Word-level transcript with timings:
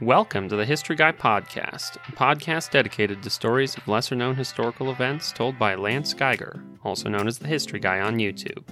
Welcome 0.00 0.48
to 0.50 0.54
the 0.54 0.64
History 0.64 0.94
Guy 0.94 1.10
Podcast, 1.10 1.96
a 1.96 2.12
podcast 2.12 2.70
dedicated 2.70 3.20
to 3.20 3.30
stories 3.30 3.76
of 3.76 3.88
lesser 3.88 4.14
known 4.14 4.36
historical 4.36 4.92
events 4.92 5.32
told 5.32 5.58
by 5.58 5.74
Lance 5.74 6.14
Geiger, 6.14 6.62
also 6.84 7.08
known 7.08 7.26
as 7.26 7.38
the 7.38 7.48
History 7.48 7.80
Guy 7.80 7.98
on 7.98 8.18
YouTube. 8.18 8.62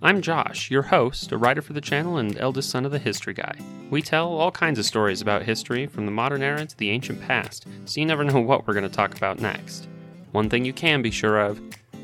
I'm 0.00 0.22
Josh, 0.22 0.70
your 0.70 0.80
host, 0.80 1.32
a 1.32 1.36
writer 1.36 1.60
for 1.60 1.74
the 1.74 1.82
channel 1.82 2.16
and 2.16 2.38
eldest 2.38 2.70
son 2.70 2.86
of 2.86 2.92
the 2.92 2.98
History 2.98 3.34
Guy. 3.34 3.58
We 3.90 4.00
tell 4.00 4.28
all 4.28 4.50
kinds 4.50 4.78
of 4.78 4.86
stories 4.86 5.20
about 5.20 5.42
history 5.42 5.86
from 5.86 6.06
the 6.06 6.12
modern 6.12 6.42
era 6.42 6.64
to 6.64 6.76
the 6.78 6.88
ancient 6.88 7.20
past, 7.20 7.66
so 7.84 8.00
you 8.00 8.06
never 8.06 8.24
know 8.24 8.40
what 8.40 8.66
we're 8.66 8.72
going 8.72 8.88
to 8.88 8.88
talk 8.88 9.14
about 9.14 9.38
next. 9.38 9.86
One 10.32 10.48
thing 10.48 10.64
you 10.64 10.72
can 10.72 11.02
be 11.02 11.10
sure 11.10 11.40
of 11.40 11.60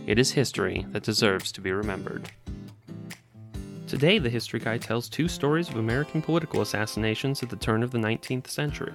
it 0.07 0.19
is 0.19 0.33
history 0.33 0.85
that 0.91 1.03
deserves 1.03 1.51
to 1.53 1.63
be 1.63 1.73
remembered. 1.73 2.31
Today, 3.87 4.18
the 4.18 4.29
History 4.29 4.59
Guy 4.59 4.79
tells 4.79 5.09
two 5.09 5.29
stories 5.29 5.69
of 5.69 5.77
American 5.77 6.21
political 6.21 6.61
assassinations 6.61 7.45
at 7.45 7.50
the 7.50 7.55
turn 7.55 7.84
of 7.84 7.93
the 7.93 7.98
19th 7.98 8.48
century. 8.48 8.93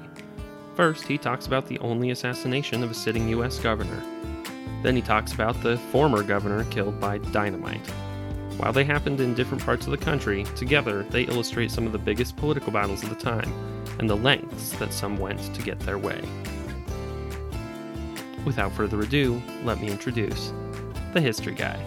First, 0.75 1.07
he 1.07 1.17
talks 1.17 1.47
about 1.47 1.66
the 1.66 1.79
only 1.79 2.09
assassination 2.11 2.83
of 2.83 2.91
a 2.91 2.93
sitting 2.93 3.30
U.S. 3.30 3.57
governor. 3.57 4.03
Then 4.83 4.97
he 4.97 5.02
talks 5.02 5.31
about 5.31 5.61
the 5.63 5.77
former 5.93 6.23
governor 6.23 6.66
killed 6.66 6.99
by 6.99 7.19
dynamite. 7.19 7.88
While 8.57 8.73
they 8.73 8.83
happened 8.83 9.21
in 9.21 9.33
different 9.33 9.63
parts 9.63 9.85
of 9.85 9.91
the 9.91 9.97
country, 9.97 10.43
together 10.57 11.03
they 11.03 11.23
illustrate 11.23 11.71
some 11.71 11.85
of 11.85 11.94
the 11.94 11.97
biggest 11.97 12.35
political 12.35 12.73
battles 12.73 13.02
of 13.02 13.09
the 13.09 13.16
time 13.16 13.49
and 13.97 14.09
the 14.09 14.17
lengths 14.17 14.71
that 14.71 14.91
some 14.91 15.16
went 15.16 15.55
to 15.55 15.61
get 15.61 15.80
their 15.80 15.99
way. 15.99 16.21
Without 18.44 18.73
further 18.73 18.99
ado, 18.99 19.41
let 19.63 19.80
me 19.80 19.89
introduce 19.89 20.52
the 21.13 21.21
History 21.21 21.55
Guy. 21.55 21.81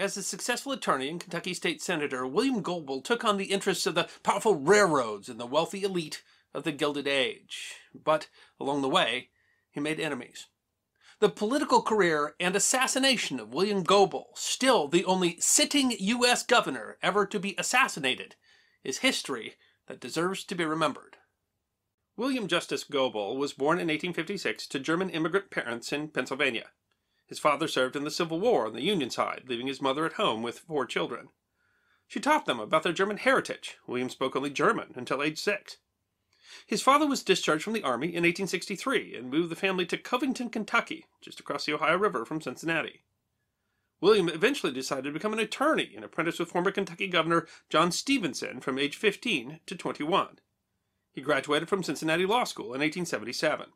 As 0.00 0.16
a 0.16 0.22
successful 0.22 0.72
attorney 0.72 1.10
and 1.10 1.20
Kentucky 1.20 1.52
State 1.52 1.82
Senator, 1.82 2.26
William 2.26 2.62
Goebel 2.62 3.02
took 3.02 3.22
on 3.22 3.36
the 3.36 3.52
interests 3.52 3.84
of 3.86 3.94
the 3.94 4.08
powerful 4.22 4.54
railroads 4.54 5.28
and 5.28 5.38
the 5.38 5.44
wealthy 5.44 5.82
elite 5.82 6.22
of 6.54 6.64
the 6.64 6.72
Gilded 6.72 7.06
Age. 7.06 7.74
But 7.92 8.30
along 8.58 8.80
the 8.80 8.88
way, 8.88 9.28
he 9.70 9.78
made 9.78 10.00
enemies. 10.00 10.46
The 11.18 11.28
political 11.28 11.82
career 11.82 12.34
and 12.40 12.56
assassination 12.56 13.38
of 13.38 13.52
William 13.52 13.82
Goebel, 13.82 14.30
still 14.36 14.88
the 14.88 15.04
only 15.04 15.38
sitting 15.38 15.90
U.S. 15.90 16.44
governor 16.44 16.96
ever 17.02 17.26
to 17.26 17.38
be 17.38 17.54
assassinated, 17.58 18.36
is 18.82 18.98
history 19.00 19.56
that 19.86 20.00
deserves 20.00 20.44
to 20.44 20.54
be 20.54 20.64
remembered. 20.64 21.18
William 22.16 22.48
Justice 22.48 22.84
Goebel 22.84 23.36
was 23.36 23.52
born 23.52 23.76
in 23.76 23.88
1856 23.88 24.66
to 24.68 24.80
German 24.80 25.10
immigrant 25.10 25.50
parents 25.50 25.92
in 25.92 26.08
Pennsylvania. 26.08 26.68
His 27.30 27.38
father 27.38 27.68
served 27.68 27.94
in 27.94 28.02
the 28.02 28.10
Civil 28.10 28.40
War 28.40 28.66
on 28.66 28.72
the 28.72 28.82
Union 28.82 29.08
side, 29.08 29.44
leaving 29.46 29.68
his 29.68 29.80
mother 29.80 30.04
at 30.04 30.14
home 30.14 30.42
with 30.42 30.58
four 30.58 30.84
children. 30.84 31.28
She 32.08 32.18
taught 32.18 32.44
them 32.44 32.58
about 32.58 32.82
their 32.82 32.92
German 32.92 33.18
heritage. 33.18 33.78
William 33.86 34.10
spoke 34.10 34.34
only 34.34 34.50
German 34.50 34.92
until 34.96 35.22
age 35.22 35.38
six. 35.38 35.76
His 36.66 36.82
father 36.82 37.06
was 37.06 37.22
discharged 37.22 37.62
from 37.62 37.74
the 37.74 37.84
Army 37.84 38.08
in 38.08 38.24
1863 38.24 39.14
and 39.14 39.30
moved 39.30 39.48
the 39.48 39.54
family 39.54 39.86
to 39.86 39.96
Covington, 39.96 40.50
Kentucky, 40.50 41.06
just 41.20 41.38
across 41.38 41.66
the 41.66 41.72
Ohio 41.72 41.96
River 41.96 42.24
from 42.24 42.40
Cincinnati. 42.40 43.04
William 44.00 44.28
eventually 44.28 44.72
decided 44.72 45.04
to 45.04 45.12
become 45.12 45.32
an 45.32 45.38
attorney 45.38 45.92
and 45.94 46.04
apprentice 46.04 46.40
with 46.40 46.50
former 46.50 46.72
Kentucky 46.72 47.06
Governor 47.06 47.46
John 47.68 47.92
Stevenson 47.92 48.60
from 48.60 48.76
age 48.76 48.96
15 48.96 49.60
to 49.66 49.76
21. 49.76 50.40
He 51.12 51.20
graduated 51.20 51.68
from 51.68 51.84
Cincinnati 51.84 52.26
Law 52.26 52.42
School 52.42 52.74
in 52.74 52.80
1877. 52.80 53.66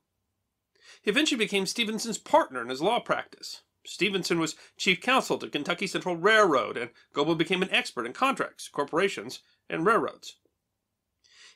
He 1.05 1.11
eventually 1.11 1.39
became 1.39 1.67
Stevenson's 1.67 2.17
partner 2.17 2.63
in 2.63 2.71
his 2.71 2.81
law 2.81 2.99
practice. 2.99 3.61
Stevenson 3.85 4.39
was 4.39 4.57
chief 4.79 5.03
counsel 5.03 5.37
to 5.37 5.51
Kentucky 5.51 5.87
Central 5.87 6.17
Railroad, 6.17 6.79
and 6.79 6.91
Goebel 7.13 7.35
became 7.35 7.63
an 7.63 7.71
expert 7.71 8.07
in 8.07 8.15
contracts, 8.15 8.69
corporations, 8.69 9.41
and 9.69 9.85
railroads. 9.85 10.37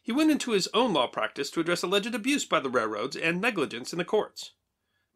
He 0.03 0.13
went 0.13 0.31
into 0.31 0.51
his 0.51 0.69
own 0.75 0.93
law 0.93 1.07
practice 1.07 1.51
to 1.53 1.61
address 1.61 1.83
alleged 1.83 2.15
abuse 2.15 2.45
by 2.45 2.61
the 2.61 2.69
railroads 2.69 3.17
and 3.17 3.41
negligence 3.41 3.91
in 3.91 3.99
the 3.99 4.05
courts. 4.05 4.53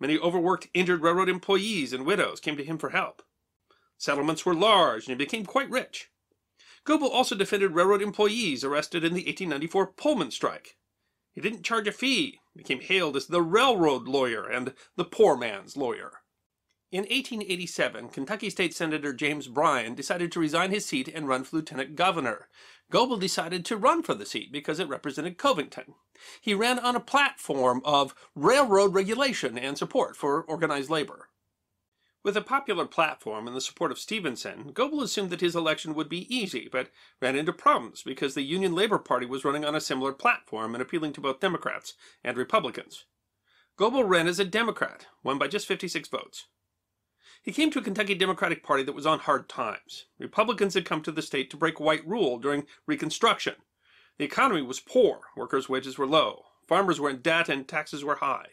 Many 0.00 0.16
overworked, 0.16 0.69
injured 0.72 1.03
railroad 1.03 1.28
employees 1.28 1.92
and 1.92 2.06
widows 2.06 2.41
came 2.41 2.56
to 2.56 2.65
him 2.65 2.78
for 2.78 2.88
help. 2.88 3.22
Settlements 3.98 4.47
were 4.47 4.54
large, 4.54 5.06
and 5.06 5.21
he 5.21 5.25
became 5.26 5.44
quite 5.44 5.69
rich. 5.69 6.10
Goebel 6.84 7.10
also 7.10 7.34
defended 7.34 7.72
railroad 7.72 8.00
employees 8.00 8.65
arrested 8.65 9.04
in 9.04 9.12
the 9.12 9.21
1894 9.21 9.88
Pullman 9.88 10.31
strike. 10.31 10.78
He 11.32 11.41
didn't 11.41 11.65
charge 11.65 11.88
a 11.88 11.93
fee, 11.93 12.41
became 12.54 12.81
hailed 12.81 13.16
as 13.16 13.26
the 13.26 13.43
railroad 13.43 14.06
lawyer 14.06 14.47
and 14.48 14.75
the 14.97 15.04
poor 15.04 15.37
man's 15.37 15.76
lawyer. 15.76 16.22
In 16.91 17.04
1887, 17.04 18.10
Kentucky 18.10 18.50
State 18.50 18.75
Senator 18.75 19.15
James 19.15 19.48
Bryan 19.48 19.94
decided 19.94 20.31
to 20.32 20.41
resign 20.41 20.71
his 20.71 20.84
seat 20.84 21.09
and 21.09 21.26
run 21.26 21.42
for 21.42 21.56
lieutenant 21.56 21.97
governor. 21.97 22.48
Goebel 22.91 23.16
decided 23.16 23.65
to 23.65 23.78
run 23.78 24.03
for 24.03 24.12
the 24.12 24.26
seat 24.26 24.53
because 24.53 24.78
it 24.78 24.88
represented 24.88 25.38
Covington. 25.38 25.94
He 26.42 26.53
ran 26.53 26.78
on 26.78 26.94
a 26.94 27.00
platform 27.00 27.81
of 27.87 28.15
railroad 28.34 28.92
regulation 28.92 29.56
and 29.56 29.78
support 29.78 30.16
for 30.16 30.42
organized 30.42 30.91
labor. 30.91 31.31
With 32.25 32.37
a 32.37 32.41
popular 32.41 32.87
platform 32.87 33.49
and 33.49 33.56
the 33.56 33.60
support 33.60 33.91
of 33.91 33.99
Stevenson, 33.99 34.71
Goebel 34.72 35.03
assumed 35.03 35.31
that 35.31 35.41
his 35.41 35.56
election 35.56 35.93
would 35.94 36.09
be 36.09 36.33
easy, 36.33 36.69
but 36.71 36.88
ran 37.21 37.34
into 37.34 37.53
problems 37.53 38.05
because 38.05 38.34
the 38.34 38.43
Union 38.43 38.77
Labor 38.77 38.99
Party 38.99 39.27
was 39.27 39.44
running 39.44 39.65
on 39.65 39.75
a 39.75 39.81
similar 39.81 40.12
platform 40.12 40.72
and 40.72 40.81
appealing 40.81 41.12
to 41.15 41.21
both 41.21 41.41
Democrats 41.41 41.94
and 42.22 42.37
Republicans. 42.37 43.06
Goebel 43.77 44.05
ran 44.05 44.28
as 44.28 44.38
a 44.38 44.44
Democrat, 44.44 45.06
won 45.25 45.37
by 45.37 45.49
just 45.49 45.66
56 45.66 46.09
votes. 46.10 46.47
He 47.43 47.50
came 47.50 47.72
to 47.72 47.81
a 47.81 47.83
Kentucky 47.83 48.15
Democratic 48.15 48.62
Party 48.62 48.84
that 48.84 48.94
was 48.94 49.06
on 49.06 49.19
hard 49.19 49.49
times. 49.49 50.06
Republicans 50.21 50.75
had 50.75 50.84
come 50.84 51.03
to 51.03 51.10
the 51.10 51.22
state 51.22 51.50
to 51.50 51.56
break 51.56 51.81
white 51.81 52.06
rule 52.06 52.39
during 52.39 52.69
Reconstruction. 52.87 53.56
The 54.19 54.25
economy 54.25 54.62
was 54.62 54.78
poor, 54.78 55.22
workers' 55.37 55.69
wages 55.69 55.99
were 55.99 56.06
low, 56.06 56.44
farmers 56.69 57.00
were 57.00 57.10
in 57.10 57.21
debt, 57.21 57.49
and 57.49 57.66
taxes 57.66 58.04
were 58.04 58.16
high. 58.16 58.47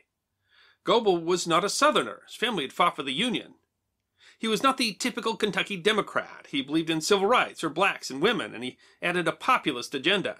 Goebel 0.89 1.19
was 1.19 1.45
not 1.45 1.63
a 1.63 1.69
Southerner. 1.69 2.23
His 2.25 2.35
family 2.35 2.63
had 2.63 2.73
fought 2.73 2.95
for 2.95 3.03
the 3.03 3.13
Union. 3.13 3.53
He 4.39 4.47
was 4.47 4.63
not 4.63 4.77
the 4.77 4.93
typical 4.93 5.35
Kentucky 5.35 5.77
Democrat. 5.77 6.47
He 6.49 6.63
believed 6.63 6.89
in 6.89 6.99
civil 6.99 7.27
rights 7.27 7.63
or 7.63 7.69
blacks 7.69 8.09
and 8.09 8.23
women, 8.23 8.55
and 8.55 8.63
he 8.63 8.79
added 8.99 9.27
a 9.27 9.31
populist 9.31 9.93
agenda. 9.93 10.37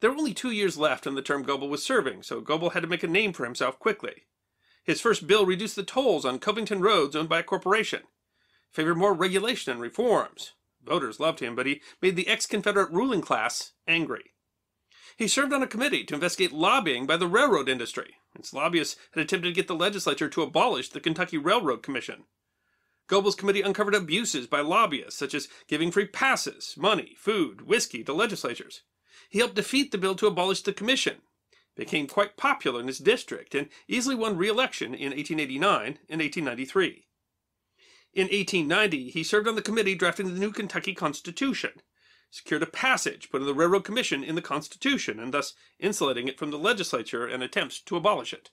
There 0.00 0.10
were 0.10 0.16
only 0.16 0.34
two 0.34 0.50
years 0.50 0.76
left 0.76 1.06
in 1.06 1.14
the 1.14 1.22
term 1.22 1.44
Goebel 1.44 1.68
was 1.68 1.84
serving, 1.84 2.24
so 2.24 2.40
Goebel 2.40 2.70
had 2.70 2.82
to 2.82 2.88
make 2.88 3.04
a 3.04 3.06
name 3.06 3.32
for 3.32 3.44
himself 3.44 3.78
quickly. 3.78 4.24
His 4.82 5.00
first 5.00 5.28
bill 5.28 5.46
reduced 5.46 5.76
the 5.76 5.84
tolls 5.84 6.24
on 6.24 6.40
Covington 6.40 6.80
roads 6.80 7.14
owned 7.14 7.28
by 7.28 7.38
a 7.38 7.44
corporation, 7.44 8.02
favored 8.72 8.96
more 8.96 9.14
regulation 9.14 9.70
and 9.70 9.80
reforms. 9.80 10.54
Voters 10.84 11.20
loved 11.20 11.38
him, 11.38 11.54
but 11.54 11.66
he 11.66 11.80
made 12.02 12.16
the 12.16 12.26
ex-Confederate 12.26 12.90
ruling 12.90 13.20
class 13.20 13.70
angry. 13.86 14.32
He 15.16 15.28
served 15.28 15.52
on 15.52 15.62
a 15.62 15.68
committee 15.68 16.02
to 16.06 16.14
investigate 16.14 16.50
lobbying 16.50 17.06
by 17.06 17.16
the 17.16 17.28
railroad 17.28 17.68
industry. 17.68 18.16
Its 18.34 18.52
lobbyists 18.52 18.96
had 19.12 19.22
attempted 19.22 19.48
to 19.48 19.54
get 19.54 19.68
the 19.68 19.74
legislature 19.74 20.28
to 20.28 20.42
abolish 20.42 20.90
the 20.90 21.00
Kentucky 21.00 21.38
Railroad 21.38 21.82
Commission. 21.82 22.24
Goebel's 23.08 23.34
committee 23.34 23.62
uncovered 23.62 23.94
abuses 23.94 24.46
by 24.46 24.60
lobbyists, 24.60 25.18
such 25.18 25.34
as 25.34 25.48
giving 25.66 25.90
free 25.90 26.06
passes, 26.06 26.74
money, 26.76 27.14
food, 27.16 27.62
whiskey 27.62 28.04
to 28.04 28.12
legislatures. 28.12 28.82
He 29.30 29.38
helped 29.38 29.54
defeat 29.54 29.90
the 29.90 29.98
bill 29.98 30.14
to 30.16 30.26
abolish 30.26 30.62
the 30.62 30.72
commission, 30.72 31.22
became 31.74 32.06
quite 32.06 32.36
popular 32.36 32.80
in 32.80 32.86
his 32.86 32.98
district, 32.98 33.54
and 33.54 33.68
easily 33.86 34.14
won 34.14 34.36
re-election 34.36 34.94
in 34.94 35.12
1889 35.12 35.98
and 36.08 36.20
1893. 36.20 37.06
In 38.14 38.24
1890, 38.24 39.10
he 39.10 39.22
served 39.22 39.48
on 39.48 39.54
the 39.54 39.62
committee 39.62 39.94
drafting 39.94 40.26
the 40.26 40.40
new 40.40 40.50
Kentucky 40.50 40.94
Constitution, 40.94 41.80
secured 42.30 42.62
a 42.62 42.66
passage 42.66 43.30
putting 43.30 43.46
the 43.46 43.54
Railroad 43.54 43.84
Commission 43.84 44.22
in 44.22 44.34
the 44.34 44.42
Constitution, 44.42 45.18
and 45.18 45.32
thus 45.32 45.54
insulating 45.78 46.28
it 46.28 46.38
from 46.38 46.50
the 46.50 46.58
legislature 46.58 47.26
and 47.26 47.42
attempts 47.42 47.80
to 47.80 47.96
abolish 47.96 48.32
it. 48.32 48.50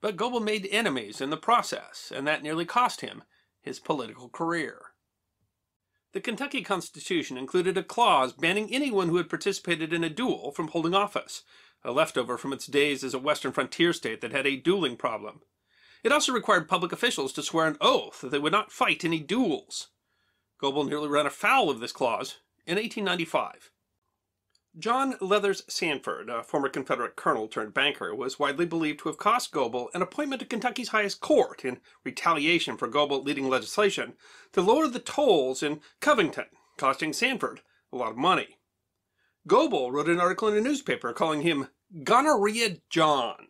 But 0.00 0.16
Goebel 0.16 0.40
made 0.40 0.68
enemies 0.70 1.20
in 1.20 1.30
the 1.30 1.36
process, 1.36 2.12
and 2.14 2.26
that 2.26 2.42
nearly 2.42 2.64
cost 2.64 3.00
him 3.00 3.24
his 3.60 3.80
political 3.80 4.28
career. 4.28 4.92
The 6.12 6.20
Kentucky 6.20 6.62
Constitution 6.62 7.36
included 7.36 7.76
a 7.76 7.82
clause 7.82 8.32
banning 8.32 8.72
anyone 8.72 9.08
who 9.08 9.16
had 9.16 9.28
participated 9.28 9.92
in 9.92 10.04
a 10.04 10.10
duel 10.10 10.52
from 10.52 10.68
holding 10.68 10.94
office, 10.94 11.42
a 11.84 11.92
leftover 11.92 12.38
from 12.38 12.52
its 12.52 12.66
days 12.66 13.02
as 13.02 13.14
a 13.14 13.18
western 13.18 13.52
frontier 13.52 13.92
state 13.92 14.20
that 14.20 14.32
had 14.32 14.46
a 14.46 14.56
dueling 14.56 14.96
problem. 14.96 15.40
It 16.04 16.12
also 16.12 16.32
required 16.32 16.68
public 16.68 16.92
officials 16.92 17.32
to 17.34 17.42
swear 17.42 17.66
an 17.66 17.76
oath 17.80 18.20
that 18.20 18.30
they 18.30 18.38
would 18.38 18.52
not 18.52 18.72
fight 18.72 19.04
any 19.04 19.20
duels. 19.20 19.88
Goebel 20.58 20.84
nearly 20.84 21.08
ran 21.08 21.26
afoul 21.26 21.70
of 21.70 21.80
this 21.80 21.92
clause 21.92 22.38
in 22.68 22.76
1895. 22.76 23.72
John 24.78 25.14
Leathers 25.20 25.62
Sanford, 25.68 26.28
a 26.28 26.44
former 26.44 26.68
Confederate 26.68 27.16
colonel 27.16 27.48
turned 27.48 27.72
banker, 27.72 28.14
was 28.14 28.38
widely 28.38 28.66
believed 28.66 29.00
to 29.00 29.08
have 29.08 29.16
cost 29.16 29.50
Goebel 29.50 29.90
an 29.94 30.02
appointment 30.02 30.40
to 30.40 30.46
Kentucky's 30.46 30.90
highest 30.90 31.20
court 31.20 31.64
in 31.64 31.80
retaliation 32.04 32.76
for 32.76 32.86
Goebel 32.86 33.22
leading 33.22 33.48
legislation 33.48 34.12
to 34.52 34.60
lower 34.60 34.86
the 34.86 35.00
tolls 35.00 35.62
in 35.62 35.80
Covington, 36.00 36.44
costing 36.76 37.14
Sanford 37.14 37.62
a 37.90 37.96
lot 37.96 38.10
of 38.10 38.16
money. 38.18 38.58
Goebel 39.48 39.90
wrote 39.90 40.08
an 40.08 40.20
article 40.20 40.48
in 40.48 40.56
a 40.56 40.60
newspaper 40.60 41.14
calling 41.14 41.40
him 41.40 41.68
Gonorrhea 42.04 42.76
John. 42.90 43.48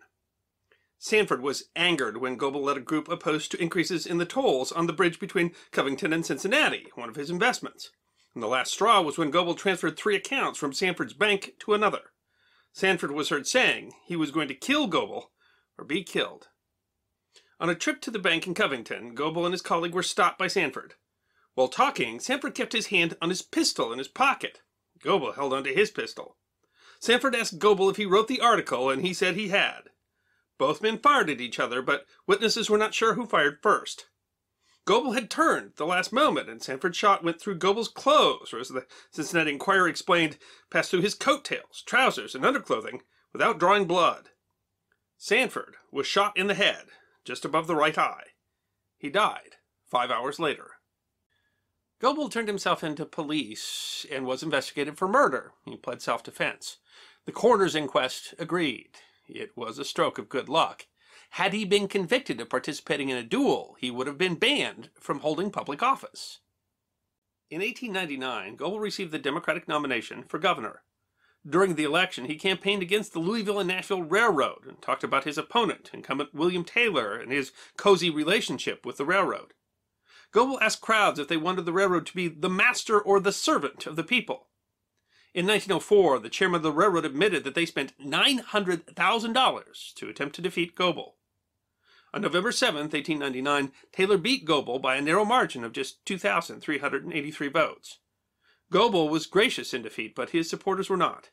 Sanford 1.00 1.42
was 1.42 1.64
angered 1.74 2.18
when 2.18 2.36
Goebel 2.36 2.62
led 2.62 2.76
a 2.76 2.80
group 2.80 3.08
opposed 3.08 3.50
to 3.50 3.60
increases 3.60 4.06
in 4.06 4.18
the 4.18 4.24
tolls 4.24 4.70
on 4.70 4.86
the 4.86 4.92
bridge 4.92 5.18
between 5.18 5.54
Covington 5.72 6.12
and 6.12 6.24
Cincinnati, 6.24 6.86
one 6.94 7.08
of 7.08 7.16
his 7.16 7.30
investments. 7.30 7.90
And 8.34 8.42
the 8.42 8.48
last 8.48 8.72
straw 8.72 9.00
was 9.00 9.18
when 9.18 9.30
Goebel 9.30 9.54
transferred 9.54 9.96
three 9.96 10.16
accounts 10.16 10.58
from 10.58 10.72
Sanford's 10.72 11.14
bank 11.14 11.54
to 11.60 11.74
another. 11.74 12.12
Sanford 12.72 13.10
was 13.10 13.30
heard 13.30 13.46
saying 13.46 13.94
he 14.06 14.16
was 14.16 14.30
going 14.30 14.48
to 14.48 14.54
kill 14.54 14.86
Goebel 14.86 15.32
or 15.76 15.84
be 15.84 16.02
killed. 16.02 16.48
On 17.60 17.68
a 17.68 17.74
trip 17.74 18.00
to 18.02 18.10
the 18.10 18.18
bank 18.18 18.46
in 18.46 18.54
Covington, 18.54 19.14
Goebel 19.14 19.44
and 19.44 19.52
his 19.52 19.62
colleague 19.62 19.94
were 19.94 20.02
stopped 20.02 20.38
by 20.38 20.46
Sanford. 20.46 20.94
While 21.54 21.68
talking, 21.68 22.20
Sanford 22.20 22.54
kept 22.54 22.72
his 22.72 22.86
hand 22.86 23.16
on 23.20 23.30
his 23.30 23.42
pistol 23.42 23.92
in 23.92 23.98
his 23.98 24.06
pocket. 24.06 24.60
Goebel 25.00 25.32
held 25.32 25.52
onto 25.52 25.74
his 25.74 25.90
pistol. 25.90 26.36
Sanford 27.00 27.34
asked 27.34 27.58
Goebel 27.58 27.90
if 27.90 27.96
he 27.96 28.06
wrote 28.06 28.28
the 28.28 28.40
article, 28.40 28.90
and 28.90 29.02
he 29.02 29.12
said 29.12 29.34
he 29.34 29.48
had. 29.48 29.90
Both 30.56 30.82
men 30.82 30.98
fired 30.98 31.30
at 31.30 31.40
each 31.40 31.58
other, 31.58 31.82
but 31.82 32.06
witnesses 32.26 32.68
were 32.68 32.78
not 32.78 32.94
sure 32.94 33.14
who 33.14 33.26
fired 33.26 33.58
first. 33.62 34.06
Goebel 34.88 35.12
had 35.12 35.28
turned 35.28 35.66
at 35.66 35.76
the 35.76 35.84
last 35.84 36.14
moment, 36.14 36.48
and 36.48 36.62
Sanford's 36.62 36.96
shot 36.96 37.22
went 37.22 37.38
through 37.38 37.56
Goebel's 37.56 37.88
clothes, 37.88 38.54
or 38.54 38.58
as 38.58 38.68
the 38.68 38.86
Cincinnati 39.10 39.50
Enquirer 39.50 39.86
explained, 39.86 40.38
passed 40.70 40.90
through 40.90 41.02
his 41.02 41.14
coattails, 41.14 41.82
trousers, 41.84 42.34
and 42.34 42.42
underclothing 42.42 43.02
without 43.30 43.60
drawing 43.60 43.84
blood. 43.84 44.30
Sanford 45.18 45.76
was 45.92 46.06
shot 46.06 46.34
in 46.38 46.46
the 46.46 46.54
head, 46.54 46.86
just 47.22 47.44
above 47.44 47.66
the 47.66 47.76
right 47.76 47.98
eye. 47.98 48.28
He 48.96 49.10
died 49.10 49.56
five 49.84 50.10
hours 50.10 50.40
later. 50.40 50.76
Goebel 52.00 52.30
turned 52.30 52.48
himself 52.48 52.82
into 52.82 53.04
police 53.04 54.06
and 54.10 54.24
was 54.24 54.42
investigated 54.42 54.96
for 54.96 55.06
murder. 55.06 55.52
He 55.66 55.76
pled 55.76 56.00
self 56.00 56.22
defense. 56.22 56.78
The 57.26 57.32
coroner's 57.32 57.74
inquest 57.74 58.34
agreed. 58.38 58.92
It 59.26 59.54
was 59.54 59.78
a 59.78 59.84
stroke 59.84 60.16
of 60.16 60.30
good 60.30 60.48
luck. 60.48 60.86
Had 61.30 61.52
he 61.52 61.64
been 61.64 61.88
convicted 61.88 62.40
of 62.40 62.50
participating 62.50 63.10
in 63.10 63.16
a 63.16 63.22
duel, 63.22 63.76
he 63.78 63.90
would 63.90 64.06
have 64.06 64.18
been 64.18 64.34
banned 64.34 64.90
from 64.98 65.20
holding 65.20 65.50
public 65.50 65.82
office. 65.82 66.40
In 67.50 67.60
1899, 67.60 68.56
Goebel 68.56 68.80
received 68.80 69.12
the 69.12 69.18
Democratic 69.18 69.68
nomination 69.68 70.24
for 70.24 70.38
governor. 70.38 70.82
During 71.48 71.76
the 71.76 71.84
election, 71.84 72.26
he 72.26 72.36
campaigned 72.36 72.82
against 72.82 73.12
the 73.12 73.20
Louisville 73.20 73.60
and 73.60 73.68
Nashville 73.68 74.02
Railroad 74.02 74.66
and 74.66 74.82
talked 74.82 75.04
about 75.04 75.24
his 75.24 75.38
opponent, 75.38 75.90
incumbent 75.94 76.34
William 76.34 76.64
Taylor, 76.64 77.16
and 77.16 77.32
his 77.32 77.52
cozy 77.76 78.10
relationship 78.10 78.84
with 78.84 78.96
the 78.96 79.06
railroad. 79.06 79.54
Goebel 80.30 80.60
asked 80.60 80.82
crowds 80.82 81.18
if 81.18 81.28
they 81.28 81.36
wanted 81.36 81.64
the 81.64 81.72
railroad 81.72 82.04
to 82.06 82.14
be 82.14 82.28
the 82.28 82.50
master 82.50 83.00
or 83.00 83.18
the 83.18 83.32
servant 83.32 83.86
of 83.86 83.96
the 83.96 84.04
people. 84.04 84.48
In 85.32 85.46
1904, 85.46 86.18
the 86.18 86.28
chairman 86.28 86.56
of 86.56 86.62
the 86.62 86.72
railroad 86.72 87.04
admitted 87.04 87.44
that 87.44 87.54
they 87.54 87.64
spent 87.64 87.96
$900,000 87.98 89.94
to 89.94 90.08
attempt 90.08 90.34
to 90.34 90.42
defeat 90.42 90.74
Goebel. 90.74 91.17
On 92.18 92.22
November 92.22 92.50
7, 92.50 92.80
1899, 92.80 93.70
Taylor 93.92 94.18
beat 94.18 94.44
Goebel 94.44 94.80
by 94.80 94.96
a 94.96 95.00
narrow 95.00 95.24
margin 95.24 95.62
of 95.62 95.70
just 95.70 96.04
2,383 96.04 97.48
votes. 97.48 97.98
Goebel 98.72 99.08
was 99.08 99.28
gracious 99.28 99.72
in 99.72 99.82
defeat, 99.82 100.16
but 100.16 100.30
his 100.30 100.50
supporters 100.50 100.90
were 100.90 100.96
not. 100.96 101.30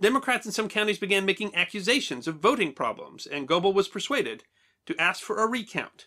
Democrats 0.00 0.46
in 0.46 0.52
some 0.52 0.66
counties 0.66 0.98
began 0.98 1.26
making 1.26 1.54
accusations 1.54 2.26
of 2.26 2.36
voting 2.36 2.72
problems, 2.72 3.26
and 3.26 3.46
Goebel 3.46 3.74
was 3.74 3.86
persuaded 3.86 4.44
to 4.86 4.98
ask 4.98 5.20
for 5.22 5.44
a 5.44 5.46
recount. 5.46 6.06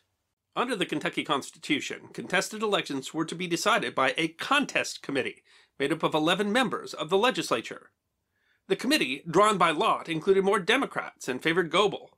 Under 0.55 0.75
the 0.75 0.87
Kentucky 0.87 1.23
Constitution, 1.23 2.07
contested 2.11 2.63
elections 2.63 3.13
were 3.13 3.25
to 3.25 3.35
be 3.35 3.45
decided 3.45 3.93
by 3.93 4.15
a 4.17 4.29
contest 4.29 5.03
committee 5.03 5.43
made 5.77 5.93
up 5.93 6.01
of 6.01 6.15
11 6.15 6.51
members 6.51 6.95
of 6.95 7.11
the 7.11 7.19
legislature. 7.19 7.91
The 8.67 8.75
committee, 8.75 9.21
drawn 9.29 9.59
by 9.59 9.69
lot, 9.69 10.09
included 10.09 10.43
more 10.43 10.57
Democrats 10.57 11.27
and 11.27 11.43
favored 11.43 11.69
Goebel. 11.69 12.16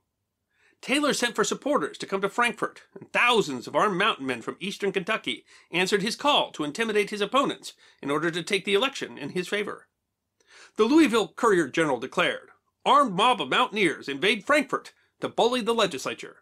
Taylor 0.82 1.12
sent 1.12 1.34
for 1.34 1.44
supporters 1.44 1.98
to 1.98 2.06
come 2.06 2.22
to 2.22 2.28
Frankfort, 2.28 2.82
and 2.98 3.12
thousands 3.12 3.66
of 3.66 3.76
armed 3.76 3.98
mountain 3.98 4.26
men 4.26 4.40
from 4.40 4.56
eastern 4.60 4.92
Kentucky 4.92 5.44
answered 5.70 6.00
his 6.00 6.16
call 6.16 6.50
to 6.52 6.64
intimidate 6.64 7.10
his 7.10 7.20
opponents 7.20 7.74
in 8.00 8.10
order 8.10 8.30
to 8.30 8.42
take 8.42 8.64
the 8.64 8.74
election 8.74 9.18
in 9.18 9.30
his 9.30 9.46
favor. 9.46 9.88
The 10.76 10.84
Louisville 10.84 11.28
Courier 11.28 11.68
Journal 11.68 11.98
declared, 11.98 12.48
Armed 12.86 13.12
mob 13.12 13.42
of 13.42 13.50
mountaineers 13.50 14.08
invade 14.08 14.46
Frankfort 14.46 14.94
to 15.20 15.28
bully 15.28 15.60
the 15.60 15.74
legislature. 15.74 16.38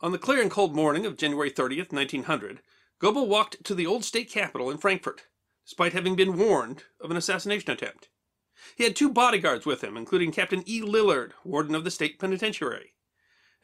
On 0.00 0.12
the 0.12 0.18
clear 0.18 0.40
and 0.40 0.50
cold 0.50 0.76
morning 0.76 1.04
of 1.04 1.16
January 1.16 1.50
30th, 1.50 1.92
1900, 1.92 2.60
Goebel 3.00 3.26
walked 3.26 3.64
to 3.64 3.74
the 3.74 3.86
old 3.86 4.04
state 4.04 4.30
capitol 4.30 4.70
in 4.70 4.78
Frankfort, 4.78 5.24
despite 5.64 5.94
having 5.94 6.14
been 6.14 6.38
warned 6.38 6.84
of 7.00 7.10
an 7.10 7.16
assassination 7.16 7.70
attempt. 7.70 8.08
He 8.76 8.84
had 8.84 8.94
two 8.94 9.10
bodyguards 9.10 9.66
with 9.66 9.82
him, 9.82 9.96
including 9.96 10.30
Captain 10.30 10.62
E. 10.66 10.80
Lillard, 10.80 11.32
warden 11.44 11.74
of 11.74 11.82
the 11.82 11.90
state 11.90 12.18
penitentiary. 12.18 12.92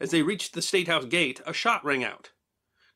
As 0.03 0.11
they 0.11 0.21
reached 0.21 0.53
the 0.53 0.61
State 0.61 0.89
House 0.89 1.05
gate, 1.05 1.39
a 1.45 1.53
shot 1.53 1.85
rang 1.85 2.03
out. 2.03 2.33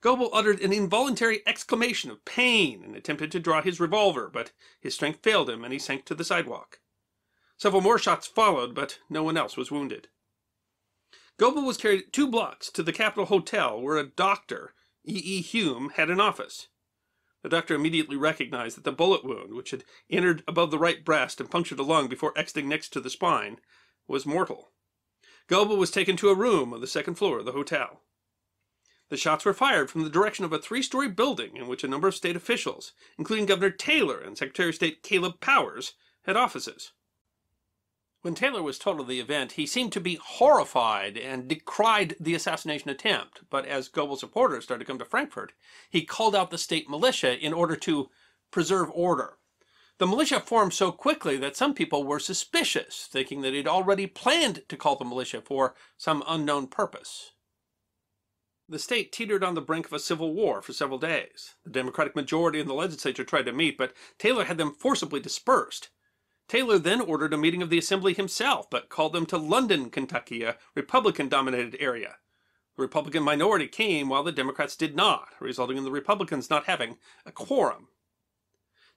Goebel 0.01 0.29
uttered 0.33 0.59
an 0.59 0.73
involuntary 0.73 1.41
exclamation 1.47 2.11
of 2.11 2.25
pain 2.25 2.83
and 2.83 2.97
attempted 2.97 3.31
to 3.31 3.39
draw 3.39 3.61
his 3.61 3.79
revolver, 3.79 4.27
but 4.27 4.51
his 4.81 4.95
strength 4.95 5.23
failed 5.23 5.49
him 5.49 5.63
and 5.63 5.71
he 5.71 5.79
sank 5.79 6.03
to 6.03 6.15
the 6.15 6.25
sidewalk. 6.25 6.81
Several 7.55 7.81
more 7.81 7.97
shots 7.97 8.27
followed, 8.27 8.75
but 8.75 8.99
no 9.09 9.23
one 9.23 9.37
else 9.37 9.55
was 9.55 9.71
wounded. 9.71 10.09
Goebel 11.37 11.63
was 11.63 11.77
carried 11.77 12.11
two 12.11 12.27
blocks 12.27 12.69
to 12.71 12.83
the 12.83 12.91
Capitol 12.91 13.27
Hotel, 13.27 13.79
where 13.79 13.95
a 13.95 14.05
doctor, 14.05 14.73
E. 15.05 15.13
E. 15.13 15.41
Hume, 15.41 15.91
had 15.91 16.09
an 16.09 16.19
office. 16.19 16.67
The 17.41 17.47
doctor 17.47 17.73
immediately 17.73 18.17
recognized 18.17 18.75
that 18.75 18.83
the 18.83 18.91
bullet 18.91 19.23
wound, 19.23 19.53
which 19.53 19.71
had 19.71 19.85
entered 20.09 20.43
above 20.45 20.71
the 20.71 20.77
right 20.77 21.05
breast 21.05 21.39
and 21.39 21.49
punctured 21.49 21.79
a 21.79 21.83
lung 21.83 22.09
before 22.09 22.37
exiting 22.37 22.67
next 22.67 22.89
to 22.89 22.99
the 22.99 23.09
spine, 23.09 23.61
was 24.09 24.25
mortal. 24.25 24.71
Goebel 25.47 25.77
was 25.77 25.91
taken 25.91 26.17
to 26.17 26.29
a 26.29 26.35
room 26.35 26.73
on 26.73 26.81
the 26.81 26.87
second 26.87 27.15
floor 27.15 27.39
of 27.39 27.45
the 27.45 27.53
hotel. 27.53 28.01
The 29.09 29.17
shots 29.17 29.45
were 29.45 29.53
fired 29.53 29.89
from 29.89 30.03
the 30.03 30.09
direction 30.09 30.43
of 30.43 30.51
a 30.51 30.59
three 30.59 30.81
story 30.81 31.07
building 31.07 31.55
in 31.55 31.67
which 31.67 31.83
a 31.83 31.87
number 31.87 32.09
of 32.09 32.15
state 32.15 32.35
officials, 32.35 32.91
including 33.17 33.45
Governor 33.45 33.69
Taylor 33.69 34.19
and 34.19 34.37
Secretary 34.37 34.69
of 34.69 34.75
State 34.75 35.03
Caleb 35.03 35.39
Powers, 35.39 35.93
had 36.23 36.35
offices. 36.35 36.91
When 38.21 38.35
Taylor 38.35 38.61
was 38.61 38.77
told 38.77 38.99
of 38.99 39.07
the 39.07 39.21
event, 39.21 39.53
he 39.53 39.65
seemed 39.65 39.93
to 39.93 40.01
be 40.01 40.19
horrified 40.21 41.17
and 41.17 41.47
decried 41.47 42.17
the 42.19 42.35
assassination 42.35 42.89
attempt. 42.89 43.43
But 43.49 43.65
as 43.65 43.87
Goebel 43.87 44.17
supporters 44.17 44.65
started 44.65 44.83
to 44.83 44.87
come 44.91 44.99
to 44.99 45.05
Frankfort, 45.05 45.53
he 45.89 46.03
called 46.03 46.35
out 46.35 46.51
the 46.51 46.57
state 46.57 46.89
militia 46.89 47.37
in 47.37 47.53
order 47.53 47.77
to 47.77 48.09
preserve 48.51 48.89
order. 48.91 49.37
The 49.99 50.05
militia 50.05 50.39
formed 50.39 50.73
so 50.73 50.91
quickly 50.91 51.37
that 51.37 51.55
some 51.55 51.73
people 51.73 52.03
were 52.03 52.19
suspicious, 52.19 53.07
thinking 53.11 53.41
that 53.41 53.53
he'd 53.53 53.67
already 53.67 54.05
planned 54.05 54.61
to 54.69 54.77
call 54.77 54.95
the 54.95 55.05
militia 55.05 55.41
for 55.41 55.73
some 55.97 56.23
unknown 56.27 56.67
purpose. 56.67 57.31
The 58.69 58.77
state 58.77 59.11
teetered 59.11 59.43
on 59.43 59.55
the 59.55 59.61
brink 59.61 59.87
of 59.87 59.93
a 59.93 59.99
civil 59.99 60.33
war 60.33 60.61
for 60.61 60.73
several 60.73 60.99
days. 60.99 61.55
The 61.63 61.71
Democratic 61.71 62.15
majority 62.15 62.59
in 62.59 62.67
the 62.67 62.73
legislature 62.73 63.23
tried 63.23 63.45
to 63.45 63.53
meet, 63.53 63.77
but 63.77 63.93
Taylor 64.19 64.43
had 64.43 64.57
them 64.57 64.73
forcibly 64.73 65.19
dispersed. 65.19 65.89
Taylor 66.47 66.77
then 66.77 67.01
ordered 67.01 67.33
a 67.33 67.37
meeting 67.37 67.61
of 67.61 67.69
the 67.69 67.77
Assembly 67.77 68.13
himself, 68.13 68.69
but 68.69 68.89
called 68.89 69.13
them 69.13 69.25
to 69.27 69.37
London, 69.37 69.89
Kentucky, 69.89 70.43
a 70.43 70.57
Republican 70.75 71.27
dominated 71.27 71.75
area. 71.79 72.17
The 72.75 72.83
Republican 72.83 73.23
minority 73.23 73.67
came 73.67 74.09
while 74.09 74.23
the 74.23 74.31
Democrats 74.31 74.75
did 74.75 74.95
not, 74.95 75.29
resulting 75.39 75.77
in 75.77 75.83
the 75.83 75.91
Republicans 75.91 76.49
not 76.49 76.65
having 76.65 76.97
a 77.25 77.31
quorum. 77.31 77.87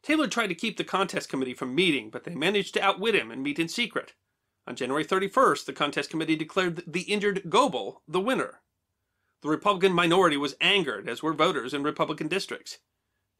Taylor 0.02 0.26
tried 0.26 0.46
to 0.48 0.54
keep 0.54 0.76
the 0.76 0.84
contest 0.84 1.28
committee 1.28 1.54
from 1.54 1.74
meeting, 1.74 2.10
but 2.10 2.24
they 2.24 2.34
managed 2.34 2.74
to 2.74 2.82
outwit 2.82 3.14
him 3.14 3.30
and 3.30 3.42
meet 3.42 3.58
in 3.58 3.68
secret. 3.68 4.14
On 4.66 4.76
January 4.76 5.04
31st, 5.04 5.64
the 5.64 5.72
contest 5.72 6.10
committee 6.10 6.36
declared 6.36 6.82
the 6.86 7.02
injured 7.02 7.50
Goebel 7.50 8.02
the 8.08 8.20
winner. 8.20 8.62
The 9.42 9.48
Republican 9.48 9.92
minority 9.92 10.36
was 10.36 10.54
angered, 10.60 11.08
as 11.08 11.22
were 11.22 11.32
voters 11.32 11.74
in 11.74 11.82
Republican 11.82 12.28
districts. 12.28 12.78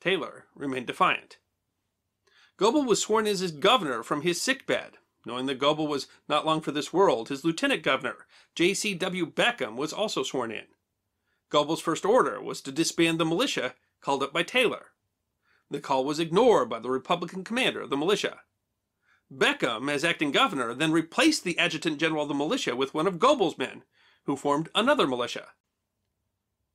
Taylor 0.00 0.46
remained 0.54 0.86
defiant. 0.86 1.38
Goebel 2.56 2.84
was 2.84 3.00
sworn 3.00 3.26
as 3.26 3.52
governor 3.52 4.02
from 4.02 4.22
his 4.22 4.40
sickbed. 4.40 4.98
Knowing 5.26 5.46
that 5.46 5.58
Goebel 5.58 5.86
was 5.86 6.08
not 6.28 6.46
long 6.46 6.62
for 6.62 6.72
this 6.72 6.92
world, 6.92 7.28
his 7.28 7.44
lieutenant 7.44 7.82
governor, 7.82 8.26
J.C.W. 8.54 9.26
Beckham, 9.26 9.76
was 9.76 9.92
also 9.92 10.22
sworn 10.22 10.50
in. 10.50 10.64
Goebel's 11.50 11.80
first 11.80 12.06
order 12.06 12.40
was 12.40 12.62
to 12.62 12.72
disband 12.72 13.18
the 13.18 13.26
militia 13.26 13.74
called 14.00 14.22
up 14.22 14.32
by 14.32 14.42
Taylor. 14.42 14.86
The 15.70 15.80
call 15.80 16.04
was 16.04 16.18
ignored 16.18 16.68
by 16.68 16.80
the 16.80 16.90
Republican 16.90 17.44
commander 17.44 17.80
of 17.80 17.90
the 17.90 17.96
militia. 17.96 18.40
Beckham, 19.32 19.88
as 19.88 20.04
acting 20.04 20.32
governor, 20.32 20.74
then 20.74 20.90
replaced 20.90 21.44
the 21.44 21.58
adjutant 21.58 21.98
general 21.98 22.22
of 22.22 22.28
the 22.28 22.34
militia 22.34 22.74
with 22.74 22.92
one 22.92 23.06
of 23.06 23.20
Goebel's 23.20 23.56
men, 23.56 23.84
who 24.24 24.36
formed 24.36 24.68
another 24.74 25.06
militia. 25.06 25.48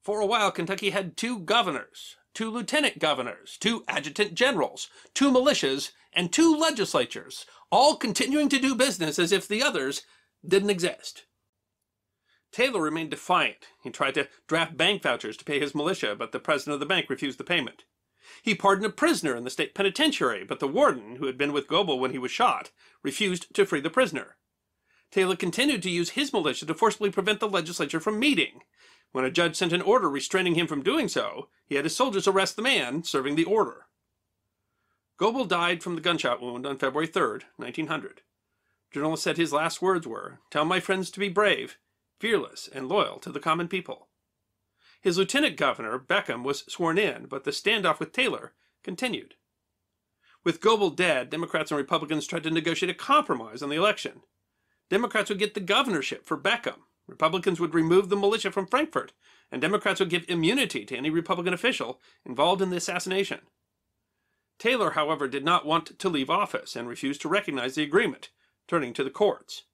For 0.01 0.21
a 0.21 0.25
while, 0.25 0.51
Kentucky 0.51 0.91
had 0.91 1.17
two 1.17 1.39
governors, 1.39 2.15
two 2.33 2.49
lieutenant 2.49 2.99
governors, 2.99 3.57
two 3.59 3.83
adjutant 3.87 4.35
generals, 4.35 4.89
two 5.13 5.31
militias, 5.31 5.91
and 6.13 6.31
two 6.31 6.55
legislatures, 6.55 7.45
all 7.71 7.97
continuing 7.97 8.47
to 8.49 8.59
do 8.59 8.75
business 8.75 9.19
as 9.19 9.33
if 9.33 9.47
the 9.47 9.61
others 9.61 10.03
didn't 10.47 10.69
exist. 10.69 11.25
Taylor 12.51 12.81
remained 12.81 13.09
defiant. 13.09 13.67
He 13.83 13.89
tried 13.89 14.13
to 14.13 14.29
draft 14.47 14.77
bank 14.77 15.01
vouchers 15.01 15.35
to 15.35 15.43
pay 15.43 15.59
his 15.59 15.75
militia, 15.75 16.15
but 16.15 16.31
the 16.31 16.39
president 16.39 16.75
of 16.75 16.79
the 16.79 16.85
bank 16.85 17.09
refused 17.09 17.37
the 17.37 17.43
payment. 17.43 17.83
He 18.41 18.55
pardoned 18.55 18.85
a 18.85 18.89
prisoner 18.89 19.35
in 19.35 19.43
the 19.43 19.49
state 19.49 19.73
penitentiary, 19.73 20.43
but 20.43 20.59
the 20.59 20.67
warden, 20.67 21.17
who 21.17 21.25
had 21.25 21.37
been 21.37 21.53
with 21.53 21.67
Goebel 21.67 21.99
when 21.99 22.11
he 22.11 22.17
was 22.17 22.31
shot, 22.31 22.71
refused 23.03 23.53
to 23.53 23.65
free 23.65 23.81
the 23.81 23.89
prisoner. 23.89 24.37
Taylor 25.11 25.35
continued 25.35 25.81
to 25.83 25.89
use 25.89 26.11
his 26.11 26.33
militia 26.33 26.65
to 26.65 26.73
forcibly 26.73 27.11
prevent 27.11 27.39
the 27.39 27.47
legislature 27.47 27.99
from 27.99 28.19
meeting. 28.19 28.61
When 29.11 29.25
a 29.25 29.31
judge 29.31 29.55
sent 29.55 29.71
an 29.71 29.81
order 29.81 30.09
restraining 30.09 30.55
him 30.55 30.67
from 30.67 30.83
doing 30.83 31.07
so, 31.07 31.49
he 31.65 31.75
had 31.75 31.85
his 31.85 31.95
soldiers 31.95 32.27
arrest 32.27 32.55
the 32.55 32.61
man 32.61 33.03
serving 33.03 33.35
the 33.35 33.45
order. 33.45 33.85
Goebel 35.17 35.45
died 35.45 35.81
from 35.81 35.95
the 35.95 36.01
gunshot 36.01 36.41
wound 36.41 36.65
on 36.65 36.77
February 36.77 37.07
3, 37.07 37.39
1900. 37.55 38.21
Journalist 38.91 39.23
said 39.23 39.37
his 39.37 39.53
last 39.53 39.81
words 39.81 40.05
were, 40.05 40.39
Tell 40.49 40.65
my 40.65 40.81
friends 40.81 41.09
to 41.11 41.19
be 41.19 41.29
brave, 41.29 41.77
fearless, 42.19 42.67
and 42.73 42.89
loyal 42.89 43.19
to 43.19 43.31
the 43.31 43.39
common 43.39 43.67
people. 43.69 44.09
His 45.05 45.19
lieutenant 45.19 45.55
governor, 45.55 45.99
Beckham, 45.99 46.43
was 46.43 46.63
sworn 46.67 46.97
in, 46.97 47.27
but 47.27 47.43
the 47.43 47.51
standoff 47.51 47.99
with 47.99 48.11
Taylor 48.11 48.53
continued. 48.83 49.35
With 50.43 50.59
Goebel 50.59 50.89
dead, 50.89 51.29
Democrats 51.29 51.69
and 51.69 51.77
Republicans 51.77 52.25
tried 52.25 52.41
to 52.41 52.49
negotiate 52.49 52.89
a 52.89 52.95
compromise 52.95 53.61
on 53.61 53.69
the 53.69 53.75
election. 53.75 54.21
Democrats 54.89 55.29
would 55.29 55.37
get 55.37 55.53
the 55.53 55.59
governorship 55.59 56.25
for 56.25 56.35
Beckham. 56.35 56.87
Republicans 57.05 57.59
would 57.59 57.75
remove 57.75 58.09
the 58.09 58.15
militia 58.15 58.51
from 58.51 58.65
Frankfort, 58.65 59.13
and 59.51 59.61
Democrats 59.61 59.99
would 59.99 60.09
give 60.09 60.25
immunity 60.27 60.83
to 60.85 60.97
any 60.97 61.11
Republican 61.11 61.53
official 61.53 62.01
involved 62.25 62.63
in 62.63 62.71
the 62.71 62.77
assassination. 62.77 63.41
Taylor, 64.57 64.89
however, 64.91 65.27
did 65.27 65.45
not 65.45 65.67
want 65.67 65.99
to 65.99 66.09
leave 66.09 66.31
office 66.31 66.75
and 66.75 66.87
refused 66.87 67.21
to 67.21 67.29
recognize 67.29 67.75
the 67.75 67.83
agreement, 67.83 68.31
turning 68.67 68.91
to 68.93 69.03
the 69.03 69.11
courts. 69.11 69.65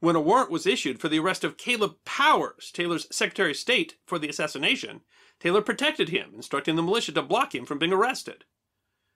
When 0.00 0.16
a 0.16 0.20
warrant 0.20 0.50
was 0.50 0.66
issued 0.66 1.00
for 1.00 1.08
the 1.08 1.18
arrest 1.18 1.42
of 1.42 1.56
Caleb 1.56 1.96
Powers, 2.04 2.70
Taylor's 2.70 3.06
Secretary 3.10 3.52
of 3.52 3.56
State 3.56 3.96
for 4.06 4.18
the 4.18 4.28
assassination, 4.28 5.00
Taylor 5.40 5.62
protected 5.62 6.10
him, 6.10 6.32
instructing 6.34 6.76
the 6.76 6.82
militia 6.82 7.12
to 7.12 7.22
block 7.22 7.54
him 7.54 7.64
from 7.64 7.78
being 7.78 7.92
arrested. 7.92 8.44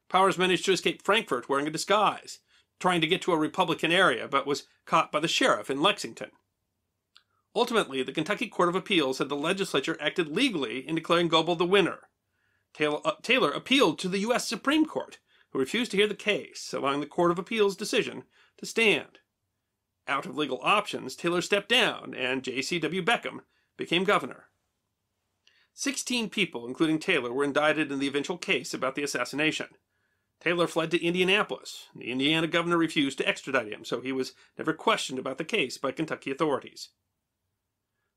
Powers 0.08 0.38
managed 0.38 0.64
to 0.64 0.72
escape 0.72 1.02
Frankfort 1.02 1.48
wearing 1.48 1.66
a 1.66 1.70
disguise, 1.70 2.40
trying 2.80 3.00
to 3.00 3.06
get 3.06 3.22
to 3.22 3.32
a 3.32 3.38
Republican 3.38 3.92
area, 3.92 4.26
but 4.26 4.46
was 4.46 4.66
caught 4.86 5.12
by 5.12 5.20
the 5.20 5.28
sheriff 5.28 5.70
in 5.70 5.80
Lexington. 5.80 6.30
Ultimately, 7.54 8.02
the 8.02 8.12
Kentucky 8.12 8.48
Court 8.48 8.68
of 8.68 8.74
Appeals 8.74 9.18
said 9.18 9.28
the 9.28 9.36
legislature 9.36 9.96
acted 10.00 10.28
legally 10.28 10.86
in 10.86 10.94
declaring 10.94 11.28
Goebel 11.28 11.56
the 11.56 11.64
winner. 11.64 12.08
Taylor, 12.74 13.00
uh, 13.04 13.12
Taylor 13.22 13.50
appealed 13.50 13.98
to 13.98 14.08
the 14.08 14.20
U.S. 14.20 14.48
Supreme 14.48 14.86
Court, 14.86 15.18
who 15.50 15.58
refused 15.58 15.90
to 15.90 15.96
hear 15.96 16.06
the 16.06 16.14
case, 16.14 16.72
allowing 16.72 17.00
the 17.00 17.06
Court 17.06 17.30
of 17.30 17.38
Appeals 17.38 17.76
decision 17.76 18.24
to 18.58 18.66
stand. 18.66 19.19
Out 20.08 20.26
of 20.26 20.36
legal 20.36 20.60
options, 20.62 21.14
Taylor 21.14 21.40
stepped 21.40 21.68
down, 21.68 22.14
and 22.14 22.42
J.C.W. 22.42 23.02
Beckham 23.02 23.40
became 23.76 24.04
governor. 24.04 24.46
Sixteen 25.72 26.28
people, 26.28 26.66
including 26.66 26.98
Taylor, 26.98 27.32
were 27.32 27.44
indicted 27.44 27.92
in 27.92 28.00
the 28.00 28.08
eventual 28.08 28.36
case 28.36 28.74
about 28.74 28.96
the 28.96 29.02
assassination. 29.02 29.68
Taylor 30.40 30.66
fled 30.66 30.90
to 30.90 31.02
Indianapolis. 31.02 31.88
The 31.94 32.10
Indiana 32.10 32.46
governor 32.46 32.76
refused 32.76 33.18
to 33.18 33.28
extradite 33.28 33.72
him, 33.72 33.84
so 33.84 34.00
he 34.00 34.10
was 34.10 34.32
never 34.58 34.72
questioned 34.72 35.18
about 35.18 35.38
the 35.38 35.44
case 35.44 35.78
by 35.78 35.92
Kentucky 35.92 36.30
authorities. 36.30 36.88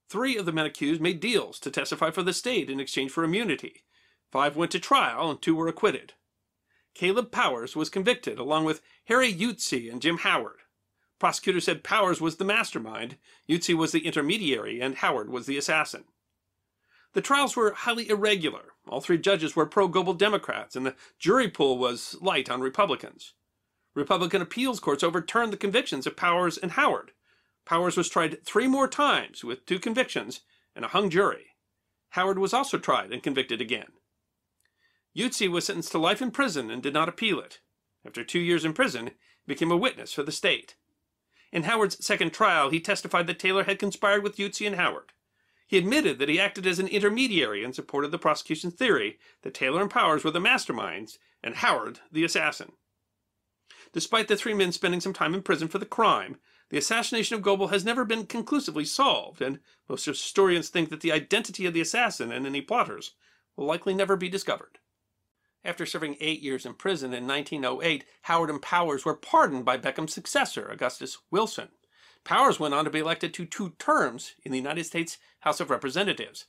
Three 0.10 0.38
of 0.38 0.46
the 0.46 0.52
men 0.52 0.66
accused 0.66 1.02
made 1.02 1.20
deals 1.20 1.60
to 1.60 1.72
testify 1.72 2.12
for 2.12 2.24
the 2.24 2.34
state 2.34 2.70
in 2.70 2.80
exchange 2.80 3.12
for 3.12 3.24
immunity. 3.24 3.84
Five 4.32 4.56
went 4.56 4.72
to 4.72 4.80
trial, 4.80 5.30
and 5.30 5.42
two 5.42 5.56
were 5.56 5.68
acquitted. 5.68 6.14
Caleb 6.94 7.32
Powers 7.32 7.76
was 7.76 7.90
convicted, 7.90 8.40
along 8.40 8.66
with 8.66 8.82
Harry 9.06 9.34
Youtsey 9.34 9.92
and 9.92 10.02
Jim 10.02 10.20
Howard. 10.20 10.63
Prosecutors 11.24 11.64
said 11.64 11.86
Powers 11.86 12.20
was 12.20 12.36
the 12.36 12.44
mastermind, 12.44 13.16
Youtsey 13.48 13.74
was 13.74 13.94
the 13.94 14.06
intermediary, 14.06 14.82
and 14.82 14.96
Howard 14.96 15.30
was 15.30 15.46
the 15.46 15.58
assassin. 15.58 16.04
The 17.14 17.22
trials 17.22 17.56
were 17.56 17.72
highly 17.72 18.10
irregular. 18.10 18.74
All 18.90 19.00
three 19.00 19.18
judges 19.18 19.56
were 19.56 19.66
pro 19.66 19.88
Goebel 19.88 20.16
Democrats, 20.16 20.76
and 20.76 20.86
the 20.86 20.98
jury 21.18 21.50
pool 21.50 21.78
was 21.78 22.18
light 22.20 22.50
on 22.50 22.60
Republicans. 22.60 23.36
Republican 23.96 24.42
appeals 24.42 24.82
courts 24.82 25.02
overturned 25.02 25.54
the 25.54 25.58
convictions 25.58 26.06
of 26.06 26.18
Powers 26.18 26.58
and 26.58 26.72
Howard. 26.72 27.14
Powers 27.64 27.96
was 27.96 28.10
tried 28.10 28.44
three 28.44 28.68
more 28.68 28.90
times 28.90 29.46
with 29.46 29.66
two 29.66 29.80
convictions 29.80 30.42
and 30.76 30.84
a 30.84 30.90
hung 30.90 31.10
jury. 31.10 31.56
Howard 32.10 32.38
was 32.38 32.54
also 32.54 32.78
tried 32.78 33.14
and 33.14 33.24
convicted 33.24 33.62
again. 33.62 33.94
Youtsey 35.16 35.50
was 35.50 35.68
sentenced 35.68 35.94
to 35.94 36.00
life 36.00 36.22
in 36.22 36.32
prison 36.32 36.70
and 36.70 36.84
did 36.84 36.94
not 36.94 37.08
appeal 37.08 37.40
it. 37.40 37.62
After 38.06 38.26
two 38.26 38.40
years 38.40 38.66
in 38.66 38.74
prison, 38.74 39.06
he 39.08 39.48
became 39.48 39.72
a 39.72 39.78
witness 39.78 40.12
for 40.12 40.24
the 40.24 40.30
state. 40.34 40.76
In 41.54 41.64
Howard's 41.64 42.04
second 42.04 42.34
trial, 42.34 42.72
he 42.72 42.80
testified 42.80 43.28
that 43.28 43.38
Taylor 43.38 43.66
had 43.66 43.78
conspired 43.78 44.24
with 44.24 44.38
Youtsey 44.38 44.66
and 44.66 44.76
Howard. 44.76 45.14
He 45.68 45.78
admitted 45.78 46.18
that 46.18 46.28
he 46.28 46.40
acted 46.40 46.66
as 46.66 46.80
an 46.80 46.88
intermediary 46.88 47.64
and 47.64 47.76
supported 47.76 48.10
the 48.10 48.18
prosecution's 48.18 48.74
theory 48.74 49.20
that 49.44 49.54
Taylor 49.54 49.80
and 49.80 49.90
Powers 49.90 50.24
were 50.24 50.32
the 50.32 50.40
masterminds 50.40 51.20
and 51.44 51.58
Howard 51.58 52.00
the 52.12 52.24
assassin. 52.24 52.72
Despite 53.92 54.30
the 54.30 54.36
three 54.36 54.56
men 54.56 54.72
spending 54.72 55.00
some 55.00 55.14
time 55.14 55.36
in 55.36 55.44
prison 55.44 55.68
for 55.68 55.78
the 55.78 55.86
crime, 55.86 56.40
the 56.70 56.80
assassination 56.80 57.36
of 57.36 57.44
Goebel 57.44 57.68
has 57.68 57.86
never 57.86 58.04
been 58.04 58.26
conclusively 58.26 58.84
solved, 58.84 59.40
and 59.40 59.60
most 59.88 60.06
historians 60.06 60.70
think 60.70 60.90
that 60.90 61.02
the 61.02 61.12
identity 61.12 61.68
of 61.68 61.76
the 61.76 61.82
assassin 61.82 62.32
and 62.32 62.48
any 62.48 62.62
plotters 62.62 63.12
will 63.56 63.68
likely 63.68 63.94
never 63.94 64.16
be 64.16 64.28
discovered. 64.28 64.80
After 65.66 65.86
serving 65.86 66.18
eight 66.20 66.42
years 66.42 66.66
in 66.66 66.74
prison 66.74 67.14
in 67.14 67.26
1908, 67.26 68.04
Howard 68.24 68.50
and 68.50 68.62
Powers 68.62 69.06
were 69.06 69.16
pardoned 69.16 69.64
by 69.64 69.78
Beckham's 69.78 70.14
successor, 70.14 70.68
Augustus 70.70 71.20
Willson. 71.32 71.70
Powers 72.26 72.60
went 72.60 72.74
on 72.74 72.86
to 72.86 72.92
be 72.92 73.00
elected 73.00 73.34
to 73.34 73.46
two 73.46 73.70
terms 73.80 74.36
in 74.44 74.52
the 74.52 74.58
United 74.58 74.86
States 74.86 75.18
House 75.42 75.60
of 75.60 75.70
Representatives. 75.70 76.46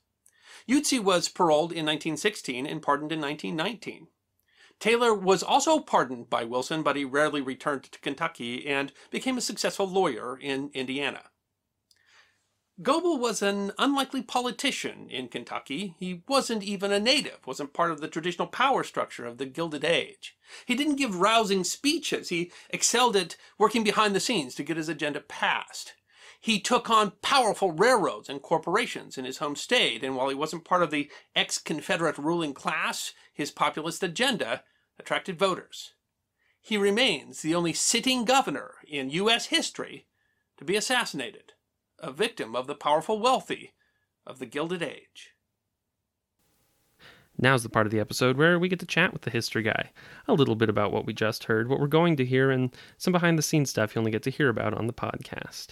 Youtsey 0.69 0.99
was 0.99 1.29
paroled 1.29 1.73
in 1.73 1.87
1916 1.87 2.67
and 2.67 2.83
pardoned 2.83 3.13
in 3.13 3.21
1919. 3.21 4.09
Taylor 4.81 5.15
was 5.15 5.43
also 5.43 5.79
pardoned 5.79 6.29
by 6.29 6.45
Willson, 6.45 6.83
but 6.83 6.97
he 6.97 7.05
rarely 7.05 7.41
returned 7.41 7.85
to 7.85 8.01
Kentucky 8.01 8.67
and 8.67 8.93
became 9.11 9.39
a 9.39 9.41
successful 9.41 9.89
lawyer 9.89 10.37
in 10.37 10.71
Indiana. 10.75 11.31
Goebel 12.83 13.19
was 13.19 13.41
an 13.41 13.71
unlikely 13.79 14.23
politician 14.23 15.09
in 15.09 15.29
Kentucky. 15.29 15.95
He 15.97 16.25
wasn't 16.27 16.65
even 16.65 16.91
a 16.91 16.99
native, 16.99 17.47
wasn't 17.47 17.73
part 17.73 17.93
of 17.93 18.01
the 18.01 18.09
traditional 18.09 18.49
power 18.49 18.83
structure 18.83 19.25
of 19.25 19.39
the 19.39 19.47
Gilded 19.47 19.85
Age. 19.85 20.37
He 20.67 20.75
didn't 20.75 20.97
give 20.97 21.21
rousing 21.21 21.63
speeches. 21.63 22.31
He 22.31 22.51
excelled 22.71 23.15
at 23.15 23.37
working 23.59 23.85
behind 23.85 24.13
the 24.13 24.19
scenes 24.19 24.57
to 24.57 24.65
get 24.65 24.77
his 24.77 24.89
agenda 24.89 25.21
passed. 25.21 25.95
He 26.41 26.59
took 26.59 26.91
on 26.91 27.13
powerful 27.23 27.71
railroads 27.71 28.29
and 28.29 28.43
corporations 28.43 29.17
in 29.17 29.25
his 29.25 29.39
home 29.39 29.55
state, 29.55 30.03
and 30.03 30.17
while 30.17 30.29
he 30.29 30.35
wasn't 30.35 30.65
part 30.65 30.83
of 30.83 30.91
the 30.91 31.09
ex 31.37 31.59
Confederate 31.59 32.19
ruling 32.19 32.55
class, 32.55 33.13
his 33.33 33.53
populist 33.53 34.03
agenda 34.03 34.65
attracted 34.99 35.39
voters. 35.39 35.95
He 36.61 36.77
remains 36.77 37.41
the 37.41 37.55
only 37.55 37.73
sitting 37.73 38.25
governor 38.25 38.75
in 38.85 39.11
U.S. 39.11 39.47
history 39.47 40.07
to 40.57 40.65
be 40.65 40.75
assassinated 40.75 41.53
a 42.05 42.13
victim 42.13 42.55
of 42.55 42.67
the 42.67 42.75
powerful 42.75 43.19
wealthy 43.19 43.73
of 44.27 44.39
the 44.39 44.45
Gilded 44.45 44.83
Age. 44.83 45.31
Now's 47.39 47.63
the 47.63 47.71
part 47.71 47.87
of 47.87 47.93
the 47.93 47.99
episode 47.99 48.37
where 48.37 48.59
we 48.59 48.69
get 48.69 48.79
to 48.81 48.87
chat 48.87 49.13
with 49.13 49.23
the 49.23 49.31
history 49.31 49.63
guy. 49.63 49.91
A 50.29 50.35
little 50.35 50.55
bit 50.55 50.69
about 50.69 50.93
what 50.93 51.07
we 51.07 51.15
just 51.15 51.45
heard, 51.45 51.67
what 51.67 51.81
we're 51.81 51.87
going 51.87 52.17
to 52.17 52.25
hear, 52.25 52.51
and 52.51 52.77
some 52.99 53.13
behind 53.13 53.39
the 53.39 53.43
scenes 53.43 53.71
stuff 53.71 53.95
you 53.95 54.01
only 54.01 54.11
get 54.11 54.23
to 54.25 54.31
hear 54.31 54.51
about 54.51 54.75
on 54.75 54.87
the 54.87 54.93
podcast. 54.93 55.69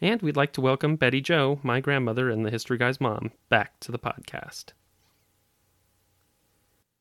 And 0.00 0.22
we'd 0.22 0.36
like 0.36 0.52
to 0.54 0.62
welcome 0.62 0.96
Betty 0.96 1.20
Joe, 1.20 1.60
my 1.62 1.80
grandmother 1.80 2.30
and 2.30 2.44
the 2.44 2.50
history 2.50 2.78
guy's 2.78 3.00
mom, 3.00 3.32
back 3.50 3.78
to 3.80 3.92
the 3.92 3.98
podcast. 3.98 4.72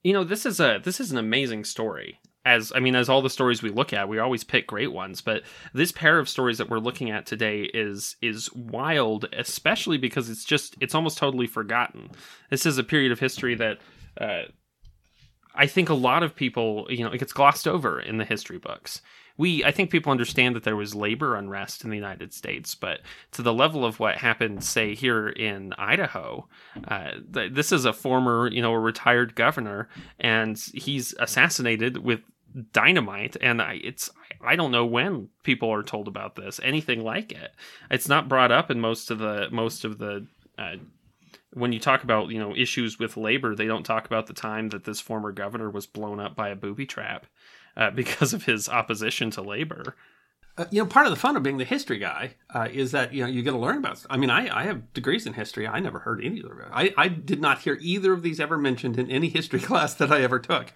You 0.03 0.11
know, 0.13 0.25
this 0.25 0.45
is 0.45 0.59
a 0.59 0.79
this 0.83 0.99
is 0.99 1.11
an 1.11 1.17
amazing 1.17 1.63
story 1.63 2.19
as 2.45 2.71
I 2.75 2.79
mean, 2.79 2.95
as 2.95 3.09
all 3.09 3.23
the 3.23 3.29
stories 3.29 3.63
we 3.63 3.69
look 3.69 3.91
at, 3.91 4.07
we 4.07 4.19
always 4.19 4.43
pick 4.43 4.67
great 4.67 4.93
ones, 4.93 5.19
but 5.19 5.41
this 5.73 5.91
pair 5.91 6.19
of 6.19 6.29
stories 6.29 6.59
that 6.59 6.69
we're 6.69 6.79
looking 6.79 7.09
at 7.09 7.25
today 7.25 7.63
is 7.73 8.15
is 8.21 8.53
wild, 8.53 9.25
especially 9.33 9.97
because 9.97 10.29
it's 10.29 10.45
just 10.45 10.75
it's 10.79 10.95
almost 10.95 11.17
totally 11.17 11.47
forgotten. 11.47 12.11
This 12.51 12.65
is 12.65 12.77
a 12.77 12.83
period 12.83 13.11
of 13.11 13.19
history 13.19 13.55
that 13.55 13.79
uh, 14.21 14.43
I 15.55 15.65
think 15.65 15.89
a 15.89 15.95
lot 15.95 16.21
of 16.21 16.35
people, 16.35 16.85
you 16.89 17.03
know, 17.03 17.11
it 17.11 17.17
gets 17.17 17.33
glossed 17.33 17.67
over 17.67 17.99
in 17.99 18.17
the 18.17 18.25
history 18.25 18.59
books. 18.59 19.01
We, 19.37 19.65
I 19.65 19.71
think 19.71 19.89
people 19.89 20.13
understand 20.13 20.55
that 20.55 20.63
there 20.63 20.77
was 20.77 20.95
labor 20.95 21.35
unrest 21.35 21.83
in 21.83 21.89
the 21.89 21.97
United 21.97 22.33
States, 22.33 22.73
but 22.73 23.01
to 23.33 23.41
the 23.41 23.53
level 23.53 23.83
of 23.83 23.99
what 23.99 24.15
happened, 24.15 24.63
say 24.63 24.95
here 24.95 25.27
in 25.27 25.73
Idaho, 25.77 26.47
uh, 26.87 27.11
th- 27.33 27.51
this 27.51 27.73
is 27.73 27.83
a 27.83 27.91
former, 27.91 28.49
you 28.49 28.61
know, 28.61 28.71
a 28.71 28.79
retired 28.79 29.35
governor, 29.35 29.89
and 30.21 30.57
he's 30.73 31.13
assassinated 31.19 31.97
with 31.97 32.21
dynamite 32.71 33.35
and 33.41 33.61
I, 33.61 33.79
it's 33.83 34.09
i 34.41 34.55
don't 34.55 34.71
know 34.71 34.85
when 34.85 35.29
people 35.43 35.71
are 35.71 35.83
told 35.83 36.07
about 36.07 36.35
this 36.35 36.59
anything 36.63 37.03
like 37.03 37.31
it. 37.31 37.51
It's 37.91 38.07
not 38.07 38.29
brought 38.29 38.51
up 38.51 38.71
in 38.71 38.79
most 38.79 39.11
of 39.11 39.19
the 39.19 39.49
most 39.51 39.83
of 39.83 39.97
the 39.97 40.27
uh, 40.57 40.75
when 41.53 41.71
you 41.71 41.79
talk 41.79 42.03
about 42.03 42.29
you 42.29 42.39
know 42.39 42.55
issues 42.55 42.99
with 42.99 43.17
labor 43.17 43.55
they 43.55 43.67
don't 43.67 43.85
talk 43.85 44.05
about 44.05 44.27
the 44.27 44.33
time 44.33 44.69
that 44.69 44.83
this 44.83 44.99
former 44.99 45.31
governor 45.31 45.69
was 45.69 45.85
blown 45.85 46.19
up 46.19 46.35
by 46.35 46.49
a 46.49 46.55
booby 46.55 46.85
trap 46.85 47.25
uh, 47.77 47.89
because 47.95 48.33
of 48.33 48.45
his 48.45 48.69
opposition 48.69 49.31
to 49.31 49.41
labor 49.41 49.95
Uh, 50.57 50.65
you 50.71 50.81
know, 50.81 50.87
part 50.87 51.05
of 51.05 51.09
the 51.09 51.19
fun 51.19 51.35
of 51.35 51.43
being 51.43 51.57
the 51.57 51.65
history 51.65 51.97
guy 51.97 52.33
uh, 52.53 52.69
is 52.71 52.91
that 52.91 53.13
you 53.13 53.21
know 53.21 53.27
you 53.27 53.43
get 53.43 53.51
to 53.51 53.57
learn 53.57 53.77
about. 53.77 54.05
I 54.09 54.15
mean, 54.15 54.29
I, 54.29 54.61
I 54.61 54.63
have 54.63 54.93
degrees 54.93 55.25
in 55.25 55.33
history. 55.33 55.67
I 55.67 55.81
never 55.81 55.99
heard 55.99 56.23
any 56.23 56.39
of 56.39 56.47
them. 56.47 56.69
I, 56.71 56.93
I 56.95 57.09
did 57.09 57.41
not 57.41 57.59
hear 57.59 57.77
either 57.81 58.13
of 58.13 58.21
these 58.21 58.39
ever 58.39 58.57
mentioned 58.57 58.97
in 58.97 59.11
any 59.11 59.27
history 59.27 59.59
class 59.69 59.95
that 59.95 60.13
I 60.13 60.21
ever 60.21 60.39
took, 60.39 60.71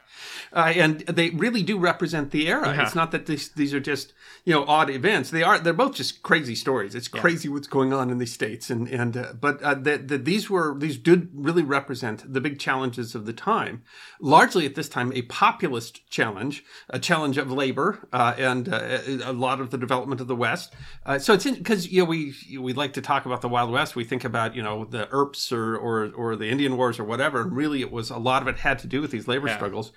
uh, 0.52 0.74
and 0.76 1.00
they 1.02 1.30
really 1.30 1.64
do 1.64 1.78
represent 1.78 2.32
the 2.32 2.50
era. 2.50 2.76
Yeah. 2.76 2.84
It's 2.84 2.96
not 2.96 3.12
that 3.12 3.26
these 3.26 3.50
these 3.50 3.74
are 3.74 3.80
just 3.80 4.12
you 4.44 4.54
know 4.54 4.66
odd 4.66 4.90
events. 4.90 5.30
They 5.30 5.44
are. 5.44 5.60
They're 5.60 5.72
both 5.72 5.96
just 5.96 6.24
crazy 6.24 6.56
stories. 6.56 6.94
It's 6.94 7.08
crazy 7.08 7.48
what's 7.48 7.68
going 7.68 7.94
on 7.94 8.10
in 8.10 8.18
these 8.18 8.34
states, 8.34 8.70
and 8.70 8.86
and 8.90 9.16
uh, 9.16 9.34
but 9.40 9.62
uh, 9.64 9.76
that 9.76 10.10
that 10.10 10.26
these 10.26 10.50
were 10.50 10.78
these 10.78 10.98
did 10.98 11.30
really 11.34 11.64
represent 11.64 12.34
the 12.34 12.42
big 12.42 12.60
challenges 12.60 13.16
of 13.16 13.26
the 13.26 13.34
time. 13.34 13.84
Largely 14.20 14.66
at 14.66 14.76
this 14.76 14.90
time, 14.90 15.14
a 15.14 15.22
populist 15.22 16.10
challenge, 16.10 16.66
a 16.90 17.00
challenge 17.00 17.38
of 17.38 17.50
labor, 17.50 18.06
uh, 18.12 18.36
and 18.38 18.68
uh, 18.68 19.00
a 19.24 19.32
lot 19.32 19.62
of 19.62 19.69
the 19.72 19.78
development 19.78 20.22
of 20.22 20.28
the 20.28 20.36
West. 20.36 20.74
Uh, 21.06 21.20
so 21.20 21.34
it's 21.34 21.44
because 21.50 21.92
you 21.92 22.00
know 22.04 22.06
we 22.06 22.34
we 22.60 22.74
like 22.74 22.94
to 22.94 23.02
talk 23.02 23.26
about 23.26 23.42
the 23.42 23.50
Wild 23.50 23.72
West. 23.72 23.96
We 23.96 24.04
think 24.04 24.24
about 24.24 24.56
you 24.56 24.62
know 24.64 24.86
the 24.86 25.08
Earps 25.12 25.52
or 25.52 25.76
or 25.78 26.12
or 26.16 26.36
the 26.36 26.50
Indian 26.50 26.78
Wars 26.78 27.00
or 27.00 27.04
whatever, 27.04 27.42
and 27.42 27.56
really 27.56 27.82
it 27.82 27.92
was 27.92 28.10
a 28.10 28.18
lot 28.18 28.42
of 28.42 28.48
it 28.48 28.58
had 28.58 28.80
to 28.80 28.88
do 28.88 29.02
with 29.02 29.12
these 29.12 29.28
labor 29.28 29.48
Yeah. 29.48 29.56
struggles. 29.56 29.92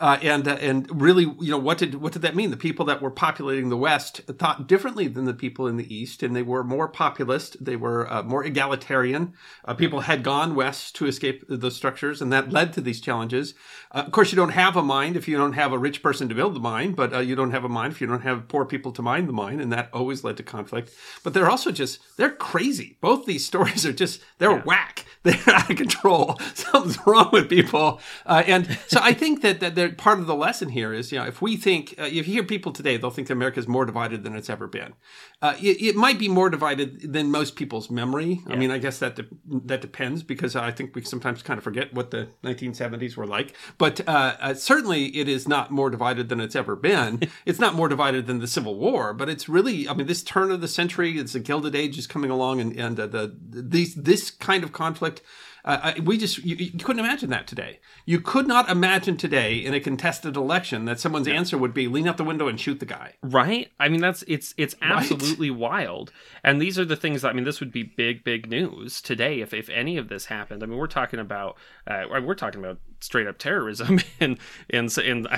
Uh, 0.00 0.18
and 0.22 0.46
uh, 0.46 0.52
and 0.60 1.00
really, 1.00 1.24
you 1.40 1.50
know, 1.50 1.58
what 1.58 1.78
did 1.78 1.96
what 1.96 2.12
did 2.12 2.22
that 2.22 2.36
mean? 2.36 2.50
The 2.50 2.56
people 2.56 2.84
that 2.86 3.02
were 3.02 3.10
populating 3.10 3.68
the 3.68 3.76
West 3.76 4.20
thought 4.38 4.66
differently 4.66 5.08
than 5.08 5.24
the 5.24 5.34
people 5.34 5.66
in 5.66 5.76
the 5.76 5.94
East, 5.94 6.22
and 6.22 6.34
they 6.34 6.42
were 6.42 6.62
more 6.62 6.88
populist. 6.88 7.62
They 7.64 7.76
were 7.76 8.10
uh, 8.10 8.22
more 8.22 8.44
egalitarian. 8.44 9.34
Uh, 9.64 9.74
people 9.74 10.00
had 10.00 10.22
gone 10.22 10.54
west 10.54 10.94
to 10.96 11.06
escape 11.06 11.44
the 11.48 11.70
structures, 11.70 12.22
and 12.22 12.32
that 12.32 12.52
led 12.52 12.72
to 12.74 12.80
these 12.80 13.00
challenges. 13.00 13.54
Uh, 13.90 14.04
of 14.06 14.12
course, 14.12 14.30
you 14.30 14.36
don't 14.36 14.50
have 14.50 14.76
a 14.76 14.82
mind 14.82 15.16
if 15.16 15.26
you 15.26 15.36
don't 15.36 15.54
have 15.54 15.72
a 15.72 15.78
rich 15.78 16.02
person 16.02 16.28
to 16.28 16.34
build 16.34 16.54
the 16.54 16.60
mine, 16.60 16.92
but 16.92 17.12
uh, 17.12 17.18
you 17.18 17.34
don't 17.34 17.50
have 17.50 17.64
a 17.64 17.68
mine 17.68 17.90
if 17.90 18.00
you 18.00 18.06
don't 18.06 18.22
have 18.22 18.48
poor 18.48 18.64
people 18.64 18.92
to 18.92 19.02
mine 19.02 19.26
the 19.26 19.32
mine, 19.32 19.60
and 19.60 19.72
that 19.72 19.88
always 19.92 20.22
led 20.24 20.36
to 20.36 20.42
conflict. 20.42 20.92
But 21.24 21.34
they're 21.34 21.50
also 21.50 21.70
just 21.70 22.00
they're 22.16 22.30
crazy. 22.30 22.98
Both 23.00 23.26
these 23.26 23.46
stories 23.52 23.84
are 23.86 23.92
just 23.92 24.20
they're 24.38 24.58
whack. 24.58 25.06
They're 25.24 25.36
out 25.48 25.68
of 25.68 25.76
control. 25.76 26.38
Something's 26.54 26.98
wrong 27.04 27.30
with 27.32 27.50
people, 27.50 28.00
uh, 28.24 28.44
and 28.46 28.78
so 28.86 29.00
I 29.02 29.12
think 29.12 29.42
that 29.42 29.58
that 29.60 29.74
part 29.96 30.18
of 30.18 30.26
the 30.26 30.34
lesson 30.34 30.70
here 30.70 30.92
is 30.92 31.12
you 31.12 31.18
know 31.18 31.26
if 31.26 31.40
we 31.40 31.56
think 31.56 31.94
uh, 31.98 32.04
if 32.04 32.26
you 32.26 32.34
hear 32.34 32.44
people 32.44 32.72
today 32.72 32.96
they'll 32.96 33.10
think 33.10 33.28
that 33.28 33.34
America 33.34 33.58
is 33.60 33.68
more 33.68 33.84
divided 33.84 34.22
than 34.24 34.34
it's 34.34 34.50
ever 34.50 34.66
been. 34.66 34.94
Uh, 35.40 35.54
it, 35.60 35.80
it 35.80 35.96
might 35.96 36.18
be 36.18 36.28
more 36.28 36.50
divided 36.50 37.12
than 37.12 37.30
most 37.30 37.54
people's 37.54 37.90
memory. 37.90 38.40
I 38.48 38.56
mean, 38.56 38.72
I 38.72 38.78
guess 38.78 38.98
that 38.98 39.16
de- 39.16 39.26
that 39.66 39.80
depends 39.80 40.22
because 40.22 40.56
I 40.56 40.72
think 40.72 40.96
we 40.96 41.02
sometimes 41.02 41.42
kind 41.42 41.58
of 41.58 41.64
forget 41.64 41.94
what 41.94 42.10
the 42.10 42.28
1970s 42.42 43.16
were 43.16 43.26
like. 43.26 43.54
But 43.78 44.06
uh, 44.08 44.36
uh, 44.40 44.54
certainly, 44.54 45.16
it 45.16 45.28
is 45.28 45.46
not 45.46 45.70
more 45.70 45.90
divided 45.90 46.28
than 46.28 46.40
it's 46.40 46.56
ever 46.56 46.74
been. 46.74 47.22
it's 47.46 47.60
not 47.60 47.74
more 47.74 47.88
divided 47.88 48.26
than 48.26 48.40
the 48.40 48.48
Civil 48.48 48.76
War, 48.76 49.14
but 49.14 49.28
it's 49.28 49.48
really 49.48 49.88
I 49.88 49.94
mean, 49.94 50.06
this 50.06 50.22
turn 50.22 50.50
of 50.50 50.60
the 50.60 50.68
century, 50.68 51.18
it's 51.18 51.34
the 51.34 51.40
Gilded 51.40 51.76
Age 51.76 51.98
is 51.98 52.06
coming 52.06 52.30
along, 52.30 52.60
and 52.60 52.76
and 52.76 52.98
uh, 52.98 53.06
the 53.06 53.36
these 53.50 53.94
this 53.94 54.30
kind 54.30 54.64
of 54.64 54.72
conflict. 54.72 55.22
Uh, 55.64 55.92
we 56.02 56.16
just 56.16 56.38
you, 56.38 56.56
you 56.56 56.84
couldn't 56.84 57.00
imagine 57.00 57.30
that 57.30 57.46
today. 57.46 57.80
You 58.06 58.20
could 58.20 58.46
not 58.46 58.68
imagine 58.70 59.16
today 59.16 59.56
in 59.56 59.74
a 59.74 59.80
contested 59.80 60.36
election 60.36 60.84
that 60.86 61.00
someone's 61.00 61.28
answer 61.28 61.58
would 61.58 61.74
be 61.74 61.88
lean 61.88 62.08
out 62.08 62.16
the 62.16 62.24
window 62.24 62.48
and 62.48 62.58
shoot 62.60 62.80
the 62.80 62.86
guy. 62.86 63.14
right 63.22 63.70
i 63.80 63.88
mean 63.88 64.00
that's 64.00 64.22
it's 64.26 64.54
it's 64.56 64.74
absolutely 64.82 65.50
wild 65.50 66.12
and 66.42 66.60
these 66.60 66.78
are 66.78 66.84
the 66.84 66.96
things 66.96 67.22
that 67.22 67.28
i 67.28 67.32
mean 67.32 67.44
this 67.44 67.60
would 67.60 67.72
be 67.72 67.82
big 67.82 68.24
big 68.24 68.48
news 68.48 69.00
today 69.00 69.40
if 69.40 69.52
if 69.52 69.68
any 69.70 69.96
of 69.96 70.08
this 70.08 70.26
happened 70.26 70.62
i 70.62 70.66
mean 70.66 70.78
we're 70.78 70.86
talking 70.86 71.18
about 71.20 71.56
uh, 71.86 72.04
we're 72.22 72.34
talking 72.34 72.62
about 72.62 72.78
straight 73.00 73.26
up 73.26 73.38
terrorism 73.38 74.00
and 74.20 74.38
and 74.70 74.96
and 74.98 75.28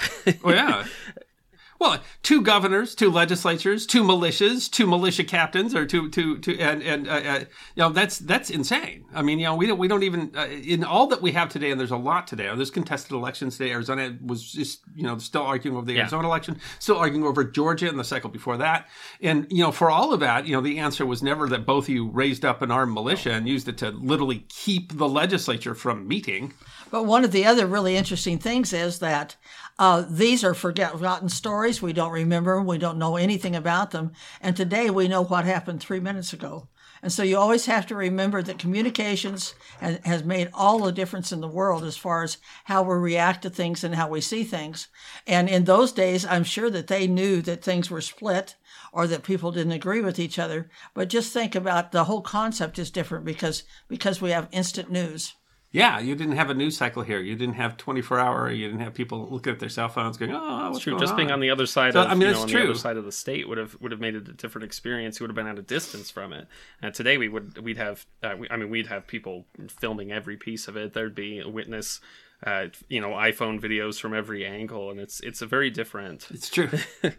Oh 0.45 0.50
yeah. 0.50 0.85
Well, 1.80 1.99
two 2.22 2.42
governors, 2.42 2.94
two 2.94 3.10
legislatures, 3.10 3.87
two 3.87 4.02
militias, 4.04 4.70
two 4.70 4.87
militia 4.87 5.25
captains, 5.25 5.75
or 5.75 5.87
two, 5.87 6.10
two, 6.10 6.38
two, 6.38 6.52
and 6.60 6.82
and 6.82 7.08
uh, 7.08 7.12
uh, 7.12 7.38
you 7.75 7.82
know 7.82 7.88
that's 7.88 8.18
that's 8.18 8.50
insane. 8.50 9.06
I 9.14 9.22
mean, 9.22 9.38
you 9.38 9.46
know, 9.46 9.56
we 9.56 9.66
don't 9.66 9.78
we 9.78 9.88
don't 9.88 10.02
even 10.02 10.30
uh, 10.37 10.44
in 10.44 10.84
all 10.84 11.06
that 11.06 11.22
we 11.22 11.32
have 11.32 11.49
today, 11.49 11.70
and 11.70 11.80
there's 11.80 11.90
a 11.90 11.96
lot 11.96 12.26
today. 12.26 12.52
There's 12.54 12.70
contested 12.70 13.12
elections 13.12 13.56
today. 13.56 13.70
Arizona 13.70 14.14
was 14.22 14.52
just 14.52 14.82
you 14.94 15.04
know 15.04 15.16
still 15.16 15.40
arguing 15.40 15.75
over 15.75 15.87
the 15.87 15.94
Yeah. 15.94 16.00
Arizona 16.00 16.28
election, 16.28 16.60
still 16.80 16.99
arguing 16.99 17.25
over 17.25 17.44
Georgia 17.44 17.88
and 17.88 17.99
the 17.99 18.04
cycle 18.04 18.28
before 18.28 18.58
that, 18.58 18.87
and 19.22 19.46
you 19.49 19.62
know, 19.62 19.72
for 19.72 19.90
all 19.90 20.12
of 20.12 20.20
that, 20.20 20.46
you 20.46 20.52
know, 20.54 20.60
the 20.60 20.78
answer 20.78 21.06
was 21.06 21.22
never 21.22 21.49
that 21.49 21.64
both 21.64 21.84
of 21.84 21.88
you 21.88 22.10
raised 22.10 22.44
up 22.44 22.60
an 22.60 22.70
armed 22.70 22.92
militia 22.92 23.32
and 23.32 23.49
used 23.49 23.68
it 23.68 23.78
to 23.78 23.88
literally 23.90 24.44
keep 24.50 24.99
the 24.99 25.08
legislature 25.08 25.75
from 25.75 26.06
meeting. 26.06 26.52
But 26.90 27.06
one 27.06 27.25
of 27.25 27.32
the 27.32 27.46
other 27.46 27.66
really 27.66 27.96
interesting 27.96 28.37
things 28.38 28.75
is 28.75 28.99
that 28.99 29.37
uh, 29.80 30.04
these 30.06 30.44
are 30.44 30.52
forgotten 30.52 31.30
stories. 31.30 31.80
We 31.80 31.94
don't 31.94 32.12
remember. 32.12 32.60
We 32.60 32.76
don't 32.76 32.99
know 32.99 33.16
anything 33.16 33.56
about 33.56 33.92
them. 33.92 34.12
And 34.42 34.54
today 34.54 34.90
we 34.90 35.08
know 35.08 35.25
what 35.25 35.47
happened 35.47 35.80
three 35.80 36.00
minutes 36.00 36.34
ago. 36.34 36.69
And 37.02 37.10
so 37.10 37.23
you 37.23 37.38
always 37.38 37.64
have 37.64 37.86
to 37.86 37.95
remember 37.95 38.43
that 38.43 38.58
communications 38.58 39.54
has 39.80 40.23
made 40.23 40.50
all 40.52 40.80
the 40.80 40.93
difference 40.93 41.32
in 41.32 41.40
the 41.40 41.49
world 41.49 41.82
as 41.82 41.97
far 41.97 42.23
as 42.23 42.36
how 42.64 42.82
we 42.82 42.95
react 42.95 43.40
to 43.43 43.49
things 43.49 43.82
and 43.82 43.95
how 43.95 44.10
we 44.10 44.21
see 44.21 44.45
things. 44.45 44.88
And 45.26 45.49
in 45.49 45.64
those 45.64 45.93
days, 45.93 46.26
I'm 46.26 46.45
sure 46.45 46.69
that 46.69 46.88
they 46.88 47.06
knew 47.06 47.40
that 47.40 47.64
things 47.64 47.90
were 47.90 48.02
split 48.02 48.56
or 48.93 49.06
that 49.06 49.23
people 49.23 49.50
didn't 49.50 49.73
agree 49.73 50.02
with 50.02 50.19
each 50.19 50.38
other. 50.38 50.69
But 50.93 51.08
just 51.08 51.32
think 51.32 51.54
about 51.54 51.90
the 51.90 52.04
whole 52.04 52.21
concept 52.21 52.78
is 52.78 52.90
different 52.90 53.25
because 53.25 53.62
because 53.88 54.21
we 54.21 54.30
have 54.32 54.49
instant 54.52 54.90
news. 54.90 55.36
Yeah, 55.73 56.00
you 56.00 56.17
didn't 56.17 56.35
have 56.35 56.50
a 56.50 56.54
news 56.54 56.76
cycle 56.76 57.04
here. 57.04 57.21
You 57.21 57.37
didn't 57.37 57.54
have 57.54 57.76
24 57.76 58.19
hour. 58.19 58.50
You 58.50 58.67
didn't 58.67 58.80
have 58.80 58.93
people 58.93 59.28
looking 59.30 59.52
at 59.52 59.61
their 59.61 59.69
cell 59.69 59.89
phones 59.89 60.17
going, 60.17 60.33
"Oh, 60.35 60.71
what's 60.71 60.83
True. 60.83 60.93
going 60.95 61.00
Just 61.00 61.17
being 61.17 61.30
on 61.30 61.39
the 61.39 61.50
other 61.50 61.65
side 61.67 61.93
So, 61.93 62.00
of 62.02 62.09
I 62.09 62.15
mean, 62.15 62.23
you 62.23 62.26
know, 62.26 62.33
it's 62.33 62.41
on 62.41 62.49
true. 62.49 62.61
the 62.63 62.71
other 62.71 62.78
side 62.78 62.97
of 62.97 63.04
the 63.04 63.13
state 63.13 63.49
would 63.49 63.56
have 63.59 63.76
would 63.80 63.93
have 63.93 64.00
made 64.00 64.17
it 64.17 64.28
a 64.28 64.33
different 64.33 64.65
experience. 64.65 65.21
You 65.21 65.25
would 65.25 65.30
have 65.30 65.37
been 65.37 65.47
at 65.47 65.59
a 65.61 65.63
distance 65.63 66.11
from 66.11 66.33
it. 66.33 66.49
And 66.83 66.93
today 66.93 67.19
we 67.19 67.28
would 67.28 67.59
we'd 67.63 67.76
have 67.76 68.04
uh, 68.23 68.35
we, 68.37 68.49
I 68.50 68.56
mean 68.56 68.69
we'd 68.69 68.89
have 68.89 69.06
people 69.06 69.47
filming 69.69 70.11
every 70.11 70.37
piece 70.37 70.67
of 70.67 70.76
it. 70.76 70.93
There'd 70.93 71.15
be 71.15 71.39
a 71.39 71.49
witness, 71.49 72.00
uh, 72.45 72.67
you 72.89 73.00
know, 73.00 73.11
iPhone 73.11 73.61
videos 73.61 74.00
from 74.00 74.13
every 74.13 74.45
angle, 74.45 74.91
and 74.91 74.99
it's 74.99 75.21
it's 75.21 75.41
a 75.41 75.47
very 75.47 75.71
different. 75.71 76.26
It's 76.33 76.50
true. 76.50 76.69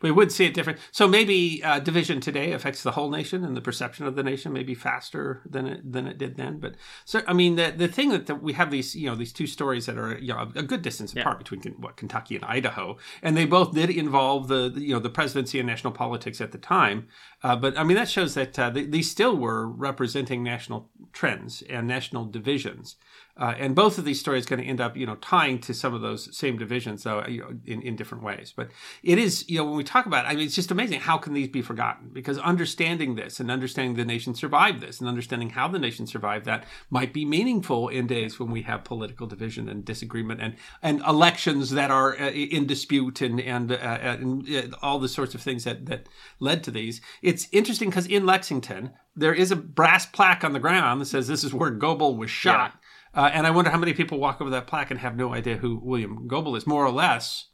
we 0.00 0.10
would 0.10 0.30
see 0.32 0.44
it 0.44 0.54
different. 0.54 0.78
So 0.90 1.08
maybe 1.08 1.62
uh, 1.64 1.80
division 1.80 2.20
today 2.20 2.52
affects 2.52 2.82
the 2.82 2.92
whole 2.92 3.10
nation, 3.10 3.44
and 3.44 3.56
the 3.56 3.60
perception 3.60 4.06
of 4.06 4.16
the 4.16 4.22
nation 4.22 4.52
maybe 4.52 4.74
faster 4.74 5.42
than 5.48 5.66
it 5.66 5.92
than 5.92 6.06
it 6.06 6.18
did 6.18 6.36
then. 6.36 6.58
But 6.58 6.74
so, 7.04 7.22
I 7.26 7.32
mean, 7.32 7.56
the 7.56 7.72
the 7.76 7.88
thing 7.88 8.10
that, 8.10 8.26
that 8.26 8.42
we 8.42 8.52
have 8.54 8.70
these 8.70 8.94
you 8.94 9.08
know 9.08 9.16
these 9.16 9.32
two 9.32 9.46
stories 9.46 9.86
that 9.86 9.98
are 9.98 10.18
you 10.18 10.32
know 10.32 10.50
a 10.54 10.62
good 10.62 10.82
distance 10.82 11.14
apart 11.14 11.38
between 11.38 11.60
what 11.78 11.96
Kentucky 11.96 12.36
and 12.36 12.44
Idaho, 12.44 12.96
and 13.22 13.36
they 13.36 13.44
both 13.44 13.74
did 13.74 13.90
involve 13.90 14.48
the 14.48 14.72
you 14.76 14.94
know 14.94 15.00
the 15.00 15.10
presidency 15.10 15.58
and 15.58 15.66
national 15.66 15.92
politics 15.92 16.40
at 16.40 16.52
the 16.52 16.58
time. 16.58 17.08
Uh, 17.42 17.56
but 17.56 17.78
I 17.78 17.84
mean, 17.84 17.96
that 17.96 18.08
shows 18.08 18.34
that 18.34 18.58
uh, 18.58 18.70
they, 18.70 18.84
these 18.84 19.10
still 19.10 19.36
were 19.36 19.68
representing 19.68 20.42
national 20.42 20.90
trends 21.12 21.62
and 21.62 21.86
national 21.86 22.26
divisions. 22.26 22.96
Uh, 23.38 23.54
and 23.56 23.74
both 23.74 23.98
of 23.98 24.04
these 24.04 24.18
stories 24.18 24.46
going 24.46 24.60
to 24.60 24.66
end 24.66 24.80
up, 24.80 24.96
you 24.96 25.06
know, 25.06 25.14
tying 25.16 25.60
to 25.60 25.72
some 25.72 25.94
of 25.94 26.00
those 26.00 26.36
same 26.36 26.58
divisions, 26.58 27.04
though, 27.04 27.24
you 27.26 27.40
know, 27.40 27.50
in, 27.64 27.80
in 27.82 27.94
different 27.94 28.24
ways. 28.24 28.52
But 28.54 28.70
it 29.02 29.18
is, 29.18 29.48
you 29.48 29.58
know, 29.58 29.64
when 29.64 29.76
we 29.76 29.84
talk 29.84 30.06
about, 30.06 30.24
it, 30.24 30.28
I 30.28 30.34
mean, 30.34 30.46
it's 30.46 30.56
just 30.56 30.72
amazing. 30.72 31.00
How 31.00 31.18
can 31.18 31.34
these 31.34 31.48
be 31.48 31.62
forgotten? 31.62 32.10
Because 32.12 32.38
understanding 32.38 33.14
this 33.14 33.38
and 33.38 33.50
understanding 33.50 33.94
the 33.94 34.04
nation 34.04 34.34
survived 34.34 34.80
this 34.80 34.98
and 34.98 35.08
understanding 35.08 35.50
how 35.50 35.68
the 35.68 35.78
nation 35.78 36.06
survived 36.06 36.46
that 36.46 36.64
might 36.90 37.12
be 37.12 37.24
meaningful 37.24 37.88
in 37.88 38.06
days 38.08 38.40
when 38.40 38.50
we 38.50 38.62
have 38.62 38.82
political 38.82 39.26
division 39.26 39.68
and 39.68 39.84
disagreement 39.84 40.40
and 40.40 40.56
and 40.82 41.00
elections 41.06 41.70
that 41.70 41.90
are 41.90 42.18
uh, 42.18 42.30
in 42.30 42.66
dispute 42.66 43.20
and 43.20 43.40
and, 43.40 43.70
uh, 43.70 43.76
and 43.76 44.48
uh, 44.48 44.76
all 44.82 44.98
the 44.98 45.08
sorts 45.08 45.34
of 45.34 45.40
things 45.40 45.64
that 45.64 45.86
that 45.86 46.08
led 46.40 46.64
to 46.64 46.70
these. 46.70 47.00
It's 47.22 47.46
interesting 47.52 47.90
because 47.90 48.06
in 48.06 48.26
Lexington 48.26 48.90
there 49.18 49.34
is 49.34 49.50
a 49.50 49.56
brass 49.56 50.06
plaque 50.06 50.44
on 50.44 50.52
the 50.52 50.60
ground 50.60 51.00
that 51.00 51.06
says 51.06 51.26
this 51.26 51.42
is 51.44 51.52
where 51.52 51.70
Goebel 51.70 52.16
was 52.16 52.30
shot. 52.30 52.72
Uh, 53.14 53.30
and 53.32 53.46
I 53.46 53.50
wonder 53.50 53.70
how 53.70 53.78
many 53.78 53.92
people 53.94 54.18
walk 54.18 54.40
over 54.40 54.50
that 54.50 54.66
plaque 54.66 54.90
and 54.90 55.00
have 55.00 55.16
no 55.16 55.34
idea 55.34 55.56
who 55.56 55.80
William 55.82 56.26
Goebel 56.28 56.56
is, 56.56 56.66
more 56.66 56.84
or 56.84 56.90
less 56.92 57.46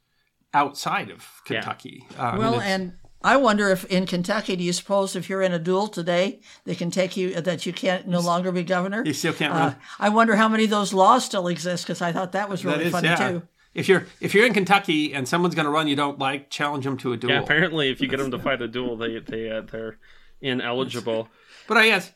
outside 0.52 1.10
of 1.10 1.26
Kentucky. 1.44 2.06
Uh, 2.18 2.22
I 2.22 2.32
mean, 2.32 2.40
Well, 2.40 2.60
and 2.60 2.92
I 3.22 3.36
wonder 3.38 3.70
if 3.70 3.84
in 3.86 4.06
Kentucky, 4.06 4.54
do 4.56 4.62
you 4.62 4.72
suppose 4.72 5.16
if 5.16 5.28
you're 5.30 5.42
in 5.42 5.52
a 5.52 5.58
duel 5.58 5.88
today, 5.88 6.40
they 6.64 6.74
can 6.74 6.90
take 6.90 7.16
you 7.16 7.40
that 7.40 7.64
you 7.66 7.72
can't 7.72 8.06
no 8.06 8.20
longer 8.20 8.52
be 8.52 8.62
governor? 8.62 9.02
you 9.06 9.14
still 9.14 9.32
can't 9.32 9.52
Uh, 9.54 9.56
run. 9.58 9.76
I 9.98 10.08
wonder 10.10 10.36
how 10.36 10.48
many 10.48 10.64
of 10.64 10.70
those 10.70 10.92
laws 10.92 11.24
still 11.24 11.48
exist 11.48 11.84
because 11.86 12.02
I 12.02 12.12
thought 12.12 12.32
that 12.32 12.48
was 12.48 12.64
really 12.64 12.78
That 12.78 12.86
is, 12.86 12.92
funny 12.92 13.08
yeah. 13.08 13.16
too. 13.30 13.42
If 13.72 13.88
you're 13.88 14.06
if 14.20 14.34
you're 14.34 14.46
in 14.46 14.54
Kentucky 14.54 15.14
and 15.14 15.26
someone's 15.26 15.54
going 15.56 15.64
to 15.64 15.70
run 15.70 15.88
you 15.88 15.96
don't 15.96 16.18
like, 16.18 16.48
challenge 16.50 16.84
them 16.84 16.96
to 16.98 17.12
a 17.12 17.16
duel. 17.16 17.32
Yeah, 17.32 17.40
apparently 17.40 17.88
if 17.90 18.00
you 18.00 18.06
get 18.06 18.18
them 18.18 18.30
to 18.30 18.38
fight 18.38 18.60
a 18.68 18.68
duel, 18.68 18.96
they 18.96 19.18
they 19.18 19.50
uh, 19.50 19.62
they're 19.62 19.98
ineligible. 20.40 21.28
But 21.66 21.78
I 21.78 21.86
guess, 21.88 22.12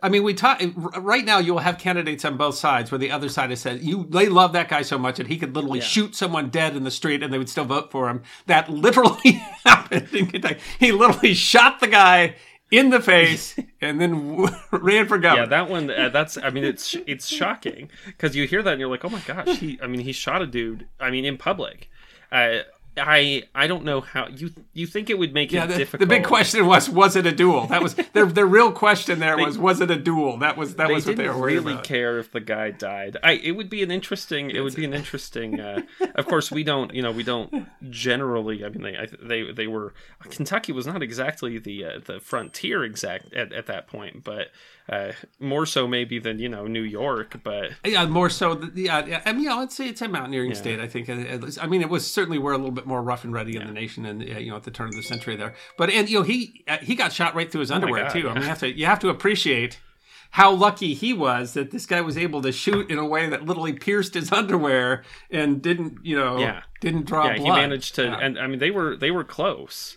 I 0.00 0.08
mean, 0.08 0.22
we 0.22 0.32
talk 0.32 0.62
right 0.98 1.24
now. 1.24 1.38
You 1.38 1.54
will 1.54 1.60
have 1.60 1.78
candidates 1.78 2.24
on 2.24 2.36
both 2.36 2.54
sides 2.54 2.90
where 2.90 2.98
the 2.98 3.10
other 3.10 3.28
side 3.28 3.50
has 3.50 3.60
said 3.60 3.82
you 3.82 4.06
they 4.08 4.28
love 4.28 4.52
that 4.52 4.68
guy 4.68 4.82
so 4.82 4.96
much 4.98 5.16
that 5.16 5.26
he 5.26 5.36
could 5.36 5.54
literally 5.56 5.80
shoot 5.80 6.14
someone 6.14 6.50
dead 6.50 6.76
in 6.76 6.84
the 6.84 6.90
street 6.90 7.22
and 7.22 7.32
they 7.32 7.38
would 7.38 7.48
still 7.48 7.64
vote 7.64 7.90
for 7.90 8.08
him. 8.08 8.22
That 8.46 8.70
literally 8.70 9.32
happened 9.64 10.08
in 10.14 10.26
Kentucky. 10.26 10.60
He 10.78 10.92
literally 10.92 11.34
shot 11.34 11.80
the 11.80 11.88
guy 11.88 12.36
in 12.70 12.90
the 12.90 13.00
face 13.00 13.58
and 13.80 14.00
then 14.00 14.48
ran 14.70 15.08
for 15.08 15.18
governor. 15.18 15.42
Yeah, 15.42 15.48
that 15.48 15.70
one. 15.70 15.90
Uh, 15.90 16.10
that's. 16.10 16.38
I 16.38 16.50
mean, 16.50 16.64
it's 16.64 16.94
it's 17.06 17.26
shocking 17.26 17.90
because 18.06 18.36
you 18.36 18.46
hear 18.46 18.62
that 18.62 18.72
and 18.72 18.80
you're 18.80 18.90
like, 18.90 19.04
oh 19.04 19.10
my 19.10 19.22
gosh. 19.26 19.58
He. 19.58 19.78
I 19.82 19.88
mean, 19.88 20.00
he 20.00 20.12
shot 20.12 20.42
a 20.42 20.46
dude. 20.46 20.86
I 21.00 21.10
mean, 21.10 21.24
in 21.24 21.36
public. 21.38 21.90
Uh, 22.30 22.58
I 22.98 23.44
I 23.54 23.66
don't 23.66 23.84
know 23.84 24.00
how 24.00 24.28
you 24.28 24.50
you 24.72 24.86
think 24.86 25.10
it 25.10 25.18
would 25.18 25.32
make 25.32 25.52
Yeah, 25.52 25.64
it 25.64 25.68
the, 25.68 25.76
difficult. 25.78 26.00
the 26.00 26.14
big 26.14 26.24
question 26.24 26.66
was, 26.66 26.88
was 26.90 27.16
it 27.16 27.26
a 27.26 27.32
duel? 27.32 27.66
That 27.66 27.82
was 27.82 27.94
the 27.94 28.26
the 28.26 28.44
real 28.46 28.72
question. 28.72 29.18
There 29.20 29.36
was, 29.36 29.58
was 29.58 29.80
it 29.80 29.90
a 29.90 29.96
duel? 29.96 30.38
That 30.38 30.56
was 30.56 30.74
that 30.76 30.90
was 30.90 31.06
what 31.06 31.16
didn't 31.16 31.24
they 31.24 31.30
were 31.32 31.40
worried 31.40 31.54
really 31.54 31.72
about. 31.74 31.84
care 31.84 32.18
if 32.18 32.32
the 32.32 32.40
guy 32.40 32.70
died. 32.70 33.16
I 33.22 33.32
it 33.32 33.52
would 33.52 33.70
be 33.70 33.82
an 33.82 33.90
interesting. 33.90 34.50
It 34.50 34.60
would 34.60 34.74
be 34.74 34.84
an 34.84 34.94
interesting. 34.94 35.60
Uh, 35.60 35.82
of 36.14 36.26
course, 36.26 36.50
we 36.50 36.64
don't. 36.64 36.92
You 36.94 37.02
know, 37.02 37.12
we 37.12 37.22
don't 37.22 37.66
generally. 37.90 38.64
I 38.64 38.68
mean, 38.68 38.82
they 38.82 38.96
I, 38.96 39.06
they 39.20 39.52
they 39.52 39.66
were 39.66 39.94
Kentucky 40.30 40.72
was 40.72 40.86
not 40.86 41.02
exactly 41.02 41.58
the 41.58 41.84
uh, 41.84 42.00
the 42.04 42.20
frontier 42.20 42.84
exact 42.84 43.32
at, 43.34 43.52
at 43.52 43.66
that 43.66 43.86
point, 43.86 44.24
but 44.24 44.48
uh, 44.88 45.12
more 45.38 45.66
so 45.66 45.86
maybe 45.86 46.18
than 46.18 46.38
you 46.38 46.48
know 46.48 46.66
New 46.66 46.82
York. 46.82 47.40
But 47.42 47.72
Yeah, 47.84 48.06
more 48.06 48.30
so. 48.30 48.70
Yeah, 48.74 49.04
yeah. 49.06 49.22
I 49.24 49.32
mean, 49.32 49.42
you 49.44 49.48
know, 49.50 49.66
say 49.68 49.88
it's 49.88 50.00
a 50.02 50.08
mountaineering 50.08 50.54
state. 50.54 50.80
I 50.80 50.86
think. 50.88 51.08
I 51.10 51.66
mean, 51.66 51.82
it 51.82 51.88
was 51.90 52.10
certainly 52.10 52.38
we're 52.38 52.52
a 52.52 52.58
little 52.58 52.70
bit 52.72 52.86
more 52.88 53.02
rough 53.02 53.22
and 53.24 53.32
ready 53.32 53.56
in 53.56 53.66
the 53.66 53.72
nation, 53.72 54.04
and 54.06 54.22
uh, 54.22 54.38
you 54.38 54.50
know, 54.50 54.56
at 54.56 54.64
the 54.64 54.70
turn 54.70 54.88
of 54.88 54.94
the 54.94 55.02
century 55.02 55.36
there. 55.36 55.54
But 55.76 55.90
and 55.90 56.08
you 56.08 56.18
know, 56.18 56.24
he 56.24 56.64
uh, 56.66 56.78
he 56.78 56.94
got 56.94 57.12
shot 57.12 57.34
right 57.34 57.50
through 57.50 57.60
his 57.60 57.70
underwear 57.70 58.06
Oh 58.06 58.12
too. 58.12 58.28
I 58.28 58.34
mean, 58.34 58.42
you 58.42 58.48
have 58.48 58.58
to 58.60 58.72
you 58.78 58.86
have 58.86 58.98
to 59.00 59.08
appreciate 59.10 59.78
how 60.32 60.50
lucky 60.52 60.92
he 60.92 61.14
was 61.14 61.54
that 61.54 61.70
this 61.70 61.86
guy 61.86 62.00
was 62.02 62.18
able 62.18 62.42
to 62.42 62.52
shoot 62.52 62.90
in 62.90 62.98
a 62.98 63.06
way 63.06 63.28
that 63.30 63.46
literally 63.46 63.72
pierced 63.72 64.12
his 64.12 64.30
underwear 64.32 65.02
and 65.30 65.62
didn't 65.62 65.98
you 66.04 66.16
know 66.18 66.38
Yeah. 66.38 66.62
didn't 66.80 67.06
draw 67.06 67.28
yeah, 67.28 67.36
blood. 67.38 67.44
he 67.56 67.62
managed 67.62 67.94
to. 67.94 68.04
Yeah. 68.04 68.18
And 68.20 68.38
I 68.38 68.46
mean, 68.46 68.58
they 68.58 68.70
were 68.70 68.96
they 68.96 69.10
were 69.10 69.24
close. 69.24 69.96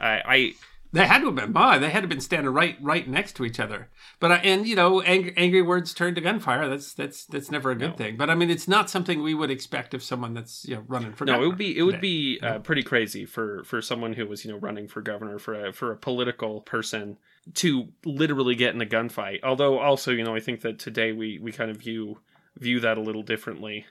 I, 0.00 0.22
I 0.26 0.52
They 0.92 1.06
had 1.06 1.20
to 1.20 1.26
have 1.26 1.34
been. 1.34 1.52
My, 1.52 1.78
they 1.78 1.88
had 1.88 2.00
to 2.00 2.02
have 2.02 2.08
been 2.10 2.20
standing 2.20 2.52
right, 2.52 2.76
right 2.80 3.08
next 3.08 3.32
to 3.36 3.46
each 3.46 3.58
other. 3.58 3.88
But 4.20 4.32
I, 4.32 4.36
and 4.36 4.68
you 4.68 4.76
know, 4.76 5.00
angry, 5.00 5.32
angry 5.38 5.62
words 5.62 5.94
turn 5.94 6.14
to 6.16 6.20
gunfire. 6.20 6.68
That's 6.68 6.92
that's 6.92 7.24
that's 7.24 7.50
never 7.50 7.70
a 7.70 7.74
good 7.74 7.96
thing. 7.96 8.16
But 8.18 8.28
I 8.28 8.34
mean, 8.34 8.50
it's 8.50 8.68
not 8.68 8.90
something 8.90 9.22
we 9.22 9.32
would 9.32 9.50
expect 9.50 9.94
of 9.94 10.02
someone 10.02 10.34
that's 10.34 10.66
you 10.66 10.76
know 10.76 10.84
running 10.86 11.14
for. 11.14 11.24
No, 11.24 11.32
it 11.32 11.34
governor 11.36 11.48
would 11.48 11.58
be 11.58 11.78
it 11.78 11.82
would 11.82 11.92
today. 11.92 12.00
be 12.00 12.40
uh, 12.42 12.58
pretty 12.58 12.82
crazy 12.82 13.24
for 13.24 13.64
for 13.64 13.80
someone 13.80 14.12
who 14.12 14.26
was 14.26 14.44
you 14.44 14.52
know 14.52 14.58
running 14.58 14.86
for 14.86 15.00
governor 15.00 15.38
for 15.38 15.66
a 15.68 15.72
for 15.72 15.92
a 15.92 15.96
political 15.96 16.60
person 16.60 17.16
to 17.54 17.88
literally 18.04 18.54
get 18.54 18.74
in 18.74 18.82
a 18.82 18.86
gunfight. 18.86 19.40
Although 19.42 19.78
also 19.78 20.12
you 20.12 20.24
know 20.24 20.34
I 20.34 20.40
think 20.40 20.60
that 20.60 20.78
today 20.78 21.12
we 21.12 21.38
we 21.38 21.52
kind 21.52 21.70
of 21.70 21.78
view 21.78 22.18
view 22.58 22.80
that 22.80 22.98
a 22.98 23.00
little 23.00 23.22
differently. 23.22 23.86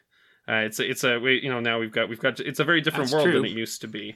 Uh, 0.48 0.64
it's 0.66 0.80
a, 0.80 0.90
it's 0.90 1.04
a 1.04 1.20
we, 1.20 1.40
you 1.42 1.50
know 1.50 1.60
now 1.60 1.80
we've 1.80 1.92
got 1.92 2.10
we've 2.10 2.20
got 2.20 2.40
it's 2.40 2.60
a 2.60 2.64
very 2.64 2.82
different 2.82 3.06
That's 3.06 3.14
world 3.14 3.26
true. 3.26 3.42
than 3.42 3.46
it 3.46 3.52
used 3.52 3.82
to 3.82 3.88
be. 3.88 4.16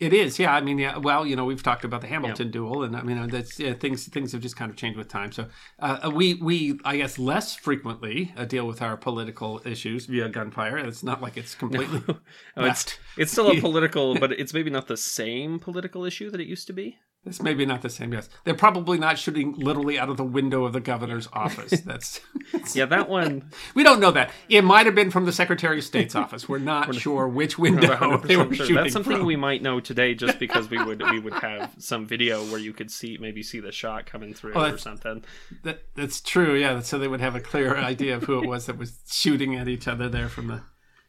It 0.00 0.12
is, 0.12 0.38
yeah. 0.38 0.54
I 0.54 0.60
mean, 0.60 0.78
yeah. 0.78 0.96
Well, 0.96 1.26
you 1.26 1.34
know, 1.34 1.44
we've 1.44 1.62
talked 1.62 1.84
about 1.84 2.02
the 2.02 2.06
Hamilton 2.06 2.52
duel, 2.52 2.84
and 2.84 2.96
I 2.96 3.02
mean, 3.02 3.28
that's 3.28 3.58
yeah, 3.58 3.74
things. 3.74 4.06
Things 4.06 4.30
have 4.30 4.40
just 4.40 4.56
kind 4.56 4.70
of 4.70 4.76
changed 4.76 4.96
with 4.96 5.08
time. 5.08 5.32
So, 5.32 5.48
uh, 5.80 6.10
we 6.14 6.34
we 6.34 6.78
I 6.84 6.98
guess 6.98 7.18
less 7.18 7.56
frequently 7.56 8.32
uh, 8.36 8.44
deal 8.44 8.64
with 8.64 8.80
our 8.80 8.96
political 8.96 9.60
issues 9.64 10.06
via 10.06 10.28
gunfire. 10.28 10.78
It's 10.78 11.02
not 11.02 11.20
like 11.20 11.36
it's 11.36 11.54
completely. 11.54 12.02
Oh, 12.56 12.64
it's 12.64 12.98
it's 13.16 13.32
still 13.32 13.50
a 13.50 13.60
political, 13.60 14.18
but 14.18 14.32
it's 14.32 14.52
maybe 14.52 14.70
not 14.70 14.88
the 14.88 14.96
same 14.96 15.58
political 15.58 16.04
issue 16.04 16.30
that 16.30 16.40
it 16.40 16.46
used 16.46 16.66
to 16.68 16.72
be. 16.72 16.98
It's 17.24 17.42
maybe 17.42 17.66
not 17.66 17.82
the 17.82 17.90
same. 17.90 18.12
Yes, 18.12 18.28
they're 18.44 18.54
probably 18.54 18.96
not 18.96 19.18
shooting 19.18 19.52
literally 19.54 19.98
out 19.98 20.08
of 20.08 20.16
the 20.16 20.24
window 20.24 20.64
of 20.64 20.72
the 20.72 20.80
governor's 20.80 21.28
office. 21.32 21.80
That's 21.84 22.20
Yeah, 22.74 22.86
that 22.86 23.08
one. 23.08 23.50
we 23.74 23.82
don't 23.82 24.00
know 24.00 24.10
that. 24.12 24.30
It 24.48 24.62
might 24.62 24.86
have 24.86 24.94
been 24.94 25.10
from 25.10 25.26
the 25.26 25.32
Secretary 25.32 25.78
of 25.78 25.84
State's 25.84 26.14
office. 26.14 26.48
We're 26.48 26.58
not 26.58 26.94
sure 26.94 27.28
which 27.28 27.58
window 27.58 28.18
they 28.18 28.36
were 28.36 28.44
100% 28.44 28.54
sure. 28.54 28.54
shooting 28.54 28.76
That's 28.76 28.92
something 28.92 29.18
from. 29.18 29.26
we 29.26 29.36
might 29.36 29.62
know 29.62 29.80
today, 29.80 30.14
just 30.14 30.38
because 30.38 30.70
we 30.70 30.82
would 30.82 31.02
we 31.10 31.18
would 31.18 31.34
have 31.34 31.74
some 31.78 32.06
video 32.06 32.42
where 32.44 32.60
you 32.60 32.72
could 32.72 32.90
see 32.90 33.18
maybe 33.20 33.42
see 33.42 33.60
the 33.60 33.72
shot 33.72 34.06
coming 34.06 34.32
through 34.32 34.54
or 34.54 34.78
something. 34.78 35.24
That, 35.64 35.82
that's 35.94 36.20
true. 36.20 36.54
Yeah, 36.54 36.80
so 36.80 36.98
they 36.98 37.08
would 37.08 37.20
have 37.20 37.34
a 37.34 37.40
clear 37.40 37.76
idea 37.76 38.16
of 38.16 38.24
who 38.24 38.42
it 38.42 38.46
was 38.46 38.66
that 38.66 38.78
was 38.78 38.98
shooting 39.10 39.54
at 39.54 39.68
each 39.68 39.88
other 39.88 40.08
there 40.08 40.28
from 40.28 40.46
the 40.46 40.62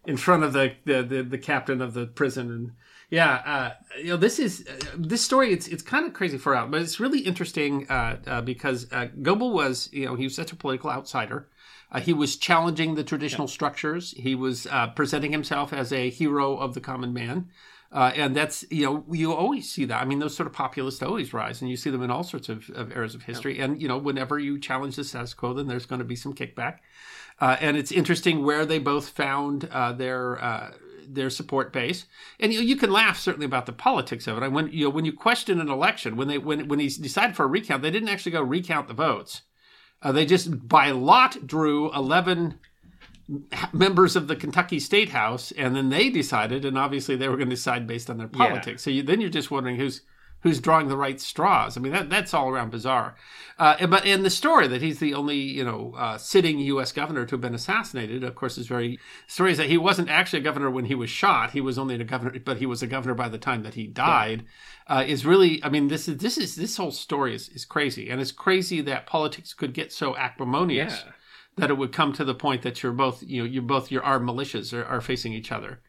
in 0.05 0.17
front 0.17 0.43
of 0.43 0.53
the 0.53 0.73
the, 0.85 1.03
the, 1.03 1.23
the 1.23 1.37
captain 1.37 1.81
of 1.81 1.93
the 1.93 2.07
prison 2.07 2.49
and 2.51 2.71
yeah 3.09 3.41
uh, 3.45 3.97
you 3.97 4.09
know 4.09 4.17
this 4.17 4.39
is 4.39 4.65
uh, 4.67 4.85
this 4.97 5.21
story 5.21 5.51
it's 5.51 5.67
it's 5.67 5.83
kind 5.83 6.05
of 6.05 6.13
crazy 6.13 6.37
for 6.37 6.55
out 6.55 6.71
but 6.71 6.81
it's 6.81 6.99
really 6.99 7.19
interesting 7.19 7.87
uh, 7.89 8.17
uh, 8.27 8.41
because 8.41 8.87
uh, 8.91 9.07
Goebel 9.21 9.51
was 9.51 9.89
you 9.91 10.05
know 10.05 10.15
he 10.15 10.23
was 10.25 10.35
such 10.35 10.51
a 10.51 10.55
political 10.55 10.89
outsider 10.89 11.47
uh, 11.91 11.99
he 11.99 12.13
was 12.13 12.35
challenging 12.35 12.95
the 12.95 13.03
traditional 13.03 13.47
structures 13.47 14.13
he 14.17 14.35
was 14.35 14.67
uh, 14.67 14.87
presenting 14.87 15.31
himself 15.31 15.73
as 15.73 15.91
a 15.91 16.09
hero 16.09 16.57
of 16.57 16.73
the 16.73 16.81
common 16.81 17.13
man 17.13 17.49
uh, 17.91 18.11
and 18.15 18.35
that's 18.35 18.63
you 18.69 18.85
know 18.85 19.03
you 19.11 19.33
always 19.33 19.69
see 19.69 19.85
that. 19.85 19.99
I 19.99 20.05
mean, 20.05 20.19
those 20.19 20.35
sort 20.35 20.45
of 20.45 20.53
populists 20.53 21.01
always 21.01 21.33
rise, 21.33 21.61
and 21.61 21.71
you 21.71 21.77
see 21.77 21.89
them 21.89 22.03
in 22.03 22.11
all 22.11 22.23
sorts 22.23 22.47
of, 22.47 22.69
of 22.71 22.91
eras 22.91 23.15
of 23.15 23.23
history. 23.23 23.59
And 23.59 23.81
you 23.81 23.87
know, 23.87 23.97
whenever 23.97 24.37
you 24.37 24.59
challenge 24.59 24.95
the 24.95 25.03
status 25.03 25.33
quo, 25.33 25.53
then 25.53 25.67
there's 25.67 25.87
going 25.87 25.99
to 25.99 26.05
be 26.05 26.15
some 26.15 26.35
kickback. 26.35 26.77
Uh, 27.41 27.57
and 27.59 27.77
it's 27.77 27.91
interesting 27.91 28.43
where 28.43 28.65
they 28.65 28.77
both 28.77 29.09
found 29.09 29.65
uh, 29.71 29.91
their 29.93 30.43
uh, 30.43 30.71
their 31.13 31.29
support 31.29 31.73
base. 31.73 32.05
And 32.39 32.53
you, 32.53 32.61
you 32.61 32.75
can 32.75 32.91
laugh 32.91 33.17
certainly 33.17 33.45
about 33.45 33.65
the 33.65 33.73
politics 33.73 34.27
of 34.27 34.37
it. 34.37 34.43
I 34.43 34.47
when 34.47 34.67
you 34.71 34.85
know 34.85 34.89
when 34.89 35.05
you 35.05 35.13
question 35.13 35.59
an 35.59 35.69
election, 35.69 36.15
when 36.15 36.27
they 36.27 36.37
when 36.37 36.67
when 36.67 36.79
he 36.79 36.87
decided 36.89 37.35
for 37.35 37.43
a 37.45 37.47
recount, 37.47 37.81
they 37.81 37.91
didn't 37.91 38.09
actually 38.09 38.31
go 38.33 38.41
recount 38.41 38.87
the 38.87 38.93
votes. 38.93 39.41
Uh, 40.01 40.11
they 40.11 40.25
just 40.25 40.67
by 40.67 40.91
lot 40.91 41.45
drew 41.45 41.93
eleven 41.93 42.59
members 43.73 44.15
of 44.15 44.27
the 44.27 44.35
Kentucky 44.35 44.79
State 44.79 45.09
House, 45.09 45.51
and 45.51 45.75
then 45.75 45.89
they 45.89 46.09
decided, 46.09 46.65
and 46.65 46.77
obviously 46.77 47.15
they 47.15 47.27
were 47.27 47.37
going 47.37 47.49
to 47.49 47.55
decide 47.55 47.85
based 47.85 48.09
on 48.09 48.17
their 48.17 48.29
Yeah. 48.33 48.47
politics. 48.47 48.83
So 48.83 48.89
you, 48.89 49.03
then 49.03 49.21
you're 49.21 49.29
just 49.29 49.51
wondering 49.51 49.75
who's 49.75 50.01
who's 50.41 50.59
drawing 50.59 50.87
the 50.87 50.95
right 50.97 51.19
straws. 51.19 51.75
I 51.75 51.81
mean, 51.81 51.91
that 51.91 52.09
that's 52.09 52.33
all 52.33 52.49
around 52.49 52.71
bizarre. 52.71 53.15
Uh, 53.57 53.85
but 53.87 54.05
in 54.05 54.23
the 54.23 54.29
story 54.29 54.67
that 54.69 54.81
he's 54.81 54.99
the 54.99 55.13
only 55.13 55.37
you 55.37 55.63
know 55.65 55.93
uh, 55.97 56.17
sitting 56.17 56.59
U.S. 56.59 56.91
governor 56.91 57.25
to 57.25 57.35
have 57.35 57.41
been 57.41 57.53
assassinated, 57.55 58.23
of 58.23 58.35
course, 58.35 58.57
is 58.57 58.67
very 58.67 58.97
the 59.27 59.31
story 59.31 59.51
is 59.51 59.57
that 59.57 59.67
he 59.69 59.77
wasn't 59.77 60.09
actually 60.09 60.39
a 60.39 60.43
governor 60.43 60.69
when 60.69 60.85
he 60.85 60.95
was 60.95 61.09
shot. 61.09 61.51
He 61.51 61.61
was 61.61 61.77
only 61.77 61.95
a 61.95 62.03
governor, 62.03 62.39
but 62.39 62.57
he 62.57 62.65
was 62.65 62.81
a 62.81 62.87
governor 62.87 63.15
by 63.15 63.29
the 63.29 63.37
time 63.37 63.63
that 63.63 63.73
he 63.73 63.87
died. 63.87 64.45
Uh, 64.87 65.03
is 65.05 65.23
really, 65.25 65.63
I 65.63 65.69
mean, 65.69 65.87
this 65.87 66.07
is 66.07 66.17
this 66.17 66.37
is 66.37 66.55
this 66.55 66.77
whole 66.77 66.91
story 66.91 67.35
is, 67.35 67.49
is 67.49 67.65
crazy, 67.65 68.09
and 68.09 68.19
it's 68.21 68.31
crazy 68.31 68.81
that 68.81 69.05
politics 69.05 69.53
could 69.53 69.73
get 69.73 69.91
so 69.91 70.15
acrimonious 70.17 71.03
Yeah. 71.05 71.11
that 71.57 71.69
it 71.69 71.77
would 71.77 71.91
come 71.91 72.13
to 72.13 72.23
the 72.23 72.33
point 72.33 72.61
that 72.63 72.81
you're 72.81 72.91
both 72.93 73.21
you 73.21 73.41
know 73.41 73.45
you're 73.47 73.61
both 73.61 73.91
your 73.91 74.03
armed 74.03 74.27
militias 74.29 74.73
are, 74.73 74.85
are 74.85 75.01
facing 75.01 75.33
each 75.33 75.51
other 75.51 75.81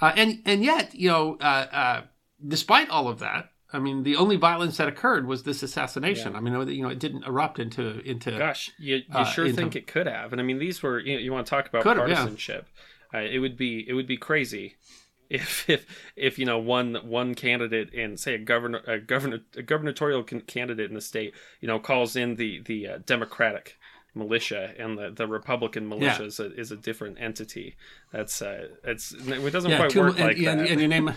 uh, 0.00 0.12
and 0.16 0.40
and 0.46 0.64
yet 0.64 0.94
you 0.94 1.08
know 1.08 1.36
uh, 1.40 1.66
uh, 1.72 2.02
despite 2.46 2.88
all 2.88 3.06
of 3.08 3.18
that 3.20 3.50
I 3.72 3.78
mean 3.78 4.02
the 4.02 4.16
only 4.16 4.36
violence 4.36 4.76
that 4.78 4.88
occurred 4.88 5.26
was 5.26 5.42
this 5.42 5.62
assassination 5.62 6.34
I 6.36 6.40
mean 6.40 6.54
you 6.68 6.82
know 6.82 6.88
it 6.88 6.98
didn't 6.98 7.24
erupt 7.24 7.58
into 7.58 8.00
into 8.00 8.30
Gosh, 8.36 8.70
you, 8.78 8.96
you 8.96 9.02
Uh, 9.12 9.24
sure 9.24 9.44
into- 9.46 9.56
think 9.56 9.76
it 9.76 9.86
could 9.86 10.06
have? 10.06 10.32
And 10.32 10.40
I 10.40 10.44
mean, 10.44 10.58
these 10.58 10.82
were 10.82 10.98
you, 10.98 11.18
you 11.18 11.32
want 11.32 11.46
to 11.46 11.50
talk 11.50 11.68
about 11.68 11.82
Could 11.82 11.96
have, 11.98 12.08
yeah. 12.08 12.14
partisanship? 12.16 12.66
Uh, 13.12 13.18
it 13.18 13.38
would 13.38 13.56
be 13.56 13.84
it 13.88 13.94
would 13.94 14.06
be 14.06 14.16
crazy 14.16 14.76
if 15.30 15.68
if 15.68 15.84
if 16.16 16.38
you 16.38 16.46
know 16.46 16.58
one 16.58 16.94
one 17.04 17.34
candidate 17.34 17.92
in 17.92 18.16
say 18.16 18.34
a 18.34 18.38
governor 18.38 18.80
a 18.86 18.98
governor 18.98 19.40
a 19.56 19.62
gubernatorial 19.62 20.22
can, 20.22 20.40
candidate 20.40 20.88
in 20.88 20.94
the 20.94 21.00
state 21.02 21.34
you 21.60 21.68
know 21.68 21.78
calls 21.78 22.16
in 22.16 22.36
the 22.36 22.62
the 22.64 22.88
uh, 22.88 22.98
Democratic 23.04 23.76
militia 24.14 24.74
and 24.78 24.96
the, 24.98 25.10
the 25.10 25.26
Republican 25.26 25.86
militia 25.88 26.16
Yeah. 26.22 26.26
is, 26.26 26.40
a, 26.40 26.52
is 26.58 26.72
a 26.72 26.76
different 26.76 27.18
entity. 27.20 27.76
That's 28.10 28.40
uh, 28.42 28.68
it's 28.84 29.12
it 29.12 29.50
doesn't 29.52 29.70
yeah, 29.70 29.76
quite 29.76 29.90
two- 29.90 30.00
work 30.00 30.18
and, 30.18 30.28
like 30.28 30.38
and, 30.38 30.60
that. 30.60 30.70
and 30.70 30.80
you 30.80 30.88
name 30.88 31.12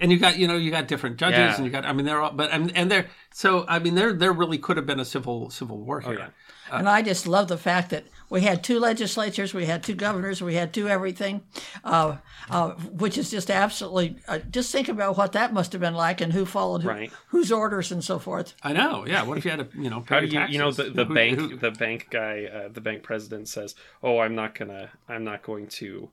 and 0.00 0.10
you 0.10 0.18
got 0.18 0.38
you 0.38 0.48
know 0.48 0.56
you 0.56 0.70
got 0.70 0.88
different 0.88 1.16
judges 1.18 1.38
Yeah. 1.38 1.56
and 1.56 1.64
you 1.64 1.70
got 1.70 1.84
I 1.84 1.92
mean 1.92 2.06
they're 2.06 2.20
all 2.20 2.32
but 2.32 2.50
and, 2.52 2.74
and 2.76 2.90
they're 2.90 3.06
so 3.32 3.64
I 3.68 3.78
mean 3.78 3.94
there 3.94 4.12
there 4.12 4.32
really 4.32 4.58
could 4.58 4.76
have 4.76 4.86
been 4.86 5.00
a 5.00 5.04
civil 5.04 5.50
civil 5.50 5.78
war 5.78 6.00
here 6.00 6.10
Oh, 6.10 6.12
yeah. 6.18 6.28
And 6.72 6.88
I 6.88 7.02
just 7.02 7.26
love 7.26 7.48
the 7.48 7.58
fact 7.58 7.90
that 7.90 8.04
we 8.28 8.42
had 8.42 8.62
two 8.62 8.78
legislatures, 8.78 9.52
we 9.52 9.66
had 9.66 9.82
two 9.82 9.96
governors, 9.96 10.40
we 10.40 10.54
had 10.54 10.72
two 10.72 10.88
everything, 10.88 11.42
uh, 11.82 12.18
uh, 12.48 12.70
which 12.74 13.18
is 13.18 13.28
just 13.28 13.50
absolutely. 13.50 14.18
Uh, 14.28 14.38
just 14.52 14.70
think 14.70 14.88
about 14.88 15.16
what 15.16 15.32
that 15.32 15.52
must 15.52 15.72
have 15.72 15.80
been 15.80 15.94
like, 15.94 16.20
and 16.20 16.32
who 16.32 16.46
followed 16.46 16.82
who, 16.82 16.88
Right. 16.88 17.12
whose 17.30 17.50
orders 17.50 17.90
and 17.90 18.04
so 18.04 18.20
forth. 18.20 18.54
I 18.62 18.72
know 18.72 19.04
yeah 19.04 19.24
what 19.24 19.36
if 19.36 19.44
you 19.44 19.50
had 19.50 19.58
a 19.62 19.68
you 19.74 19.90
know 19.90 20.04
How 20.08 20.20
do 20.20 20.26
you, 20.28 20.40
you 20.48 20.58
know, 20.60 20.70
the, 20.70 20.84
the 20.90 21.04
Who- 21.06 21.12
bank, 21.14 21.38
who- 21.40 21.56
the 21.56 21.72
bank 21.72 22.06
guy, 22.08 22.44
uh, 22.44 22.68
the 22.68 22.80
bank 22.80 23.02
president 23.02 23.48
says, 23.48 23.74
"Oh, 24.00 24.20
I'm 24.20 24.36
not 24.36 24.56
gonna, 24.56 24.90
I'm 25.08 25.24
not 25.24 25.42
going 25.42 25.66
to 25.82 26.08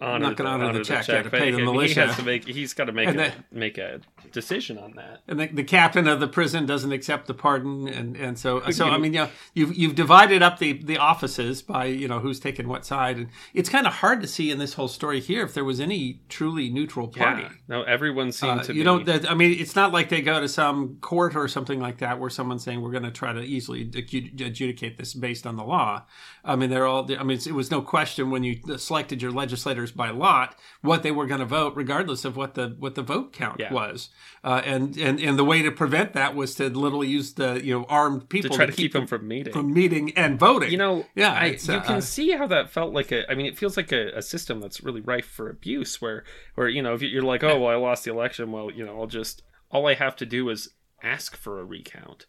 honor, 0.00 0.18
not 0.28 0.36
gonna 0.36 0.50
honor 0.50 0.72
the 0.72 0.84
check, 0.84 1.06
yeah, 1.08 1.22
to 1.22 1.30
pay 1.30 1.50
the 1.50 1.58
he- 1.58 1.64
militia. 1.64 2.00
He 2.02 2.06
has 2.06 2.16
to 2.16 2.22
make, 2.24 2.46
he's 2.46 2.72
got 2.74 2.84
to 2.86 2.92
make 2.92 3.08
a, 3.08 3.12
that- 3.12 3.52
make 3.52 3.78
a 3.78 4.00
decision 4.32 4.78
on 4.78 4.92
that. 4.96 5.20
and 5.28 5.40
the, 5.40 5.46
the 5.48 5.64
captain 5.64 6.06
of 6.08 6.20
the 6.20 6.28
prison 6.28 6.66
doesn't 6.66 6.92
accept 6.92 7.26
the 7.26 7.34
pardon, 7.34 7.88
and, 7.88 8.16
and 8.16 8.38
so 8.38 8.60
so 8.70 8.86
I 8.88 8.98
mean, 8.98 9.12
you 9.12 9.20
know, 9.20 9.28
you've 9.54 9.74
you've 9.76 9.94
divided 9.94 10.42
up 10.42 10.58
the 10.58 10.72
the 10.74 10.98
offices 10.98 11.62
by 11.62 11.86
you 11.86 12.08
know 12.08 12.18
who's 12.20 12.40
taking 12.40 12.68
what 12.68 12.84
side, 12.86 13.16
and 13.18 13.28
it's 13.54 13.68
kind 13.68 13.86
of 13.86 13.94
hard 13.94 14.20
to 14.22 14.26
see 14.28 14.50
in 14.50 14.58
this 14.58 14.74
whole 14.74 14.88
story 14.88 15.20
here 15.20 15.44
if 15.44 15.54
there 15.54 15.64
was 15.64 15.80
any 15.80 16.20
truly 16.28 16.70
neutral 16.70 17.08
party. 17.08 17.42
Yeah, 17.42 17.48
no, 17.68 17.82
everyone 17.82 18.32
seemed 18.32 18.60
Uh, 18.60 18.64
to. 18.64 18.72
you 18.74 18.80
be, 18.80 18.84
don't. 19.04 19.30
I 19.30 19.34
mean, 19.34 19.58
it's 19.60 19.76
not 19.76 19.92
like 19.92 20.08
they 20.08 20.22
go 20.22 20.40
to 20.40 20.48
some 20.48 20.96
court 21.00 21.36
or 21.36 21.48
something 21.48 21.80
like 21.80 21.98
that 21.98 22.18
where 22.18 22.30
someone's 22.30 22.64
saying 22.64 22.80
we're 22.80 22.90
going 22.90 23.02
to 23.04 23.10
try 23.10 23.32
to 23.32 23.40
easily 23.40 23.82
adjudicate 23.92 24.96
this 24.98 25.14
based 25.14 25.46
on 25.46 25.56
the 25.56 25.64
law. 25.64 26.04
I 26.44 26.56
mean, 26.56 26.70
they're 26.70 26.86
all. 26.86 27.08
I 27.18 27.22
mean, 27.22 27.38
it 27.44 27.52
was 27.52 27.70
no 27.70 27.82
question 27.82 28.30
when 28.30 28.44
you 28.44 28.60
selected 28.78 29.20
your 29.22 29.30
legislators 29.32 29.89
voters 29.90 29.96
by 29.96 30.10
lot 30.10 30.56
what 30.82 31.02
they 31.02 31.10
were 31.10 31.26
going 31.26 31.40
to 31.40 31.46
vote, 31.46 31.74
regardless 31.76 32.24
of 32.24 32.36
what 32.36 32.54
the 32.54 32.76
what 32.78 32.94
the 32.94 33.02
vote 33.02 33.32
count 33.32 33.60
Yeah. 33.60 33.72
was. 33.72 34.10
Uh, 34.42 34.62
and 34.64 34.96
and 34.96 35.20
and 35.20 35.38
the 35.38 35.44
way 35.44 35.62
to 35.62 35.70
prevent 35.70 36.12
that 36.14 36.34
was 36.34 36.54
to 36.56 36.68
literally 36.70 37.08
use 37.08 37.34
the 37.34 37.60
you 37.64 37.78
know 37.78 37.84
armed 37.88 38.28
people 38.28 38.50
to 38.50 38.56
try 38.56 38.66
to 38.66 38.72
keep 38.72 38.92
them 38.92 39.06
from 39.06 39.28
meeting. 39.28 39.52
from 39.52 39.72
meeting 39.72 40.12
and 40.16 40.38
voting. 40.38 40.70
you 40.70 40.78
know, 40.78 41.06
yeah, 41.14 41.32
I, 41.32 41.58
you 41.60 41.74
uh, 41.74 41.80
can 41.80 42.02
see 42.02 42.32
how 42.32 42.46
that 42.46 42.70
felt 42.70 42.92
like 42.94 43.12
a. 43.12 43.30
I 43.30 43.34
mean, 43.34 43.46
it 43.46 43.58
feels 43.58 43.76
like 43.76 43.92
a, 43.92 44.16
a 44.16 44.22
system 44.22 44.60
that's 44.60 44.82
really 44.82 45.00
rife 45.00 45.26
for 45.26 45.50
abuse. 45.50 46.00
Where, 46.00 46.24
where 46.54 46.68
you 46.68 46.82
know, 46.82 46.94
if 46.94 47.02
you're 47.02 47.22
like, 47.22 47.44
oh 47.44 47.58
well, 47.60 47.70
I 47.70 47.76
lost 47.76 48.04
the 48.04 48.12
election. 48.12 48.52
Well, 48.52 48.70
you 48.70 48.84
know, 48.84 49.00
I'll 49.00 49.06
just 49.06 49.42
all 49.70 49.86
I 49.86 49.94
have 49.94 50.16
to 50.16 50.26
do 50.26 50.48
is 50.48 50.70
ask 51.02 51.36
for 51.36 51.60
a 51.60 51.64
recount, 51.64 52.26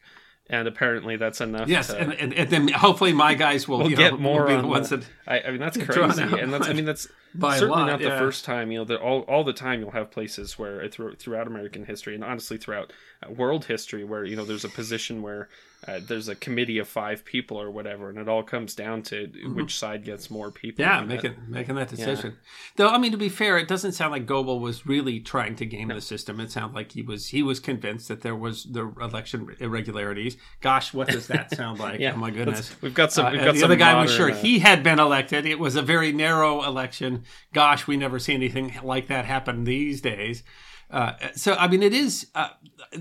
and 0.51 0.67
apparently 0.67 1.15
that's 1.15 1.39
enough. 1.39 1.69
Yes, 1.69 1.87
to, 1.87 1.97
and, 1.97 2.13
and, 2.13 2.33
and 2.33 2.49
then 2.49 2.67
hopefully 2.67 3.13
my 3.13 3.33
guys 3.33 3.67
will 3.67 3.79
we'll 3.79 3.89
you 3.89 3.95
get 3.95 4.11
know, 4.11 4.19
more 4.19 4.43
will 4.43 4.55
be 4.55 4.61
the 4.61 4.67
ones 4.67 4.89
the- 4.89 4.97
that 4.97 5.07
I, 5.25 5.39
I 5.47 5.51
mean, 5.51 5.61
that's 5.61 5.77
crazy, 5.85 6.21
and 6.21 6.53
that's. 6.53 6.67
I 6.67 6.73
mean, 6.73 6.85
that's 6.85 7.07
certainly 7.39 7.67
lot, 7.69 7.87
not 7.87 7.99
the 7.99 8.09
yeah. 8.09 8.19
first 8.19 8.43
time. 8.43 8.71
You 8.71 8.83
know, 8.83 8.95
all 8.97 9.21
all 9.21 9.43
the 9.43 9.53
time 9.53 9.79
you'll 9.79 9.91
have 9.91 10.11
places 10.11 10.59
where 10.59 10.87
through, 10.89 11.15
throughout 11.15 11.47
American 11.47 11.85
history, 11.85 12.13
and 12.13 12.23
honestly 12.23 12.57
throughout 12.57 12.91
uh, 13.25 13.31
world 13.31 13.65
history, 13.65 14.03
where 14.03 14.25
you 14.25 14.35
know 14.35 14.43
there's 14.43 14.65
a 14.65 14.69
position 14.69 15.21
where 15.21 15.47
uh, 15.87 15.99
there's 16.07 16.27
a 16.27 16.35
committee 16.35 16.77
of 16.77 16.87
five 16.87 17.25
people 17.25 17.59
or 17.59 17.71
whatever, 17.71 18.09
and 18.09 18.19
it 18.19 18.29
all 18.29 18.43
comes 18.43 18.75
down 18.75 19.01
to 19.01 19.25
which 19.55 19.77
side 19.77 20.03
gets 20.05 20.29
more 20.29 20.51
people. 20.51 20.85
Mm-hmm. 20.85 20.99
Yeah, 21.09 21.15
making 21.15 21.31
it. 21.31 21.37
making 21.49 21.75
that 21.75 21.89
decision. 21.89 22.37
Though 22.75 22.89
I 22.89 22.97
mean, 22.99 23.11
to 23.13 23.17
be 23.17 23.29
fair, 23.29 23.57
it 23.57 23.67
doesn't 23.67 23.93
sound 23.93 24.11
like 24.11 24.25
Goebel 24.27 24.59
was 24.59 24.85
really 24.85 25.19
trying 25.19 25.55
to 25.55 25.65
game 25.65 25.87
the 25.87 25.99
system. 26.01 26.39
It 26.39 26.51
sounded 26.51 26.75
like 26.75 26.91
he 26.91 27.01
was 27.01 27.27
he 27.29 27.41
was 27.41 27.59
convinced 27.59 28.07
that 28.09 28.21
there 28.21 28.35
was 28.35 28.65
the 28.65 28.93
election 29.01 29.47
irregularities. 29.59 30.37
Gosh, 30.61 30.93
what 30.93 31.07
does 31.07 31.27
that 31.27 31.51
sound 31.55 31.79
like? 31.79 31.99
Yeah, 31.99 32.13
oh 32.13 32.17
my 32.17 32.29
goodness. 32.29 32.69
Let's- 32.69 32.81
We've 32.81 32.93
got 32.93 33.11
some. 33.11 33.25
Uh, 33.25 33.31
we've 33.31 33.39
got 33.43 33.53
the 33.53 33.59
some 33.61 33.65
other 33.65 33.75
guy 33.75 33.99
was 33.99 34.13
sure 34.13 34.31
uh, 34.31 34.35
he 34.35 34.59
had 34.59 34.83
been 34.83 34.99
elected. 34.99 35.45
It 35.45 35.57
was 35.59 35.75
a 35.75 35.81
very 35.81 36.11
narrow 36.11 36.63
election. 36.63 37.23
Gosh, 37.53 37.87
we 37.87 37.97
never 37.97 38.19
see 38.19 38.33
anything 38.33 38.75
like 38.83 39.07
that 39.07 39.25
happen 39.25 39.63
these 39.63 39.99
days. 40.01 40.43
Uh, 40.91 41.13
so 41.35 41.55
I 41.55 41.67
mean, 41.67 41.81
it 41.81 41.93
is 41.93 42.27
uh, 42.35 42.49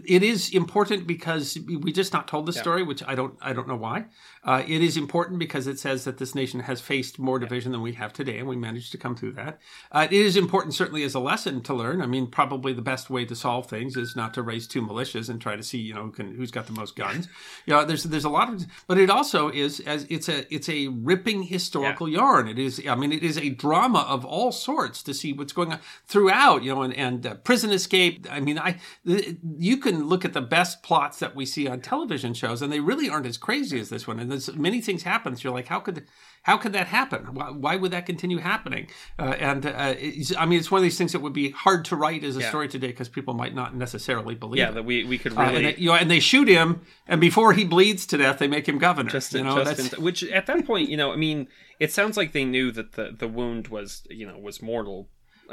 it 0.04 0.22
is 0.22 0.54
important 0.54 1.06
because 1.06 1.58
we 1.66 1.92
just 1.92 2.12
not 2.12 2.28
told 2.28 2.46
the 2.46 2.52
story, 2.52 2.82
which 2.82 3.02
I 3.06 3.14
don't 3.14 3.34
I 3.40 3.52
don't 3.52 3.66
know 3.66 3.76
why. 3.76 4.06
Uh, 4.42 4.62
it 4.66 4.80
is 4.80 4.96
important 4.96 5.38
because 5.38 5.66
it 5.66 5.78
says 5.78 6.04
that 6.04 6.16
this 6.16 6.34
nation 6.34 6.60
has 6.60 6.80
faced 6.80 7.18
more 7.18 7.38
division 7.38 7.72
than 7.72 7.82
we 7.82 7.92
have 7.92 8.12
today, 8.12 8.38
and 8.38 8.48
we 8.48 8.56
managed 8.56 8.90
to 8.90 8.98
come 8.98 9.14
through 9.14 9.32
that. 9.32 9.60
Uh, 9.92 10.06
it 10.10 10.12
is 10.12 10.36
important, 10.36 10.74
certainly, 10.74 11.02
as 11.02 11.14
a 11.14 11.20
lesson 11.20 11.60
to 11.60 11.74
learn. 11.74 12.00
I 12.00 12.06
mean, 12.06 12.26
probably 12.26 12.72
the 12.72 12.80
best 12.80 13.10
way 13.10 13.26
to 13.26 13.36
solve 13.36 13.66
things 13.66 13.96
is 13.96 14.16
not 14.16 14.32
to 14.34 14.42
raise 14.42 14.66
two 14.66 14.80
militias 14.80 15.28
and 15.28 15.40
try 15.40 15.56
to 15.56 15.62
see, 15.62 15.78
you 15.78 15.92
know, 15.92 16.04
who 16.04 16.10
can, 16.10 16.34
who's 16.34 16.50
got 16.50 16.66
the 16.66 16.72
most 16.72 16.96
guns. 16.96 17.28
You 17.66 17.74
know, 17.74 17.84
there's 17.84 18.04
there's 18.04 18.24
a 18.24 18.30
lot 18.30 18.52
of, 18.52 18.64
but 18.86 18.98
it 18.98 19.10
also 19.10 19.50
is 19.50 19.80
as 19.80 20.06
it's 20.08 20.28
a 20.28 20.52
it's 20.52 20.68
a 20.68 20.88
ripping 20.88 21.42
historical 21.42 22.08
yarn. 22.08 22.48
It 22.48 22.58
is, 22.58 22.82
I 22.88 22.94
mean, 22.94 23.12
it 23.12 23.22
is 23.22 23.36
a 23.36 23.50
drama 23.50 24.06
of 24.08 24.24
all 24.24 24.52
sorts 24.52 25.02
to 25.02 25.12
see 25.12 25.34
what's 25.34 25.52
going 25.52 25.72
on 25.72 25.80
throughout. 26.06 26.62
You 26.62 26.74
know, 26.74 26.82
and 26.82 26.94
and 26.94 27.26
uh, 27.26 27.34
prison 27.34 27.70
escape. 27.70 28.26
I 28.30 28.40
mean, 28.40 28.58
I 28.58 28.78
you 29.04 29.76
can 29.76 30.08
look 30.08 30.24
at 30.24 30.32
the 30.32 30.40
best 30.40 30.82
plots 30.82 31.18
that 31.18 31.36
we 31.36 31.44
see 31.44 31.68
on 31.68 31.80
television 31.80 32.32
shows, 32.32 32.62
and 32.62 32.72
they 32.72 32.80
really 32.80 33.10
aren't 33.10 33.26
as 33.26 33.36
crazy 33.36 33.78
as 33.78 33.90
this 33.90 34.06
one. 34.06 34.18
And 34.18 34.29
there's 34.30 34.54
many 34.54 34.80
things 34.80 35.02
happen. 35.02 35.36
So 35.36 35.44
you're 35.44 35.54
like, 35.54 35.68
how 35.68 35.80
could 35.80 36.06
how 36.42 36.56
could 36.56 36.72
that 36.72 36.86
happen? 36.86 37.34
Why, 37.34 37.50
why 37.50 37.76
would 37.76 37.90
that 37.90 38.06
continue 38.06 38.38
happening? 38.38 38.88
Uh, 39.18 39.34
and 39.38 39.66
uh, 39.66 39.94
I 40.38 40.46
mean, 40.46 40.58
it's 40.58 40.70
one 40.70 40.78
of 40.78 40.82
these 40.82 40.96
things 40.96 41.12
that 41.12 41.20
would 41.20 41.32
be 41.32 41.50
hard 41.50 41.84
to 41.86 41.96
write 41.96 42.24
as 42.24 42.36
a 42.36 42.42
story 42.42 42.68
today 42.68 42.88
because 42.88 43.08
people 43.08 43.34
might 43.34 43.54
not 43.54 43.74
necessarily 43.76 44.34
believe. 44.34 44.58
Yeah, 44.58 44.70
it. 44.70 44.74
that 44.74 44.84
we 44.84 45.04
we 45.04 45.18
could 45.18 45.36
Uh, 45.36 45.42
really 45.42 45.56
and, 45.56 45.66
they, 45.66 45.80
you 45.80 45.90
know, 45.90 45.94
and 45.96 46.10
they 46.10 46.20
shoot 46.20 46.48
him, 46.48 46.82
and 47.06 47.20
before 47.20 47.52
he 47.52 47.64
bleeds 47.64 48.06
to 48.06 48.16
death, 48.16 48.38
they 48.38 48.48
make 48.48 48.68
him 48.68 48.78
governor. 48.78 49.10
just, 49.10 49.34
you 49.34 49.44
know, 49.44 49.62
just 49.64 49.94
in- 49.94 50.02
which 50.02 50.22
at 50.24 50.46
that 50.46 50.66
point, 50.66 50.88
you 50.88 50.96
know, 50.96 51.12
I 51.12 51.16
mean, 51.16 51.48
it 51.78 51.92
sounds 51.92 52.16
like 52.16 52.32
they 52.32 52.44
knew 52.44 52.72
that 52.72 52.92
the 52.92 53.14
the 53.16 53.28
wound 53.28 53.68
was 53.68 54.06
you 54.10 54.26
know 54.26 54.38
was 54.38 54.62
mortal. 54.62 55.08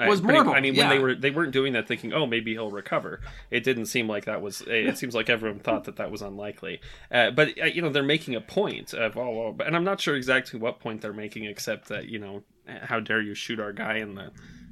Was 0.06 0.22
pretty- 0.22 0.36
mortal, 0.36 0.54
I 0.54 0.60
mean, 0.62 0.76
yeah. 0.76 0.88
when 0.88 0.98
they 0.98 1.02
were 1.04 1.16
they 1.16 1.32
weren't 1.32 1.52
doing 1.54 1.74
that 1.74 1.88
thinking, 1.88 2.14
oh, 2.14 2.26
maybe 2.28 2.52
he'll 2.54 2.70
recover. 2.70 3.22
It 3.50 3.64
didn't 3.64 3.88
seem 3.88 4.08
like 4.08 4.26
that 4.26 4.42
was. 4.42 4.62
It 4.68 4.98
seems 4.98 5.16
like 5.16 5.30
everyone 5.30 5.60
thought 5.60 5.86
that 5.86 5.96
that 5.96 6.12
was 6.12 6.22
unlikely. 6.22 6.82
Uh, 7.12 7.32
but 7.32 7.60
uh, 7.62 7.66
you 7.66 7.82
know, 7.82 7.90
they're 7.90 8.04
making 8.04 8.36
a 8.36 8.42
point 8.42 8.94
of 8.94 9.18
oh, 9.18 9.32
well, 9.58 9.66
and 9.66 9.76
I'm 9.76 9.84
not 9.84 10.00
sure 10.00 10.16
exactly 10.16 10.60
what 10.60 10.80
point 10.80 11.02
they're 11.02 11.14
making, 11.14 11.46
except 11.46 11.88
that 11.88 12.08
you 12.10 12.20
know, 12.20 12.44
how 12.84 13.00
dare 13.00 13.22
you 13.22 13.34
shoot 13.34 13.60
our 13.60 13.74
guy 13.74 13.98
in 13.98 14.14
the 14.16 14.32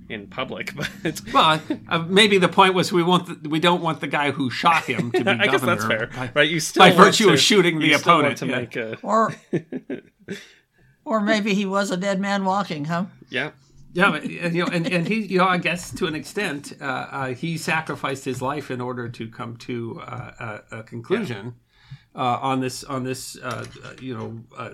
in 0.09 0.27
public? 0.27 0.71
But 1.03 1.21
well, 1.33 1.59
uh, 1.89 1.99
maybe 2.07 2.37
the 2.37 2.47
point 2.49 2.75
was 2.75 2.91
we 2.93 3.01
want 3.01 3.41
the, 3.43 3.49
we 3.49 3.59
don't 3.59 3.81
want 3.81 4.01
the 4.01 4.07
guy 4.07 4.29
who 4.31 4.51
shot 4.51 4.83
him 4.85 5.11
to 5.13 5.23
be 5.23 5.29
I 5.31 5.47
guess 5.47 5.61
governor. 5.61 5.75
that's 5.75 5.85
fair, 5.85 6.07
by- 6.07 6.31
right? 6.35 6.49
You 6.49 6.59
still 6.59 6.83
by 6.83 6.91
virtue 6.91 7.27
to- 7.27 7.33
of 7.33 7.39
shooting 7.39 7.79
the 7.79 7.87
you 7.87 7.97
still 7.97 8.21
want 8.21 8.39
opponent, 8.39 8.39
to 8.39 8.45
yeah. 8.45 8.55
make 8.59 8.75
a 8.75 8.97
Or, 9.01 9.33
or 11.05 11.21
maybe 11.21 11.53
he 11.53 11.65
was 11.65 11.91
a 11.91 11.97
dead 11.97 12.19
man 12.19 12.45
walking, 12.45 12.85
huh? 12.85 13.05
yeah. 13.29 13.51
Yeah, 13.95 14.11
but, 14.11 14.29
you 14.29 14.51
know, 14.65 14.67
and, 14.67 14.85
and 14.87 15.07
he, 15.07 15.21
you 15.21 15.37
know, 15.37 15.47
I 15.47 15.57
guess 15.57 15.89
to 15.93 16.05
an 16.05 16.15
extent, 16.15 16.73
uh, 16.81 16.83
uh, 16.85 17.27
he 17.33 17.57
sacrificed 17.57 18.25
his 18.25 18.41
life 18.41 18.69
in 18.69 18.81
order 18.81 19.07
to 19.07 19.29
come 19.29 19.55
to 19.57 20.01
uh, 20.01 20.61
a, 20.71 20.79
a 20.79 20.83
conclusion 20.83 21.55
uh, 22.13 22.39
on 22.41 22.59
this, 22.59 22.83
on 22.83 23.05
this, 23.05 23.37
uh, 23.41 23.65
uh, 23.85 23.93
you 24.01 24.13
know, 24.13 24.43
uh, 24.57 24.71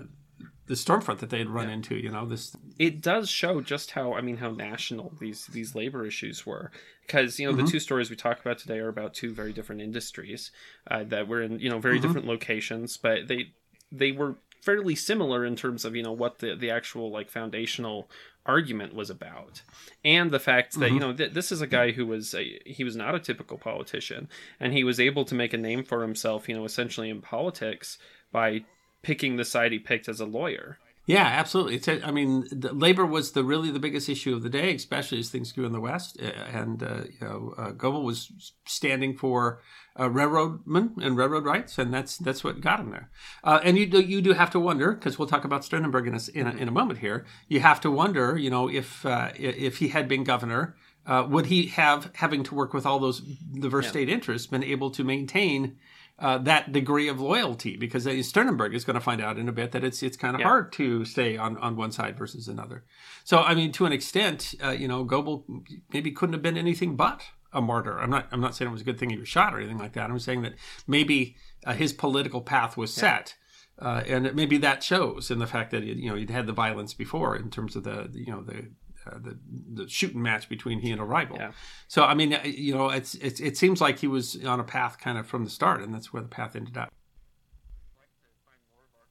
the 0.66 0.74
stormfront 0.74 1.18
that 1.20 1.30
they 1.30 1.38
had 1.38 1.48
run 1.48 1.70
into. 1.70 1.94
You 1.94 2.10
know, 2.10 2.26
this. 2.26 2.56
it 2.78 3.00
does 3.00 3.28
show 3.30 3.60
just 3.60 3.92
how 3.92 4.14
I 4.14 4.20
mean 4.20 4.38
how 4.38 4.50
national 4.50 5.12
these 5.20 5.46
these 5.46 5.74
labor 5.74 6.06
issues 6.06 6.46
were 6.46 6.70
because 7.06 7.38
you 7.38 7.46
know 7.46 7.52
Mm-hmm. 7.52 7.58
the 7.62 7.62
two 7.62 7.80
stories 7.80 8.10
we 8.10 8.16
talk 8.16 8.40
about 8.40 8.58
today 8.58 8.78
are 8.78 8.88
about 8.88 9.14
two 9.14 9.32
very 9.32 9.52
different 9.52 9.80
industries 9.82 10.50
uh, 10.90 11.04
that 11.04 11.28
were 11.28 11.42
in 11.42 11.58
you 11.60 11.68
know 11.70 11.78
very 11.78 11.98
Mm-hmm. 11.98 12.00
different 12.00 12.26
locations 12.26 12.96
but 12.96 13.28
they 13.28 13.52
they 13.90 14.12
were 14.12 14.36
fairly 14.60 14.94
similar 14.94 15.44
in 15.44 15.56
terms 15.56 15.84
of 15.84 15.94
you 15.96 16.02
know 16.02 16.12
what 16.12 16.38
the 16.38 16.54
the 16.54 16.70
actual 16.70 17.10
like 17.10 17.28
foundational 17.28 18.08
argument 18.46 18.94
was 18.94 19.10
about. 19.10 19.62
And 20.04 20.30
the 20.30 20.40
fact 20.40 20.78
that 20.78 20.90
you 20.90 20.98
mm-hmm. 20.98 20.98
know 20.98 21.12
th- 21.12 21.32
this 21.32 21.52
is 21.52 21.60
a 21.60 21.66
guy 21.66 21.92
who 21.92 22.06
was 22.06 22.34
a, 22.34 22.60
he 22.66 22.84
was 22.84 22.96
not 22.96 23.14
a 23.14 23.20
typical 23.20 23.56
politician 23.56 24.28
and 24.58 24.72
he 24.72 24.84
was 24.84 24.98
able 24.98 25.24
to 25.26 25.34
make 25.34 25.52
a 25.52 25.58
name 25.58 25.84
for 25.84 26.02
himself 26.02 26.48
you 26.48 26.56
know 26.56 26.64
essentially 26.64 27.08
in 27.08 27.20
politics 27.20 27.98
by 28.32 28.64
picking 29.02 29.36
the 29.36 29.44
side 29.44 29.72
he 29.72 29.78
picked 29.78 30.08
as 30.08 30.20
a 30.20 30.26
lawyer 30.26 30.78
Yeah, 31.04 31.24
absolutely. 31.24 31.76
It's 31.76 31.88
a, 31.88 32.06
I 32.06 32.12
mean, 32.12 32.46
the, 32.52 32.72
labor 32.72 33.04
was 33.04 33.32
the 33.32 33.42
really 33.42 33.70
the 33.72 33.80
biggest 33.80 34.08
issue 34.08 34.34
of 34.34 34.42
the 34.42 34.48
day, 34.48 34.74
especially 34.74 35.18
as 35.18 35.30
things 35.30 35.50
grew 35.50 35.66
in 35.66 35.72
the 35.72 35.80
West. 35.80 36.16
Uh, 36.22 36.26
And 36.26 36.82
uh, 36.82 37.02
you 37.10 37.26
know, 37.26 37.54
uh, 37.58 37.70
Goebel 37.72 38.04
was 38.04 38.52
standing 38.66 39.16
for 39.16 39.60
uh, 39.98 40.08
railroadmen 40.08 40.94
and 41.02 41.16
railroad 41.16 41.44
rights, 41.44 41.76
and 41.76 41.92
that's 41.92 42.16
that's 42.18 42.44
what 42.44 42.60
got 42.60 42.78
him 42.80 42.90
there. 42.90 43.10
Uh, 43.42 43.60
and 43.64 43.76
you 43.76 43.86
do, 43.86 44.00
you 44.00 44.22
do 44.22 44.32
have 44.32 44.50
to 44.50 44.60
wonder 44.60 44.92
because 44.92 45.18
we'll 45.18 45.28
talk 45.28 45.44
about 45.44 45.62
Steunenberg 45.62 46.06
in 46.06 46.14
a, 46.14 46.38
in 46.38 46.56
a 46.56 46.60
in 46.62 46.68
a 46.68 46.72
moment 46.72 47.00
here. 47.00 47.26
You 47.48 47.60
have 47.60 47.80
to 47.80 47.90
wonder, 47.90 48.38
you 48.38 48.48
know, 48.50 48.68
if 48.68 49.04
uh, 49.04 49.30
if 49.34 49.78
he 49.78 49.88
had 49.88 50.06
been 50.08 50.22
governor, 50.22 50.76
uh, 51.04 51.26
would 51.28 51.46
he 51.46 51.66
have 51.66 52.10
having 52.14 52.44
to 52.44 52.54
work 52.54 52.72
with 52.72 52.86
all 52.86 53.00
those 53.00 53.20
diverse 53.20 53.88
state 53.88 54.08
interests 54.08 54.46
been 54.46 54.64
able 54.64 54.90
to 54.92 55.02
maintain? 55.02 55.76
Uh, 56.18 56.38
that 56.38 56.70
degree 56.70 57.08
of 57.08 57.20
loyalty, 57.20 57.76
because 57.76 58.06
Steunenberg 58.06 58.74
is 58.74 58.84
going 58.84 58.94
to 58.94 59.00
find 59.00 59.20
out 59.20 59.38
in 59.38 59.48
a 59.48 59.52
bit 59.52 59.72
that 59.72 59.82
it's 59.82 60.02
it's 60.02 60.16
kind 60.16 60.34
of 60.36 60.40
Yeah. 60.40 60.46
hard 60.46 60.72
to 60.74 61.04
stay 61.04 61.36
on, 61.36 61.56
on 61.56 61.74
one 61.74 61.90
side 61.90 62.16
versus 62.16 62.46
another. 62.46 62.84
So, 63.24 63.38
I 63.38 63.54
mean, 63.54 63.72
to 63.72 63.86
an 63.86 63.92
extent, 63.92 64.54
uh, 64.62 64.70
you 64.70 64.86
know, 64.86 65.02
Goebel 65.04 65.44
maybe 65.92 66.12
couldn't 66.12 66.34
have 66.34 66.42
been 66.42 66.56
anything 66.58 66.94
but 66.96 67.24
a 67.52 67.60
martyr. 67.60 67.98
I'm 67.98 68.10
not 68.10 68.28
I'm 68.30 68.40
not 68.40 68.54
saying 68.54 68.68
it 68.68 68.72
was 68.72 68.82
a 68.82 68.84
good 68.84 68.98
thing 68.98 69.10
he 69.10 69.16
was 69.18 69.28
shot 69.28 69.52
or 69.54 69.58
anything 69.58 69.78
like 69.78 69.94
that. 69.94 70.10
I'm 70.10 70.18
saying 70.20 70.42
that 70.42 70.54
maybe 70.86 71.34
uh, 71.66 71.72
his 71.72 71.92
political 71.92 72.40
path 72.40 72.76
was 72.76 72.92
set. 72.94 73.34
Uh, 73.78 74.02
and 74.06 74.32
maybe 74.34 74.58
that 74.58 74.82
shows 74.84 75.30
in 75.30 75.38
the 75.40 75.46
fact 75.46 75.70
that 75.72 75.82
you 75.82 76.08
know 76.08 76.14
he'd 76.14 76.30
had 76.30 76.46
the 76.46 76.52
violence 76.52 76.94
before 76.94 77.34
in 77.34 77.50
terms 77.50 77.74
of 77.74 77.82
the 77.84 78.08
you 78.12 78.30
know 78.30 78.42
the 78.42 78.68
uh, 79.06 79.18
the, 79.18 79.38
the 79.74 79.88
shooting 79.88 80.22
match 80.22 80.48
between 80.48 80.80
he 80.80 80.90
and 80.90 81.00
a 81.00 81.04
rival. 81.04 81.36
Yeah. 81.38 81.52
So 81.88 82.04
I 82.04 82.14
mean, 82.14 82.34
uh, 82.34 82.40
you 82.44 82.74
know, 82.74 82.90
it's, 82.90 83.14
it's 83.16 83.40
it 83.40 83.56
seems 83.56 83.80
like 83.80 83.98
he 83.98 84.06
was 84.06 84.42
on 84.44 84.60
a 84.60 84.64
path 84.64 84.98
kind 84.98 85.18
of 85.18 85.26
from 85.26 85.44
the 85.44 85.50
start, 85.50 85.80
and 85.80 85.92
that's 85.92 86.12
where 86.12 86.22
the 86.22 86.28
path 86.28 86.56
ended 86.56 86.76
up. 86.76 86.92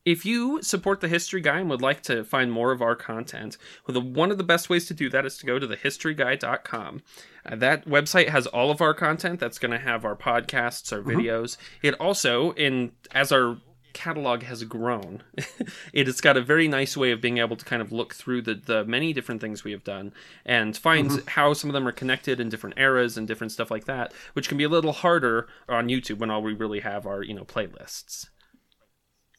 If 0.04 0.26
you 0.26 0.64
support 0.64 1.00
the 1.00 1.08
History 1.08 1.42
Guy 1.42 1.60
and 1.60 1.70
would 1.70 1.82
like 1.82 2.02
to 2.04 2.24
find 2.24 2.52
more 2.52 2.72
of 2.72 2.82
our 2.82 2.96
content, 2.96 3.58
well, 3.86 3.94
the, 3.94 4.02
one 4.02 4.32
of 4.32 4.40
the 4.40 4.44
best 4.44 4.68
ways 4.68 4.88
to 4.88 4.96
do 4.96 5.12
that 5.12 5.28
is 5.28 5.38
to 5.38 5.46
go 5.46 5.60
to 5.60 5.68
thehistoryguy.com. 5.68 7.04
Uh, 7.46 7.56
that 7.58 7.86
website 7.86 8.30
has 8.30 8.48
all 8.48 8.72
of 8.72 8.82
our 8.82 8.96
content. 8.96 9.40
That's 9.40 9.60
going 9.60 9.72
to 9.72 9.78
have 9.78 10.04
our 10.04 10.16
podcasts, 10.16 10.92
our 10.92 11.04
videos. 11.04 11.58
It 11.84 11.94
also, 11.96 12.52
in 12.54 12.94
as 13.12 13.32
our 13.32 13.58
catalog 13.94 14.44
has 14.44 14.64
grown, 14.64 15.24
it 15.94 16.08
has 16.08 16.22
got 16.22 16.38
a 16.38 16.42
very 16.42 16.68
nice 16.68 16.96
way 16.98 17.12
of 17.12 17.22
being 17.22 17.38
able 17.38 17.56
to 17.56 17.66
kind 17.66 17.82
of 17.82 17.92
look 17.92 18.14
through 18.14 18.42
the, 18.42 18.56
the 18.56 18.86
many 18.86 19.14
different 19.14 19.42
things 19.42 19.64
we 19.64 19.72
have 19.72 19.84
done 19.84 20.14
and 20.46 20.76
find 20.76 21.24
how 21.28 21.54
some 21.54 21.70
of 21.70 21.74
them 21.74 21.88
are 21.88 21.92
connected 21.92 22.40
in 22.40 22.50
different 22.50 22.78
eras 22.78 23.18
and 23.18 23.28
different 23.28 23.52
stuff 23.52 23.72
like 23.72 23.86
that, 23.86 24.14
which 24.34 24.48
can 24.48 24.58
be 24.58 24.64
a 24.64 24.70
little 24.70 24.92
harder 24.92 25.48
on 25.68 25.88
YouTube 25.88 26.20
when 26.20 26.30
all 26.30 26.42
we 26.42 26.54
really 26.54 26.80
have 26.82 27.06
are, 27.06 27.24
you 27.24 27.34
know, 27.34 27.44
playlists. 27.44 28.28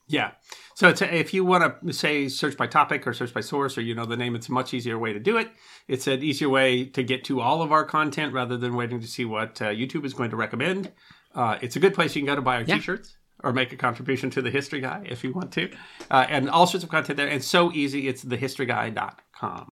Yeah. 0.09 0.33
So 0.75 0.89
it's 0.89 1.01
a, 1.01 1.15
if 1.15 1.33
you 1.33 1.45
want 1.45 1.87
to 1.87 1.93
say 1.93 2.29
search 2.29 2.57
by 2.57 2.67
topic 2.67 3.07
or 3.07 3.15
search 3.15 3.33
by 3.33 3.41
source 3.41 3.79
or 3.79 3.81
you 3.81 3.95
know 3.95 4.05
the 4.05 4.17
name, 4.17 4.35
it's 4.35 4.49
a 4.49 4.53
much 4.53 4.75
easier 4.75 4.99
way 4.99 5.13
to 5.13 5.21
do 5.21 5.39
it. 5.39 5.51
It's 5.89 6.07
an 6.07 6.23
easier 6.23 6.49
way 6.49 6.85
to 6.85 7.03
get 7.03 7.25
to 7.25 7.41
all 7.41 7.63
of 7.63 7.73
our 7.73 7.85
content 7.85 8.33
rather 8.33 8.57
than 8.57 8.75
waiting 8.75 9.01
to 9.01 9.07
see 9.07 9.25
what 9.25 9.63
uh, 9.63 9.67
YouTube 9.67 10.05
is 10.05 10.13
going 10.13 10.31
to 10.31 10.37
recommend. 10.37 10.93
Uh, 11.35 11.57
it's 11.63 11.77
a 11.77 11.81
good 11.81 11.95
place 11.95 12.15
you 12.15 12.21
can 12.21 12.27
go 12.27 12.35
to 12.35 12.43
buy 12.43 12.57
our 12.57 12.65
t-shirts 12.65 13.17
or 13.43 13.53
make 13.53 13.73
a 13.73 13.77
contribution 13.77 14.31
to 14.31 14.43
the 14.43 14.51
History 14.51 14.81
Guy 14.81 15.03
if 15.09 15.25
you 15.25 15.33
want 15.33 15.53
to, 15.53 15.71
uh, 16.11 16.27
and 16.29 16.49
all 16.49 16.67
sorts 16.67 16.85
of 16.85 16.91
content 16.91 17.17
there. 17.17 17.29
And 17.29 17.43
so 17.43 17.73
easy. 17.73 18.09
It's 18.09 18.25
thehistoryguy.com. 18.25 19.69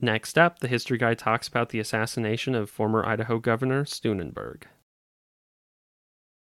Next 0.00 0.36
up, 0.36 0.58
the 0.58 0.68
history 0.68 0.98
guy 0.98 1.14
talks 1.14 1.48
about 1.48 1.70
the 1.70 1.78
assassination 1.78 2.54
of 2.54 2.68
former 2.68 3.06
Idaho 3.06 3.38
Governor 3.38 3.84
Steunenberg. 3.84 4.64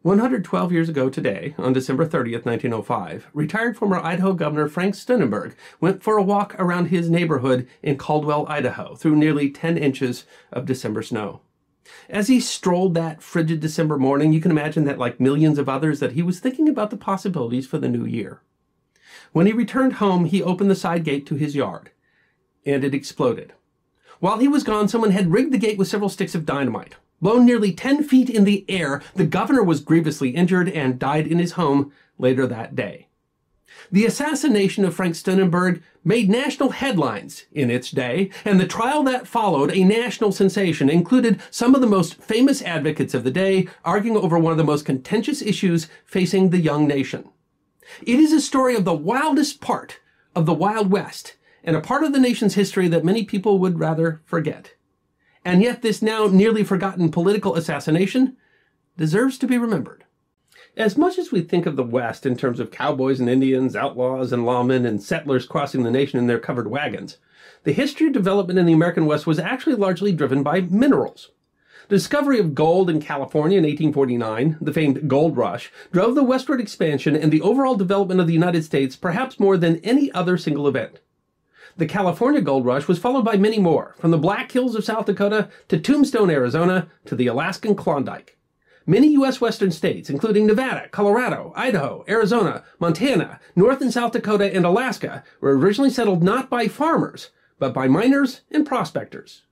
112 0.03 0.71
years 0.71 0.89
ago 0.89 1.11
today, 1.11 1.53
on 1.59 1.73
December 1.73 2.07
30th, 2.07 2.43
1905, 2.43 3.27
retired 3.33 3.77
former 3.77 3.99
Idaho 3.99 4.33
Governor 4.33 4.67
Frank 4.67 4.95
Steunenberg 4.95 5.53
went 5.79 6.01
for 6.01 6.17
a 6.17 6.23
walk 6.23 6.55
around 6.57 6.87
his 6.87 7.07
neighborhood 7.07 7.67
in 7.83 7.97
Caldwell, 7.97 8.47
Idaho, 8.47 8.95
through 8.95 9.15
nearly 9.15 9.51
10 9.51 9.77
inches 9.77 10.25
of 10.51 10.65
December 10.65 11.03
snow. 11.03 11.41
As 12.09 12.27
he 12.27 12.39
strolled 12.39 12.93
that 12.93 13.21
frigid 13.21 13.59
December 13.59 13.97
morning, 13.97 14.33
you 14.33 14.41
can 14.41 14.51
imagine 14.51 14.83
that, 14.85 14.99
like 14.99 15.19
millions 15.19 15.57
of 15.57 15.67
others, 15.67 15.99
that 15.99 16.13
he 16.13 16.21
was 16.21 16.39
thinking 16.39 16.69
about 16.69 16.89
the 16.89 16.97
possibilities 16.97 17.67
for 17.67 17.77
the 17.77 17.89
new 17.89 18.05
year. 18.05 18.41
When 19.31 19.45
he 19.45 19.53
returned 19.53 19.93
home, 19.93 20.25
he 20.25 20.43
opened 20.43 20.69
the 20.69 20.75
side 20.75 21.03
gate 21.03 21.25
to 21.27 21.35
his 21.35 21.55
yard, 21.55 21.91
and 22.65 22.83
it 22.83 22.93
exploded. 22.93 23.53
While 24.19 24.37
he 24.37 24.47
was 24.47 24.63
gone, 24.63 24.87
someone 24.87 25.11
had 25.11 25.31
rigged 25.31 25.51
the 25.51 25.57
gate 25.57 25.77
with 25.77 25.87
several 25.87 26.09
sticks 26.09 26.35
of 26.35 26.45
dynamite. 26.45 26.95
Blown 27.21 27.45
nearly 27.45 27.71
10 27.71 28.03
feet 28.03 28.29
in 28.29 28.43
the 28.43 28.65
air, 28.69 29.01
the 29.15 29.25
governor 29.25 29.63
was 29.63 29.79
grievously 29.79 30.31
injured 30.31 30.69
and 30.69 30.99
died 30.99 31.27
in 31.27 31.39
his 31.39 31.53
home 31.53 31.91
later 32.17 32.45
that 32.47 32.75
day. 32.75 33.07
The 33.91 34.05
assassination 34.05 34.85
of 34.85 34.95
Frank 34.95 35.15
Steunenberg 35.15 35.81
made 36.03 36.29
national 36.29 36.69
headlines 36.69 37.45
in 37.51 37.69
its 37.69 37.91
day, 37.91 38.29
and 38.45 38.59
the 38.59 38.67
trial 38.67 39.03
that 39.03 39.27
followed, 39.27 39.71
a 39.71 39.83
national 39.83 40.31
sensation, 40.31 40.89
included 40.89 41.41
some 41.51 41.75
of 41.75 41.81
the 41.81 41.87
most 41.87 42.15
famous 42.15 42.61
advocates 42.61 43.13
of 43.13 43.23
the 43.23 43.31
day 43.31 43.67
arguing 43.83 44.17
over 44.17 44.39
one 44.39 44.51
of 44.51 44.57
the 44.57 44.63
most 44.63 44.85
contentious 44.85 45.41
issues 45.41 45.87
facing 46.05 46.49
the 46.49 46.59
young 46.59 46.87
nation. 46.87 47.29
It 48.01 48.19
is 48.19 48.31
a 48.31 48.41
story 48.41 48.75
of 48.75 48.85
the 48.85 48.93
wildest 48.93 49.61
part 49.61 49.99
of 50.35 50.45
the 50.45 50.53
Wild 50.53 50.89
West, 50.91 51.35
and 51.63 51.75
a 51.75 51.81
part 51.81 52.03
of 52.03 52.13
the 52.13 52.19
nation's 52.19 52.55
history 52.55 52.87
that 52.87 53.05
many 53.05 53.23
people 53.23 53.59
would 53.59 53.79
rather 53.79 54.21
forget. 54.25 54.73
And 55.43 55.61
yet, 55.61 55.81
this 55.81 56.01
now 56.01 56.27
nearly 56.27 56.63
forgotten 56.63 57.11
political 57.11 57.55
assassination 57.55 58.37
deserves 58.97 59.37
to 59.39 59.47
be 59.47 59.57
remembered. 59.57 60.05
As 60.77 60.97
much 60.97 61.19
as 61.19 61.33
we 61.33 61.41
think 61.41 61.65
of 61.65 61.75
the 61.75 61.83
West 61.83 62.25
in 62.25 62.37
terms 62.37 62.57
of 62.61 62.71
cowboys 62.71 63.19
and 63.19 63.29
Indians, 63.29 63.75
outlaws 63.75 64.31
and 64.31 64.45
lawmen, 64.45 64.87
and 64.87 65.03
settlers 65.03 65.45
crossing 65.45 65.83
the 65.83 65.91
nation 65.91 66.17
in 66.17 66.27
their 66.27 66.39
covered 66.39 66.69
wagons, 66.69 67.17
the 67.65 67.73
history 67.73 68.07
of 68.07 68.13
development 68.13 68.57
in 68.57 68.65
the 68.65 68.73
American 68.73 69.05
West 69.05 69.27
was 69.27 69.37
actually 69.37 69.75
largely 69.75 70.13
driven 70.13 70.43
by 70.43 70.61
minerals. 70.61 71.31
The 71.89 71.97
discovery 71.97 72.39
of 72.39 72.55
gold 72.55 72.89
in 72.89 73.01
California 73.01 73.57
in 73.57 73.65
1849, 73.65 74.59
the 74.61 74.71
famed 74.71 75.09
gold 75.09 75.35
rush, 75.35 75.73
drove 75.91 76.15
the 76.15 76.23
westward 76.23 76.61
expansion 76.61 77.17
and 77.17 77.33
the 77.33 77.41
overall 77.41 77.75
development 77.75 78.21
of 78.21 78.27
the 78.27 78.33
United 78.33 78.63
States 78.63 78.95
perhaps 78.95 79.41
more 79.41 79.57
than 79.57 79.81
any 79.83 80.09
other 80.13 80.37
single 80.37 80.69
event. 80.69 81.01
The 81.75 81.85
California 81.85 82.39
gold 82.39 82.65
rush 82.65 82.87
was 82.87 82.97
followed 82.97 83.25
by 83.25 83.35
many 83.35 83.59
more, 83.59 83.95
from 83.99 84.11
the 84.11 84.17
Black 84.17 84.49
Hills 84.53 84.75
of 84.75 84.85
South 84.85 85.05
Dakota 85.05 85.49
to 85.67 85.77
Tombstone, 85.77 86.29
Arizona 86.29 86.89
to 87.05 87.15
the 87.15 87.27
Alaskan 87.27 87.75
Klondike. 87.75 88.37
Many 88.85 89.09
U.S. 89.13 89.39
western 89.39 89.71
states, 89.71 90.09
including 90.09 90.47
Nevada, 90.47 90.89
Colorado, 90.89 91.53
Idaho, 91.55 92.03
Arizona, 92.07 92.63
Montana, 92.79 93.39
North 93.55 93.81
and 93.81 93.93
South 93.93 94.11
Dakota, 94.11 94.53
and 94.53 94.65
Alaska, 94.65 95.23
were 95.39 95.57
originally 95.57 95.91
settled 95.91 96.23
not 96.23 96.49
by 96.49 96.67
farmers, 96.67 97.29
but 97.59 97.73
by 97.73 97.87
miners 97.87 98.41
and 98.49 98.65
prospectors. 98.65 99.43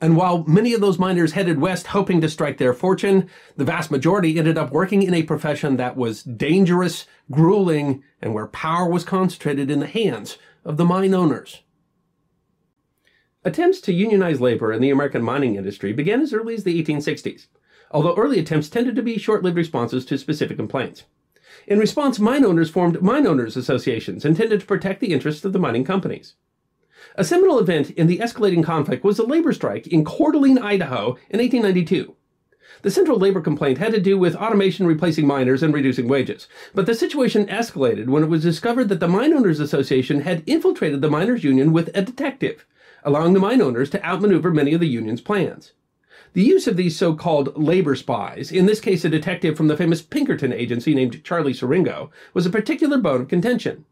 And 0.00 0.16
while 0.16 0.44
many 0.44 0.74
of 0.74 0.80
those 0.80 0.98
miners 0.98 1.32
headed 1.32 1.58
west 1.58 1.88
hoping 1.88 2.20
to 2.20 2.28
strike 2.28 2.58
their 2.58 2.74
fortune, 2.74 3.30
the 3.56 3.64
vast 3.64 3.90
majority 3.90 4.38
ended 4.38 4.58
up 4.58 4.70
working 4.70 5.02
in 5.02 5.14
a 5.14 5.22
profession 5.22 5.76
that 5.76 5.96
was 5.96 6.22
dangerous, 6.22 7.06
grueling, 7.30 8.02
and 8.20 8.34
where 8.34 8.48
power 8.48 8.90
was 8.90 9.04
concentrated 9.04 9.70
in 9.70 9.80
the 9.80 9.86
hands 9.86 10.36
of 10.64 10.76
the 10.76 10.84
mine 10.84 11.14
owners. 11.14 11.62
Attempts 13.42 13.80
to 13.82 13.92
unionize 13.92 14.40
labor 14.40 14.72
in 14.72 14.82
the 14.82 14.90
American 14.90 15.22
mining 15.22 15.54
industry 15.54 15.92
began 15.92 16.20
as 16.20 16.34
early 16.34 16.54
as 16.54 16.64
the 16.64 16.82
1860s, 16.82 17.46
although 17.90 18.16
early 18.16 18.38
attempts 18.38 18.68
tended 18.68 18.96
to 18.96 19.02
be 19.02 19.18
short 19.18 19.42
lived 19.42 19.56
responses 19.56 20.04
to 20.04 20.18
specific 20.18 20.56
complaints. 20.56 21.04
In 21.66 21.78
response, 21.78 22.18
mine 22.18 22.44
owners 22.44 22.70
formed 22.70 23.02
mine 23.02 23.26
owners 23.26 23.56
associations 23.56 24.24
intended 24.24 24.60
to 24.60 24.66
protect 24.66 25.00
the 25.00 25.12
interests 25.12 25.44
of 25.44 25.52
the 25.52 25.58
mining 25.58 25.84
companies. 25.84 26.34
A 27.14 27.24
seminal 27.24 27.58
event 27.58 27.90
in 27.90 28.06
the 28.06 28.18
escalating 28.18 28.64
conflict 28.64 29.04
was 29.04 29.18
a 29.18 29.24
labor 29.24 29.52
strike 29.52 29.86
in 29.86 30.04
Coeur 30.04 30.32
d'Alene, 30.32 30.58
Idaho 30.58 31.16
in 31.30 31.40
1892. 31.40 32.14
The 32.82 32.90
central 32.90 33.18
labor 33.18 33.40
complaint 33.40 33.78
had 33.78 33.92
to 33.92 34.00
do 34.00 34.18
with 34.18 34.36
automation 34.36 34.86
replacing 34.86 35.26
miners 35.26 35.62
and 35.62 35.72
reducing 35.72 36.08
wages. 36.08 36.46
But 36.74 36.86
the 36.86 36.94
situation 36.94 37.46
escalated 37.46 38.08
when 38.08 38.22
it 38.22 38.28
was 38.28 38.42
discovered 38.42 38.88
that 38.90 39.00
the 39.00 39.08
Mine 39.08 39.32
Owners 39.32 39.60
Association 39.60 40.20
had 40.20 40.42
infiltrated 40.46 41.00
the 41.00 41.10
miners' 41.10 41.44
union 41.44 41.72
with 41.72 41.90
a 41.94 42.02
detective, 42.02 42.66
allowing 43.02 43.32
the 43.32 43.40
mine 43.40 43.62
owners 43.62 43.88
to 43.90 44.04
outmaneuver 44.04 44.50
many 44.50 44.74
of 44.74 44.80
the 44.80 44.88
union's 44.88 45.20
plans. 45.20 45.72
The 46.36 46.44
use 46.44 46.66
of 46.66 46.76
these 46.76 46.98
so-called 46.98 47.56
labor 47.56 47.96
spies, 47.96 48.52
in 48.52 48.66
this 48.66 48.78
case 48.78 49.06
a 49.06 49.08
detective 49.08 49.56
from 49.56 49.68
the 49.68 49.76
famous 49.76 50.02
Pinkerton 50.02 50.52
agency 50.52 50.94
named 50.94 51.24
Charlie 51.24 51.54
Siringo, 51.54 52.10
was 52.34 52.44
a 52.44 52.50
particular 52.50 52.98
bone 52.98 53.22
of 53.22 53.28
contention. 53.28 53.86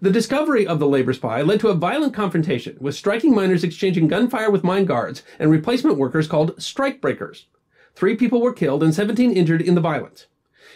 The 0.00 0.10
discovery 0.10 0.66
of 0.66 0.78
the 0.78 0.88
labor 0.88 1.12
spy 1.12 1.42
led 1.42 1.60
to 1.60 1.68
a 1.68 1.74
violent 1.74 2.14
confrontation, 2.14 2.78
with 2.80 2.94
striking 2.94 3.34
miners 3.34 3.62
exchanging 3.62 4.08
gunfire 4.08 4.50
with 4.50 4.64
mine 4.64 4.86
guards 4.86 5.24
and 5.38 5.50
replacement 5.50 5.98
workers 5.98 6.26
called 6.26 6.56
strikebreakers. 6.56 7.44
Three 7.94 8.16
people 8.16 8.40
were 8.40 8.54
killed 8.54 8.82
and 8.82 8.94
17 8.94 9.32
injured 9.32 9.60
in 9.60 9.74
the 9.74 9.82
violence. 9.82 10.26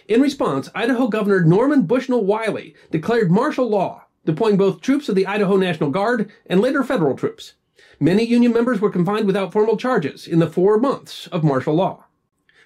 In 0.08 0.20
response, 0.20 0.68
Idaho 0.74 1.08
Governor 1.08 1.42
Norman 1.42 1.86
Bushnell 1.86 2.26
Willey 2.26 2.74
declared 2.90 3.30
martial 3.30 3.70
law, 3.70 4.04
deploying 4.26 4.58
both 4.58 4.82
troops 4.82 5.08
of 5.08 5.14
the 5.14 5.26
Idaho 5.26 5.56
National 5.56 5.88
Guard 5.88 6.30
and 6.44 6.60
later 6.60 6.84
federal 6.84 7.16
troops. 7.16 7.54
Many 8.00 8.24
Union 8.24 8.52
members 8.52 8.80
were 8.80 8.90
confined 8.90 9.26
without 9.26 9.52
formal 9.52 9.76
charges 9.76 10.28
in 10.28 10.38
the 10.38 10.46
four 10.46 10.78
months 10.78 11.26
of 11.28 11.42
martial 11.42 11.74
law. 11.74 12.04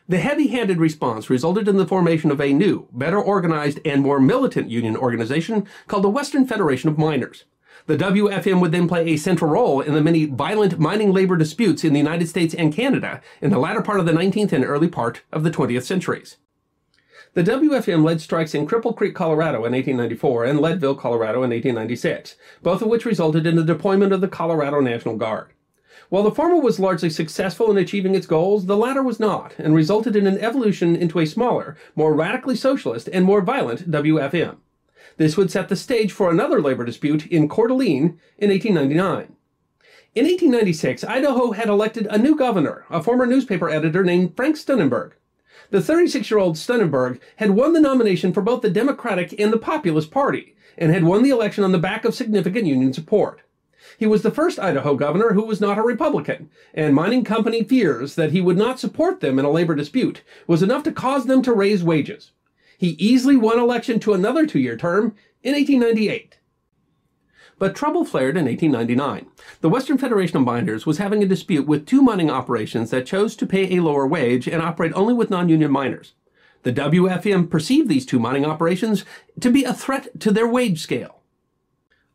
The 0.06 0.18
heavy 0.18 0.48
handed 0.48 0.78
response 0.78 1.30
resulted 1.30 1.68
in 1.68 1.78
the 1.78 1.86
formation 1.86 2.30
of 2.30 2.38
a 2.38 2.52
new, 2.52 2.86
better 2.92 3.18
organized, 3.18 3.80
and 3.82 4.02
more 4.02 4.20
militant 4.20 4.68
union 4.68 4.94
organization 4.94 5.66
called 5.86 6.04
the 6.04 6.10
Western 6.10 6.46
Federation 6.46 6.90
of 6.90 6.98
Miners. 6.98 7.44
The 7.86 7.96
WFM 7.96 8.60
would 8.60 8.72
then 8.72 8.86
play 8.86 9.08
a 9.08 9.16
central 9.16 9.52
role 9.52 9.80
in 9.80 9.94
the 9.94 10.02
many 10.02 10.26
violent 10.26 10.78
mining 10.78 11.12
labor 11.14 11.38
disputes 11.38 11.82
in 11.82 11.94
the 11.94 11.98
United 11.98 12.28
States 12.28 12.52
and 12.52 12.70
Canada 12.70 13.22
in 13.40 13.50
the 13.50 13.58
latter 13.58 13.80
part 13.80 14.00
of 14.00 14.04
the 14.04 14.12
19th 14.12 14.52
and 14.52 14.66
early 14.66 14.88
part 14.88 15.22
of 15.32 15.44
the 15.44 15.50
20th 15.50 15.84
centuries. 15.84 16.36
The 17.34 17.42
WFM 17.42 18.04
led 18.04 18.20
strikes 18.20 18.54
in 18.54 18.66
Cripple 18.66 18.94
Creek, 18.94 19.14
Colorado 19.14 19.64
in 19.64 19.72
1894 19.72 20.44
and 20.44 20.60
Leadville, 20.60 20.94
Colorado 20.94 21.42
in 21.42 21.48
1896, 21.48 22.36
both 22.62 22.82
of 22.82 22.88
which 22.88 23.06
resulted 23.06 23.46
in 23.46 23.56
the 23.56 23.64
deployment 23.64 24.12
of 24.12 24.20
the 24.20 24.28
Colorado 24.28 24.80
National 24.80 25.16
Guard. 25.16 25.48
While 26.10 26.24
the 26.24 26.30
former 26.30 26.60
was 26.60 26.78
largely 26.78 27.08
successful 27.08 27.70
in 27.70 27.78
achieving 27.78 28.14
its 28.14 28.26
goals, 28.26 28.66
the 28.66 28.76
latter 28.76 29.02
was 29.02 29.18
not, 29.18 29.54
and 29.56 29.74
resulted 29.74 30.14
in 30.14 30.26
an 30.26 30.36
evolution 30.40 30.94
into 30.94 31.20
a 31.20 31.26
smaller, 31.26 31.74
more 31.96 32.12
radically 32.12 32.54
socialist, 32.54 33.08
and 33.10 33.24
more 33.24 33.40
violent 33.40 33.90
WFM. 33.90 34.58
This 35.16 35.38
would 35.38 35.50
set 35.50 35.70
the 35.70 35.76
stage 35.76 36.12
for 36.12 36.30
another 36.30 36.60
labor 36.60 36.84
dispute 36.84 37.26
in 37.28 37.48
Coeur 37.48 37.68
d'Alene 37.68 38.20
in 38.36 38.50
1899. 38.50 39.34
In 40.14 40.24
1896, 40.26 41.02
Idaho 41.04 41.52
had 41.52 41.70
elected 41.70 42.06
a 42.10 42.18
new 42.18 42.36
governor, 42.36 42.84
a 42.90 43.02
former 43.02 43.24
newspaper 43.24 43.70
editor 43.70 44.04
named 44.04 44.36
Frank 44.36 44.56
Steunenberg. 44.56 45.12
The 45.72 45.80
36 45.80 46.30
year 46.30 46.38
old 46.38 46.56
Steunenberg 46.56 47.18
had 47.36 47.52
won 47.52 47.72
the 47.72 47.80
nomination 47.80 48.34
for 48.34 48.42
both 48.42 48.60
the 48.60 48.68
Democratic 48.68 49.34
and 49.40 49.50
the 49.50 49.58
Populist 49.58 50.10
Party, 50.10 50.54
and 50.76 50.92
had 50.92 51.02
won 51.02 51.22
the 51.22 51.30
election 51.30 51.64
on 51.64 51.72
the 51.72 51.78
back 51.78 52.04
of 52.04 52.14
significant 52.14 52.66
union 52.66 52.92
support. 52.92 53.40
He 53.96 54.06
was 54.06 54.20
the 54.20 54.30
first 54.30 54.58
Idaho 54.58 54.96
governor 54.96 55.32
who 55.32 55.46
was 55.46 55.62
not 55.62 55.78
a 55.78 55.82
Republican, 55.82 56.50
and 56.74 56.94
mining 56.94 57.24
company 57.24 57.64
fears 57.64 58.16
that 58.16 58.32
he 58.32 58.42
would 58.42 58.58
not 58.58 58.80
support 58.80 59.20
them 59.20 59.38
in 59.38 59.46
a 59.46 59.50
labor 59.50 59.74
dispute 59.74 60.22
was 60.46 60.62
enough 60.62 60.82
to 60.82 60.92
cause 60.92 61.24
them 61.24 61.40
to 61.40 61.54
raise 61.54 61.82
wages. 61.82 62.32
He 62.76 62.88
easily 62.98 63.38
won 63.38 63.58
election 63.58 63.98
to 64.00 64.12
another 64.12 64.44
two 64.46 64.60
year 64.60 64.76
term 64.76 65.14
in 65.42 65.54
1898. 65.54 66.36
But 67.62 67.76
trouble 67.76 68.04
flared 68.04 68.36
in 68.36 68.46
1899. 68.46 69.26
The 69.60 69.68
Western 69.68 69.96
Federation 69.96 70.36
of 70.36 70.42
Miners 70.42 70.84
was 70.84 70.98
having 70.98 71.22
a 71.22 71.28
dispute 71.28 71.64
with 71.64 71.86
two 71.86 72.02
mining 72.02 72.28
operations 72.28 72.90
that 72.90 73.06
chose 73.06 73.36
to 73.36 73.46
pay 73.46 73.76
a 73.76 73.80
lower 73.80 74.04
wage 74.04 74.48
and 74.48 74.60
operate 74.60 74.92
only 74.96 75.14
with 75.14 75.30
non 75.30 75.48
union 75.48 75.70
miners. 75.70 76.14
The 76.64 76.72
WFM 76.72 77.48
perceived 77.48 77.88
these 77.88 78.04
two 78.04 78.18
mining 78.18 78.44
operations 78.44 79.04
to 79.38 79.48
be 79.48 79.62
a 79.62 79.72
threat 79.72 80.18
to 80.22 80.32
their 80.32 80.48
wage 80.48 80.80
scale. 80.80 81.20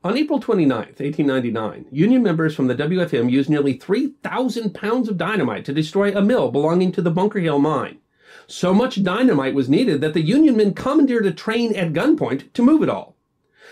On 0.03 0.17
April 0.17 0.41
29, 0.41 0.77
1899, 0.77 1.86
Union 1.91 2.21
members 2.21 2.53
from 2.53 2.67
the 2.67 2.75
WFM 2.75 3.31
used 3.31 3.49
nearly 3.49 3.77
3,000 3.77 4.73
pounds 4.73 5.07
of 5.07 5.17
dynamite 5.17 5.63
to 5.63 5.71
destroy 5.71 6.13
a 6.13 6.21
mill 6.21 6.51
belonging 6.51 6.91
to 6.91 7.01
the 7.01 7.10
Bunker 7.10 7.39
Hill 7.39 7.60
mine. 7.60 7.99
So 8.47 8.73
much 8.73 9.01
dynamite 9.01 9.53
was 9.53 9.69
needed 9.69 10.01
that 10.01 10.13
the 10.13 10.19
Union 10.19 10.57
men 10.57 10.73
commandeered 10.73 11.25
a 11.25 11.31
train 11.31 11.73
at 11.73 11.93
gunpoint 11.93 12.51
to 12.51 12.62
move 12.62 12.83
it 12.83 12.89
all. 12.89 13.16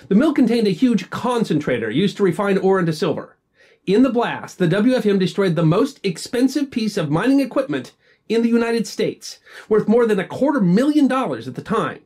The 0.08 0.16
mill 0.16 0.34
contained 0.34 0.68
a 0.68 0.72
huge 0.72 1.10
concentrator 1.10 1.90
used 1.90 2.18
to 2.18 2.24
refine 2.24 2.58
ore 2.58 2.80
into 2.80 2.94
silver. 2.94 3.38
In 3.86 4.04
the 4.04 4.10
blast, 4.10 4.58
the 4.58 4.68
WFM 4.68 5.20
destroyed 5.20 5.56
the 5.56 5.66
most 5.66 6.00
expensive 6.04 6.72
piece 6.72 6.98
of 6.98 7.10
mining 7.10 7.40
equipment 7.40 7.94
in 8.28 8.42
the 8.42 8.50
United 8.50 8.88
States, 8.88 9.40
worth 9.70 9.88
more 9.88 10.06
than 10.06 10.20
a 10.20 10.28
quarter 10.28 10.60
million 10.60 11.08
dollars 11.08 11.48
at 11.48 11.56
the 11.56 11.62
time. 11.62 12.00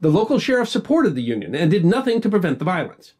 The 0.00 0.10
local 0.10 0.38
sheriff 0.38 0.68
supported 0.68 1.14
the 1.14 1.22
Union 1.22 1.54
and 1.54 1.70
did 1.70 1.84
nothing 1.84 2.20
to 2.20 2.28
prevent 2.28 2.58
the 2.58 2.64
violence. 2.64 3.14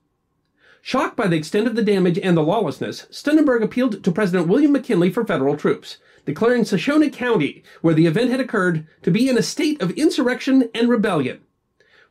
Shocked 0.83 1.17
by 1.17 1.27
the 1.27 1.37
extent 1.37 1.67
of 1.67 1.75
the 1.75 1.83
damage 1.83 2.19
and 2.19 2.37
the 2.37 2.43
lawlessness, 2.43 3.07
Steunenberg 3.11 3.63
appealed 3.63 4.05
to 4.05 4.13
President 4.13 4.47
William 4.47 4.73
McKinley 4.73 5.11
for 5.11 5.25
federal 5.25 5.57
troops, 5.57 5.97
declaring 6.25 6.65
Shoshone 6.65 7.11
County, 7.11 7.65
where 7.81 7.95
the 7.95 8.07
event 8.07 8.31
had 8.31 8.41
occurred, 8.41 8.87
to 9.03 9.11
be 9.11 9.29
in 9.29 9.39
a 9.39 9.43
state 9.43 9.81
of 9.81 9.91
insurrection 9.93 10.69
and 10.75 10.89
rebellion. 10.89 11.41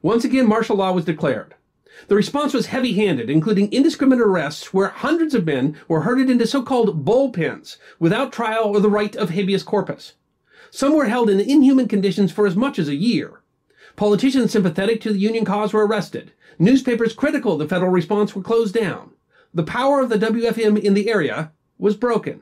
Once 0.02 0.24
again, 0.26 0.48
martial 0.48 0.78
law 0.78 0.92
was 0.92 1.06
declared. 1.06 1.56
The 2.08 2.16
response 2.16 2.54
was 2.54 2.68
heavy 2.68 2.94
handed, 2.94 3.30
including 3.30 3.72
indiscriminate 3.72 4.26
arrests 4.26 4.74
where 4.74 4.90
hundreds 4.90 5.34
of 5.34 5.46
men 5.46 5.78
were 5.88 6.02
herded 6.02 6.30
into 6.30 6.46
so 6.46 6.62
called 6.62 7.06
bullpens 7.06 7.78
without 8.00 8.34
trial 8.34 8.66
or 8.66 8.80
the 8.80 8.90
right 8.90 9.16
of 9.16 9.30
habeas 9.30 9.64
corpus. 9.64 10.14
Some 10.72 10.94
were 10.94 11.06
held 11.06 11.30
in 11.30 11.40
inhuman 11.40 11.88
conditions 11.88 12.32
for 12.32 12.46
as 12.46 12.56
much 12.56 12.80
as 12.80 12.90
a 12.90 12.96
year. 12.96 13.42
Politicians 13.96 14.52
sympathetic 14.52 15.00
to 15.02 15.14
the 15.14 15.20
Union 15.20 15.46
cause 15.46 15.72
were 15.72 15.88
arrested. 15.88 16.34
Newspapers 16.60 17.14
critical 17.14 17.54
of 17.54 17.60
the 17.60 17.68
federal 17.68 17.92
response 17.92 18.36
were 18.36 18.42
closed 18.42 18.76
down. 18.76 19.12
The 19.54 19.64
power 19.64 20.02
of 20.02 20.10
the 20.10 20.20
WFM 20.20 20.78
in 20.78 20.96
the 20.96 21.10
area 21.10 21.54
was 21.78 21.96
broken. 21.96 22.42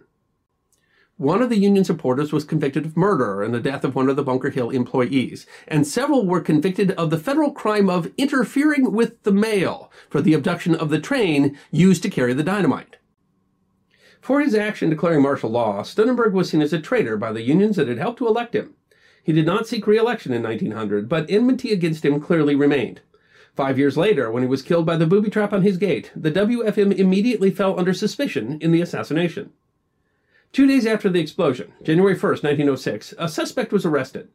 One 1.24 1.42
of 1.42 1.50
the 1.50 1.58
Union 1.58 1.86
supporters 1.86 2.34
was 2.34 2.44
convicted 2.44 2.86
of 2.86 2.98
murder 2.98 3.42
in 3.42 3.54
the 3.54 3.62
death 3.62 3.86
of 3.86 3.96
one 3.96 4.10
of 4.10 4.18
the 4.18 4.24
Bunker 4.24 4.50
Hill 4.50 4.72
employees, 4.72 5.46
and 5.70 5.88
several 5.88 6.28
were 6.28 6.42
convicted 6.42 6.92
of 6.92 7.12
the 7.12 7.18
federal 7.18 7.54
crime 7.54 7.90
of 7.90 8.12
interfering 8.18 8.92
with 8.92 9.24
the 9.24 9.32
mail 9.32 9.90
for 10.10 10.20
the 10.20 10.34
abduction 10.34 10.76
of 10.76 10.90
the 10.90 11.00
train 11.00 11.58
used 11.72 12.04
to 12.04 12.10
carry 12.10 12.34
the 12.34 12.44
dynamite. 12.44 12.98
For 14.20 14.42
his 14.42 14.54
action 14.54 14.90
declaring 14.90 15.22
martial 15.22 15.50
law, 15.50 15.82
Steunenberg 15.84 16.34
was 16.34 16.50
seen 16.50 16.62
as 16.62 16.74
a 16.74 16.82
traitor 16.82 17.16
by 17.16 17.32
the 17.32 17.42
unions 17.42 17.78
that 17.78 17.88
had 17.88 18.00
helped 18.00 18.18
to 18.18 18.28
elect 18.28 18.54
him. 18.54 18.74
He 19.24 19.32
did 19.32 19.46
not 19.46 19.66
seek 19.66 19.88
re-election 19.88 20.34
in 20.34 20.44
1900, 20.44 21.08
but 21.08 21.32
enmity 21.32 21.72
against 21.72 22.04
him 22.04 22.20
clearly 22.20 22.54
remained. 22.54 23.00
Five 23.56 23.80
years 23.80 23.96
later, 23.96 24.30
when 24.30 24.44
he 24.44 24.50
was 24.50 24.62
killed 24.62 24.86
by 24.86 24.98
the 24.98 25.08
booby 25.08 25.30
trap 25.30 25.54
on 25.54 25.62
his 25.62 25.78
gate, 25.78 26.12
the 26.18 26.32
WFM 26.34 26.92
immediately 26.92 27.50
fell 27.50 27.80
under 27.80 27.94
suspicion 27.94 28.58
in 28.60 28.74
the 28.74 28.82
assassination. 28.82 29.54
Two 30.54 30.68
days 30.68 30.86
after 30.86 31.10
the 31.10 31.20
explosion, 31.20 31.74
January 31.82 32.14
1, 32.14 32.22
1906, 32.22 33.16
a 33.18 33.28
suspect 33.28 33.74
was 33.74 33.88
arrested. 33.88 34.30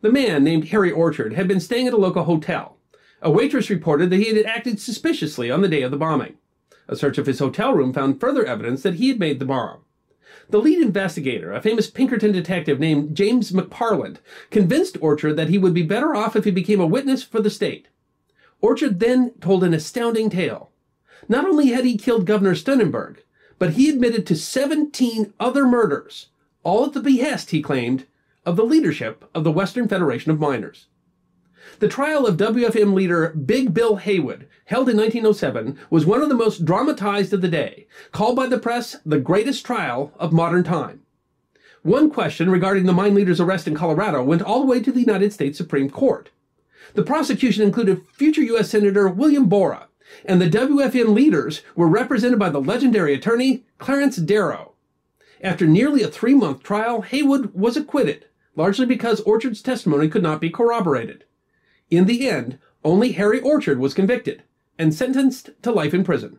The 0.00 0.10
man, 0.10 0.42
named 0.42 0.68
Harry 0.70 0.90
Orchard, 0.90 1.34
had 1.34 1.46
been 1.46 1.60
staying 1.60 1.86
at 1.86 1.92
a 1.92 1.96
local 1.96 2.24
hotel. 2.24 2.76
A 3.22 3.30
waitress 3.30 3.70
reported 3.70 4.10
that 4.10 4.16
he 4.16 4.34
had 4.34 4.44
acted 4.46 4.80
suspiciously 4.80 5.48
on 5.48 5.62
the 5.62 5.68
day 5.68 5.82
of 5.82 5.92
the 5.92 5.96
bombing. 5.96 6.34
A 6.88 6.96
search 6.96 7.18
of 7.18 7.26
his 7.26 7.38
hotel 7.38 7.72
room 7.72 7.92
found 7.92 8.18
further 8.18 8.44
evidence 8.44 8.82
that 8.82 8.94
he 8.94 9.10
had 9.10 9.20
made 9.20 9.38
the 9.38 9.44
bomb. 9.44 9.82
The 10.48 10.58
lead 10.58 10.80
investigator, 10.80 11.52
a 11.52 11.62
famous 11.62 11.88
Pinkerton 11.88 12.32
detective 12.32 12.80
named 12.80 13.16
James 13.16 13.52
McParland, 13.52 14.16
convinced 14.50 14.98
Orchard 15.00 15.34
that 15.34 15.50
he 15.50 15.58
would 15.58 15.74
be 15.74 15.84
better 15.84 16.16
off 16.16 16.34
if 16.34 16.44
he 16.44 16.50
became 16.50 16.80
a 16.80 16.86
witness 16.86 17.22
for 17.22 17.40
the 17.40 17.48
state. 17.48 17.86
Orchard 18.60 18.98
then 18.98 19.34
told 19.40 19.62
an 19.62 19.72
astounding 19.72 20.30
tale. 20.30 20.72
Not 21.28 21.44
only 21.44 21.68
had 21.68 21.84
he 21.84 21.96
killed 21.96 22.26
Governor 22.26 22.56
Steunenberg, 22.56 23.18
but 23.60 23.74
he 23.74 23.90
admitted 23.90 24.26
to 24.26 24.34
17 24.34 25.34
other 25.38 25.66
murders, 25.66 26.30
all 26.62 26.86
at 26.86 26.94
the 26.94 27.00
behest, 27.00 27.50
he 27.50 27.60
claimed, 27.60 28.06
of 28.46 28.56
the 28.56 28.64
leadership 28.64 29.28
of 29.34 29.44
the 29.44 29.52
Western 29.52 29.86
Federation 29.86 30.32
of 30.32 30.40
Miners. 30.40 30.86
The 31.78 31.86
trial 31.86 32.26
of 32.26 32.38
WFM 32.38 32.94
leader 32.94 33.28
Big 33.28 33.74
Bill 33.74 33.96
Haywood, 33.96 34.48
held 34.64 34.88
in 34.88 34.96
1907, 34.96 35.78
was 35.90 36.06
one 36.06 36.22
of 36.22 36.30
the 36.30 36.34
most 36.34 36.64
dramatized 36.64 37.34
of 37.34 37.42
the 37.42 37.48
day, 37.48 37.86
called 38.12 38.34
by 38.34 38.46
the 38.46 38.58
press 38.58 38.96
the 39.04 39.20
greatest 39.20 39.64
trial 39.66 40.14
of 40.18 40.32
modern 40.32 40.64
time. 40.64 41.02
One 41.82 42.10
question 42.10 42.50
regarding 42.50 42.86
the 42.86 42.94
mine 42.94 43.14
leader's 43.14 43.42
arrest 43.42 43.68
in 43.68 43.74
Colorado 43.74 44.24
went 44.24 44.40
all 44.40 44.60
the 44.60 44.66
way 44.66 44.80
to 44.80 44.90
the 44.90 45.00
United 45.00 45.34
States 45.34 45.58
Supreme 45.58 45.90
Court. 45.90 46.30
The 46.94 47.02
prosecution 47.02 47.62
included 47.62 48.06
future 48.14 48.42
U.S. 48.42 48.70
Senator 48.70 49.06
William 49.06 49.50
Borah, 49.50 49.88
and 50.24 50.40
the 50.40 50.48
WFM 50.48 51.14
leaders 51.14 51.62
were 51.74 51.88
represented 51.88 52.38
by 52.38 52.50
the 52.50 52.60
legendary 52.60 53.14
attorney 53.14 53.64
Clarence 53.78 54.16
Darrow. 54.16 54.72
After 55.42 55.66
nearly 55.66 56.02
a 56.02 56.08
three 56.08 56.34
month 56.34 56.62
trial, 56.62 57.02
Haywood 57.02 57.54
was 57.54 57.76
acquitted, 57.76 58.26
largely 58.56 58.86
because 58.86 59.20
Orchard's 59.20 59.62
testimony 59.62 60.08
could 60.08 60.22
not 60.22 60.40
be 60.40 60.50
corroborated. 60.50 61.24
In 61.90 62.04
the 62.06 62.28
end, 62.28 62.58
only 62.84 63.12
Harry 63.12 63.40
Orchard 63.40 63.78
was 63.78 63.94
convicted 63.94 64.42
and 64.78 64.94
sentenced 64.94 65.50
to 65.62 65.72
life 65.72 65.92
in 65.92 66.04
prison. 66.04 66.38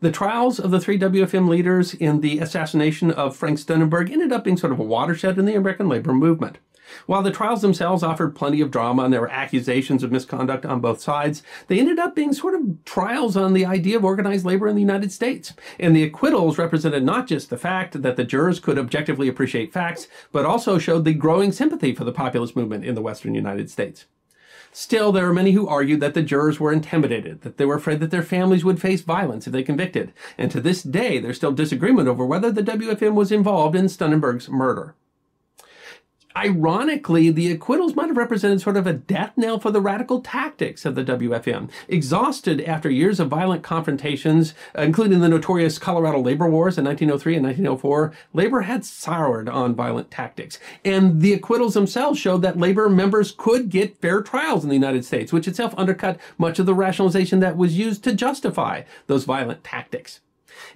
The 0.00 0.12
trials 0.12 0.60
of 0.60 0.70
the 0.70 0.80
three 0.80 0.98
WFM 0.98 1.48
leaders 1.48 1.94
in 1.94 2.20
the 2.20 2.38
assassination 2.38 3.10
of 3.10 3.36
Frank 3.36 3.58
Steunenberg 3.58 4.10
ended 4.10 4.32
up 4.32 4.44
being 4.44 4.56
sort 4.56 4.72
of 4.72 4.78
a 4.78 4.84
watershed 4.84 5.38
in 5.38 5.44
the 5.44 5.54
American 5.54 5.88
labor 5.88 6.12
movement. 6.12 6.58
While 7.06 7.22
the 7.22 7.30
trials 7.30 7.62
themselves 7.62 8.02
offered 8.02 8.34
plenty 8.34 8.60
of 8.60 8.70
drama 8.70 9.04
and 9.04 9.12
there 9.12 9.20
were 9.20 9.30
accusations 9.30 10.02
of 10.02 10.12
misconduct 10.12 10.66
on 10.66 10.80
both 10.80 11.00
sides, 11.00 11.42
they 11.66 11.78
ended 11.78 11.98
up 11.98 12.14
being 12.14 12.32
sort 12.32 12.54
of 12.54 12.84
trials 12.84 13.36
on 13.36 13.52
the 13.52 13.66
idea 13.66 13.96
of 13.96 14.04
organized 14.04 14.44
labor 14.44 14.68
in 14.68 14.74
the 14.74 14.82
United 14.82 15.12
States. 15.12 15.52
And 15.78 15.94
the 15.94 16.02
acquittals 16.02 16.58
represented 16.58 17.02
not 17.02 17.26
just 17.26 17.50
the 17.50 17.58
fact 17.58 18.02
that 18.02 18.16
the 18.16 18.24
jurors 18.24 18.60
could 18.60 18.78
objectively 18.78 19.28
appreciate 19.28 19.72
facts, 19.72 20.08
but 20.32 20.46
also 20.46 20.78
showed 20.78 21.04
the 21.04 21.14
growing 21.14 21.52
sympathy 21.52 21.94
for 21.94 22.04
the 22.04 22.12
populist 22.12 22.56
movement 22.56 22.84
in 22.84 22.94
the 22.94 23.02
Western 23.02 23.34
United 23.34 23.70
States. 23.70 24.06
Still, 24.70 25.12
there 25.12 25.26
are 25.26 25.32
many 25.32 25.52
who 25.52 25.66
argued 25.66 26.00
that 26.00 26.14
the 26.14 26.22
jurors 26.22 26.60
were 26.60 26.72
intimidated, 26.72 27.40
that 27.40 27.56
they 27.56 27.64
were 27.64 27.76
afraid 27.76 28.00
that 28.00 28.10
their 28.10 28.22
families 28.22 28.64
would 28.64 28.80
face 28.80 29.00
violence 29.00 29.46
if 29.46 29.52
they 29.52 29.62
convicted, 29.62 30.12
and 30.36 30.50
to 30.50 30.60
this 30.60 30.82
day 30.82 31.18
there's 31.18 31.36
still 31.36 31.52
disagreement 31.52 32.06
over 32.06 32.24
whether 32.24 32.52
the 32.52 32.62
WFM 32.62 33.14
was 33.14 33.32
involved 33.32 33.74
in 33.74 33.86
Steunenberg's 33.86 34.48
murder. 34.48 34.94
Ironically, 36.38 37.30
the 37.30 37.50
acquittals 37.50 37.96
might 37.96 38.06
have 38.06 38.16
represented 38.16 38.60
sort 38.60 38.76
of 38.76 38.86
a 38.86 38.92
death 38.92 39.32
knell 39.36 39.58
for 39.58 39.72
the 39.72 39.80
radical 39.80 40.20
tactics 40.20 40.84
of 40.84 40.94
the 40.94 41.02
WFM. 41.02 41.68
Exhausted 41.88 42.60
after 42.60 42.88
years 42.88 43.18
of 43.18 43.26
violent 43.26 43.64
confrontations, 43.64 44.54
including 44.76 45.18
the 45.18 45.28
notorious 45.28 45.80
Colorado 45.80 46.20
labor 46.20 46.48
wars 46.48 46.78
in 46.78 46.84
1903 46.84 47.34
and 47.34 47.44
1904, 47.44 48.12
labor 48.34 48.60
had 48.60 48.84
soured 48.84 49.48
on 49.48 49.74
violent 49.74 50.12
tactics. 50.12 50.60
And 50.84 51.22
the 51.22 51.32
acquittals 51.32 51.74
themselves 51.74 52.20
showed 52.20 52.42
that 52.42 52.56
labor 52.56 52.88
members 52.88 53.34
could 53.36 53.68
get 53.68 54.00
fair 54.00 54.22
trials 54.22 54.62
in 54.62 54.68
the 54.68 54.76
United 54.76 55.04
States, 55.04 55.32
which 55.32 55.48
itself 55.48 55.74
undercut 55.76 56.20
much 56.38 56.60
of 56.60 56.66
the 56.66 56.74
rationalization 56.74 57.40
that 57.40 57.56
was 57.56 57.76
used 57.76 58.04
to 58.04 58.14
justify 58.14 58.82
those 59.08 59.24
violent 59.24 59.64
tactics 59.64 60.20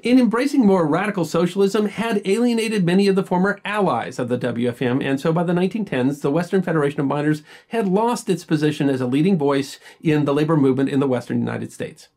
in 0.03 0.19
embracing 0.19 0.67
more 0.67 0.87
radical 0.87 1.25
socialism 1.25 1.87
had 1.87 2.23
alienated 2.25 2.85
many 2.85 3.09
of 3.09 3.17
the 3.17 3.25
former 3.25 3.61
allies 3.65 4.19
of 4.19 4.29
the 4.29 4.39
WFM, 4.39 5.03
and 5.03 5.21
so 5.21 5.33
by 5.33 5.43
the 5.43 5.53
1910s, 5.53 6.21
the 6.21 6.31
Western 6.31 6.63
Federation 6.63 7.01
of 7.01 7.07
Miners 7.07 7.43
had 7.69 7.89
lost 7.89 8.29
its 8.29 8.45
position 8.45 8.89
as 8.89 9.01
a 9.01 9.07
leading 9.07 9.39
voice 9.39 9.79
in 10.03 10.25
the 10.25 10.35
labor 10.35 10.57
movement 10.57 10.89
in 10.89 11.01
the 11.01 11.07
Western 11.07 11.39
United 11.39 11.73
States. 11.73 12.09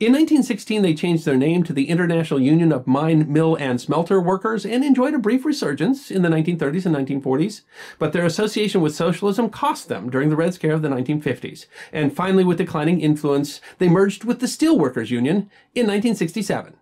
In 0.00 0.12
1916, 0.12 0.82
they 0.82 0.94
changed 0.94 1.24
their 1.24 1.36
name 1.36 1.62
to 1.64 1.72
the 1.72 1.88
International 1.88 2.40
Union 2.40 2.72
of 2.72 2.86
Mine, 2.86 3.32
Mill, 3.32 3.56
and 3.56 3.80
Smelter 3.80 4.20
Workers 4.20 4.64
and 4.64 4.84
enjoyed 4.84 5.14
a 5.14 5.18
brief 5.18 5.44
resurgence 5.44 6.10
in 6.10 6.22
the 6.22 6.28
1930s 6.28 6.86
and 6.86 6.96
1940s. 6.96 7.62
But 7.98 8.12
their 8.12 8.24
association 8.24 8.80
with 8.80 8.94
socialism 8.94 9.50
cost 9.50 9.88
them 9.88 10.10
during 10.10 10.30
the 10.30 10.36
Red 10.36 10.54
Scare 10.54 10.72
of 10.72 10.82
the 10.82 10.88
1950s. 10.88 11.66
And 11.92 12.14
finally, 12.14 12.44
with 12.44 12.58
declining 12.58 13.00
influence, 13.00 13.60
they 13.78 13.88
merged 13.88 14.24
with 14.24 14.40
the 14.40 14.46
Steelworkers 14.46 15.10
Union 15.10 15.50
in 15.74 15.86
1967. 15.86 16.77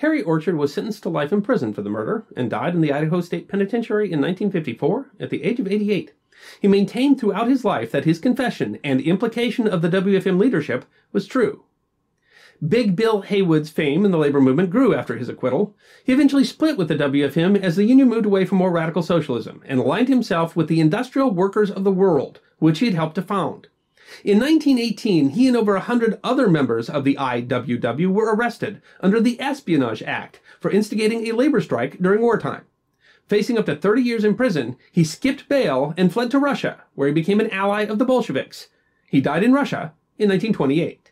Harry 0.00 0.20
Orchard 0.22 0.56
was 0.56 0.74
sentenced 0.74 1.02
to 1.02 1.08
life 1.08 1.32
in 1.32 1.40
prison 1.40 1.72
for 1.72 1.80
the 1.80 1.88
murder 1.88 2.26
and 2.36 2.50
died 2.50 2.74
in 2.74 2.82
the 2.82 2.92
Idaho 2.92 3.22
State 3.22 3.48
Penitentiary 3.48 4.12
in 4.12 4.20
1954 4.20 5.12
at 5.18 5.30
the 5.30 5.42
age 5.42 5.58
of 5.58 5.66
88. 5.66 6.12
He 6.60 6.68
maintained 6.68 7.18
throughout 7.18 7.48
his 7.48 7.64
life 7.64 7.90
that 7.92 8.04
his 8.04 8.18
confession 8.18 8.78
and 8.84 9.00
implication 9.00 9.66
of 9.66 9.80
the 9.80 9.88
WFM 9.88 10.38
leadership 10.38 10.84
was 11.12 11.26
true. 11.26 11.64
Big 12.66 12.94
Bill 12.94 13.22
Haywood's 13.22 13.70
fame 13.70 14.04
in 14.04 14.10
the 14.10 14.18
labor 14.18 14.40
movement 14.40 14.68
grew 14.68 14.94
after 14.94 15.16
his 15.16 15.30
acquittal. 15.30 15.74
He 16.04 16.12
eventually 16.12 16.44
split 16.44 16.76
with 16.76 16.88
the 16.88 16.94
WFM 16.94 17.58
as 17.58 17.76
the 17.76 17.84
union 17.84 18.10
moved 18.10 18.26
away 18.26 18.44
from 18.44 18.58
more 18.58 18.70
radical 18.70 19.02
socialism 19.02 19.62
and 19.64 19.80
aligned 19.80 20.08
himself 20.08 20.54
with 20.54 20.68
the 20.68 20.80
Industrial 20.80 21.30
Workers 21.30 21.70
of 21.70 21.84
the 21.84 21.90
World, 21.90 22.40
which 22.58 22.80
he 22.80 22.86
had 22.86 22.94
helped 22.94 23.14
to 23.14 23.22
found. 23.22 23.68
In 24.22 24.38
1918, 24.38 25.30
he 25.30 25.48
and 25.48 25.56
over 25.56 25.74
a 25.74 25.80
hundred 25.80 26.18
other 26.22 26.48
members 26.48 26.88
of 26.88 27.04
the 27.04 27.16
IWW 27.16 28.08
were 28.08 28.34
arrested 28.34 28.80
under 29.00 29.20
the 29.20 29.40
Espionage 29.40 30.02
Act 30.02 30.40
for 30.60 30.70
instigating 30.70 31.26
a 31.26 31.32
labor 31.32 31.60
strike 31.60 31.98
during 31.98 32.20
wartime. 32.20 32.64
Facing 33.28 33.58
up 33.58 33.66
to 33.66 33.74
30 33.74 34.02
years 34.02 34.24
in 34.24 34.36
prison, 34.36 34.76
he 34.92 35.02
skipped 35.02 35.48
bail 35.48 35.92
and 35.96 36.12
fled 36.12 36.30
to 36.30 36.38
Russia, 36.38 36.84
where 36.94 37.08
he 37.08 37.14
became 37.14 37.40
an 37.40 37.50
ally 37.50 37.82
of 37.82 37.98
the 37.98 38.04
Bolsheviks. 38.04 38.68
He 39.08 39.20
died 39.20 39.42
in 39.42 39.52
Russia 39.52 39.94
in 40.18 40.28
1928. 40.28 41.10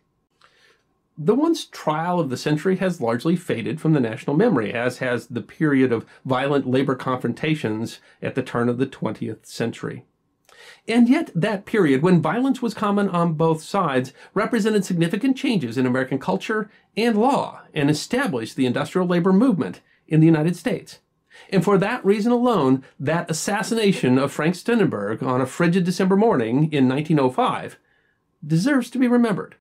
The 1.17 1.35
once 1.35 1.67
trial 1.67 2.19
of 2.19 2.29
the 2.29 2.37
century 2.37 2.77
has 2.77 3.01
largely 3.01 3.37
faded 3.37 3.81
from 3.81 3.93
the 3.93 4.01
national 4.01 4.37
memory, 4.37 4.73
as 4.73 4.99
has 4.99 5.29
the 5.29 5.43
period 5.43 5.93
of 5.93 6.07
violent 6.25 6.67
labor 6.67 6.97
confrontations 6.97 8.01
at 8.21 8.35
the 8.35 8.43
turn 8.43 8.69
of 8.69 8.79
the 8.79 8.87
20th 8.87 9.47
century. 9.47 10.05
And 10.87 11.09
yet, 11.09 11.31
that 11.35 11.67
period, 11.67 12.03
when 12.03 12.23
violence 12.23 12.61
was 12.61 12.75
common 12.75 13.09
on 13.09 13.35
both 13.35 13.63
sides, 13.63 14.13
represented 14.35 14.85
significant 14.85 15.37
changes 15.37 15.79
in 15.79 15.87
American 15.87 16.19
culture 16.19 16.71
and 16.97 17.17
law 17.17 17.63
and 17.73 17.91
established 17.91 18.57
the 18.57 18.67
industrial 18.67 19.07
labor 19.07 19.33
movement 19.33 19.81
in 20.07 20.21
the 20.21 20.27
United 20.27 20.57
States. 20.57 21.01
And 21.51 21.65
for 21.65 21.79
that 21.79 22.05
reason 22.05 22.33
alone, 22.33 22.85
that 22.99 23.31
assassination 23.31 24.19
of 24.19 24.33
Frank 24.33 24.55
Steunenberg 24.55 25.23
on 25.23 25.41
a 25.41 25.47
frigid 25.47 25.85
December 25.85 26.17
morning 26.17 26.73
in 26.73 26.89
1905 26.89 27.79
deserves 28.47 28.91
to 28.91 28.99
be 28.99 29.09
remembered. 29.09 29.57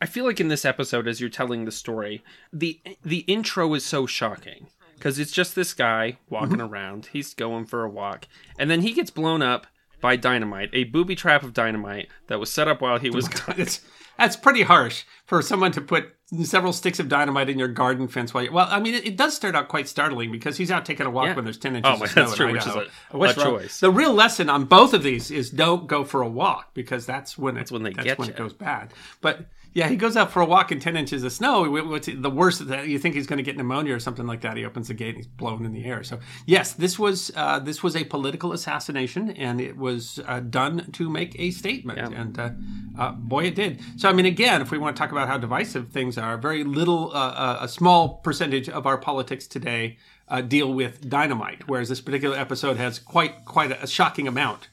I 0.00 0.06
feel 0.06 0.26
like 0.26 0.40
in 0.40 0.48
this 0.48 0.64
episode, 0.64 1.08
as 1.08 1.20
you're 1.20 1.30
telling 1.30 1.64
the 1.64 1.72
story, 1.72 2.22
the 2.52 2.80
the 3.02 3.20
intro 3.20 3.72
is 3.72 3.84
so 3.84 4.04
shocking 4.04 4.68
because 4.96 5.18
it's 5.18 5.32
just 5.32 5.54
this 5.54 5.72
guy 5.74 6.18
walking 6.28 6.58
Mm-hmm. 6.58 6.72
around. 6.72 7.06
He's 7.12 7.34
going 7.34 7.66
for 7.66 7.84
a 7.84 7.88
walk, 7.88 8.26
and 8.58 8.70
then 8.70 8.82
he 8.82 8.92
gets 8.92 9.10
blown 9.10 9.42
up 9.42 9.66
by 10.00 10.16
dynamite, 10.16 10.70
a 10.72 10.84
booby 10.84 11.14
trap 11.14 11.42
of 11.42 11.54
dynamite 11.54 12.08
that 12.26 12.38
was 12.40 12.52
set 12.52 12.68
up 12.68 12.80
while 12.80 12.98
he 12.98 13.10
was. 13.10 13.28
It's, 13.56 13.80
that's 14.18 14.36
pretty 14.36 14.62
harsh 14.62 15.04
for 15.26 15.42
someone 15.42 15.72
to 15.72 15.80
put 15.82 16.14
several 16.42 16.72
sticks 16.72 16.98
of 16.98 17.06
dynamite 17.08 17.50
in 17.50 17.58
your 17.58 17.68
garden 17.68 18.08
fence 18.08 18.32
while 18.32 18.44
you. 18.44 18.50
Well, 18.52 18.66
I 18.70 18.80
mean, 18.80 18.94
it, 18.94 19.06
it 19.06 19.16
does 19.16 19.36
start 19.36 19.54
out 19.54 19.68
quite 19.68 19.88
startling 19.88 20.32
because 20.32 20.56
he's 20.56 20.70
out 20.70 20.86
taking 20.86 21.04
a 21.04 21.10
walk 21.10 21.26
Yeah. 21.26 21.34
when 21.36 21.44
there's 21.44 21.58
ten 21.58 21.76
inches 21.76 21.92
Oh, 21.94 21.98
my- 21.98 22.04
of 22.06 22.10
snow 22.12 22.22
that's 22.24 22.36
true, 22.36 22.52
which 22.52 22.66
is 22.66 22.74
a- 22.74 23.18
a 23.18 23.34
choice. 23.34 23.80
The 23.80 23.90
real 23.90 24.14
lesson 24.14 24.48
on 24.48 24.64
both 24.64 24.94
of 24.94 25.02
these 25.02 25.30
is 25.30 25.50
don't 25.50 25.86
go 25.86 26.02
for 26.04 26.22
a 26.22 26.28
walk 26.28 26.72
because 26.72 27.04
that's 27.04 27.36
when 27.36 27.56
it, 27.56 27.60
That's 27.60 27.72
when 27.72 27.82
they 27.82 27.92
that's 27.92 28.04
get 28.04 28.18
when 28.18 28.28
you. 28.28 28.34
it 28.34 28.38
goes 28.38 28.54
bad. 28.54 28.94
But 29.20 29.46
yeah, 29.76 29.88
he 29.88 29.96
goes 29.96 30.16
out 30.16 30.32
for 30.32 30.40
a 30.40 30.46
walk 30.46 30.72
in 30.72 30.80
ten 30.80 30.96
inches 30.96 31.22
of 31.22 31.32
snow. 31.32 31.70
What's 31.70 32.06
the 32.06 32.30
worst 32.30 32.66
that 32.68 32.88
you 32.88 32.98
think 32.98 33.14
he's 33.14 33.26
going 33.26 33.36
to 33.36 33.42
get 33.42 33.58
pneumonia 33.58 33.94
or 33.94 34.00
something 34.00 34.26
like 34.26 34.40
that? 34.40 34.56
He 34.56 34.64
opens 34.64 34.88
the 34.88 34.94
gate 34.94 35.08
and 35.08 35.18
he's 35.18 35.26
blown 35.26 35.66
in 35.66 35.74
the 35.74 35.84
air. 35.84 36.02
So 36.02 36.18
yes, 36.46 36.72
this 36.72 36.98
was 36.98 37.30
uh, 37.36 37.58
this 37.58 37.82
was 37.82 37.94
a 37.94 38.02
political 38.04 38.52
assassination, 38.52 39.28
and 39.32 39.60
it 39.60 39.76
was 39.76 40.18
uh, 40.26 40.40
done 40.40 40.90
to 40.92 41.10
make 41.10 41.38
a 41.38 41.50
statement. 41.50 41.98
Yeah. 41.98 42.18
And 42.18 42.38
uh, 42.38 42.50
uh, 42.98 43.12
boy, 43.12 43.44
it 43.44 43.54
did. 43.54 43.82
So 43.98 44.08
I 44.08 44.14
mean, 44.14 44.24
again, 44.24 44.62
if 44.62 44.70
we 44.70 44.78
want 44.78 44.96
to 44.96 44.98
talk 44.98 45.12
about 45.12 45.28
how 45.28 45.36
divisive 45.36 45.90
things 45.90 46.16
are, 46.16 46.38
very 46.38 46.64
little, 46.64 47.10
uh, 47.14 47.32
uh, 47.32 47.58
a 47.60 47.68
small 47.68 48.20
percentage 48.20 48.70
of 48.70 48.86
our 48.86 48.96
politics 48.96 49.46
today 49.46 49.98
uh, 50.28 50.40
deal 50.40 50.72
with 50.72 51.06
dynamite, 51.06 51.68
whereas 51.68 51.90
this 51.90 52.00
particular 52.00 52.38
episode 52.38 52.78
has 52.78 52.98
quite 52.98 53.44
quite 53.44 53.72
a 53.72 53.86
shocking 53.86 54.26
amount 54.26 54.68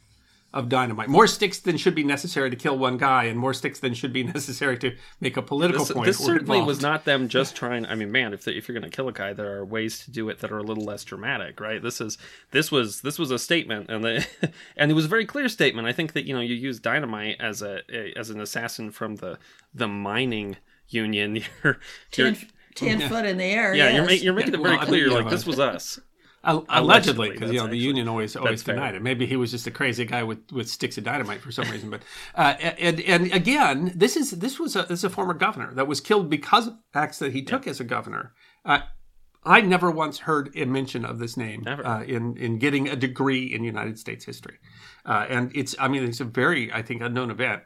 of 0.53 0.69
dynamite. 0.69 1.09
More 1.09 1.25
sticks 1.25 1.59
than 1.59 1.77
should 1.77 1.95
be 1.95 2.03
necessary 2.03 2.49
to 2.51 2.55
kill 2.55 2.77
one 2.77 2.97
guy, 2.97 3.23
and 3.23 3.39
more 3.39 3.53
sticks 3.53 3.79
than 3.79 3.93
should 3.93 4.13
be 4.13 4.23
necessary 4.37 4.77
to 4.77 4.95
make 5.19 5.35
a 5.35 5.41
political 5.41 5.83
This, 5.83 5.91
point. 5.93 6.05
this 6.05 6.17
certainly 6.19 6.59
involved. 6.59 6.67
was 6.67 6.81
not 6.81 7.05
them 7.05 7.27
just 7.27 7.55
trying. 7.55 7.85
I 7.87 7.95
mean, 7.95 8.11
man, 8.11 8.33
if 8.33 8.43
they, 8.43 8.51
if 8.53 8.67
you're 8.67 8.77
going 8.79 8.89
to 8.89 8.95
kill 8.95 9.07
a 9.07 9.11
guy, 9.13 9.33
there 9.33 9.57
are 9.57 9.65
ways 9.65 10.05
to 10.05 10.11
do 10.11 10.29
it 10.29 10.39
that 10.39 10.51
are 10.51 10.59
a 10.59 10.63
little 10.63 10.85
less 10.85 11.03
dramatic, 11.03 11.59
right? 11.59 11.81
This 11.81 11.99
is 11.99 12.17
this 12.51 12.71
was 12.71 13.01
this 13.01 13.17
was 13.17 13.31
a 13.31 13.39
statement, 13.39 13.89
and 13.89 14.03
the 14.03 14.27
and 14.77 14.91
it 14.91 14.93
was 14.93 15.05
a 15.05 15.09
very 15.09 15.25
clear 15.25 15.49
statement. 15.49 15.87
I 15.87 15.91
think 15.93 16.13
that 16.13 16.25
you 16.25 16.35
know 16.35 16.41
you 16.41 16.55
use 16.55 16.79
dynamite 16.79 17.37
as 17.39 17.61
a, 17.61 17.79
a 17.91 18.13
as 18.15 18.29
an 18.29 18.39
assassin 18.39 18.91
from 18.91 19.15
the 19.15 19.39
the 19.73 19.87
mining 19.87 20.57
union. 20.89 21.37
You're, 21.63 21.79
you're 22.15 22.33
10, 22.33 22.99
10 22.99 23.09
foot 23.09 23.25
in 23.25 23.37
the 23.37 23.43
air. 23.45 23.73
yeah, 23.73 23.89
you're, 23.89 24.05
ma- 24.05 24.11
you're 24.11 24.33
making 24.33 24.53
it 24.53 24.59
Well, 24.59 24.71
very 24.71 24.77
I 24.77 24.81
mean, 24.81 24.89
clear. 24.89 25.09
like 25.09 25.25
know, 25.25 25.31
this 25.31 25.45
was 25.45 25.59
us. 25.59 25.99
Al- 26.45 26.65
Allegedly, 26.67 27.31
because 27.31 27.51
you 27.51 27.57
know 27.57 27.63
the 27.63 27.69
actually- 27.69 27.79
union 27.79 28.07
always 28.09 28.35
always 28.35 28.61
fair. 28.61 28.75
denied 28.75 28.95
it. 28.95 29.01
Maybe 29.01 29.25
he 29.25 29.37
was 29.37 29.51
just 29.51 29.65
a 29.65 29.71
crazy 29.71 30.03
guy 30.05 30.23
with, 30.23 30.51
with 30.51 30.69
sticks 30.69 30.97
of 30.97 31.05
dynamite 31.05 31.41
for 31.41 31.51
some 31.51 31.69
reason. 31.71 31.89
But 31.89 32.01
uh, 32.35 32.55
and 32.59 32.99
and 33.01 33.31
again, 33.33 33.93
this 33.95 34.17
is 34.17 34.31
this 34.31 34.59
was 34.59 34.75
a 34.75 34.81
this 34.83 34.99
is 34.99 35.03
a 35.05 35.09
former 35.09 35.33
governor 35.33 35.73
that 35.73 35.87
was 35.87 36.01
killed 36.01 36.29
because 36.29 36.67
of 36.67 36.73
acts 36.93 37.19
that 37.19 37.31
he 37.31 37.43
took 37.43 37.65
as 37.67 37.79
a 37.79 37.85
governor. 37.85 38.33
Uh, 38.65 38.79
I 39.45 39.61
never 39.61 39.91
once 39.91 40.19
heard 40.19 40.51
a 40.55 40.65
mention 40.65 41.03
of 41.05 41.19
this 41.19 41.35
name 41.35 41.63
Never. 41.65 41.85
uh, 41.85 42.03
in 42.03 42.35
in 42.37 42.59
getting 42.59 42.87
a 42.89 42.95
degree 42.95 43.45
in 43.53 43.63
United 43.63 43.97
States 43.99 44.25
history, 44.25 44.57
uh, 45.05 45.25
and 45.29 45.51
it's 45.55 45.75
I 45.79 45.87
mean 45.87 46.03
it's 46.03 46.19
a 46.21 46.25
very 46.25 46.71
I 46.73 46.81
think 46.81 47.01
unknown 47.01 47.31
event 47.31 47.63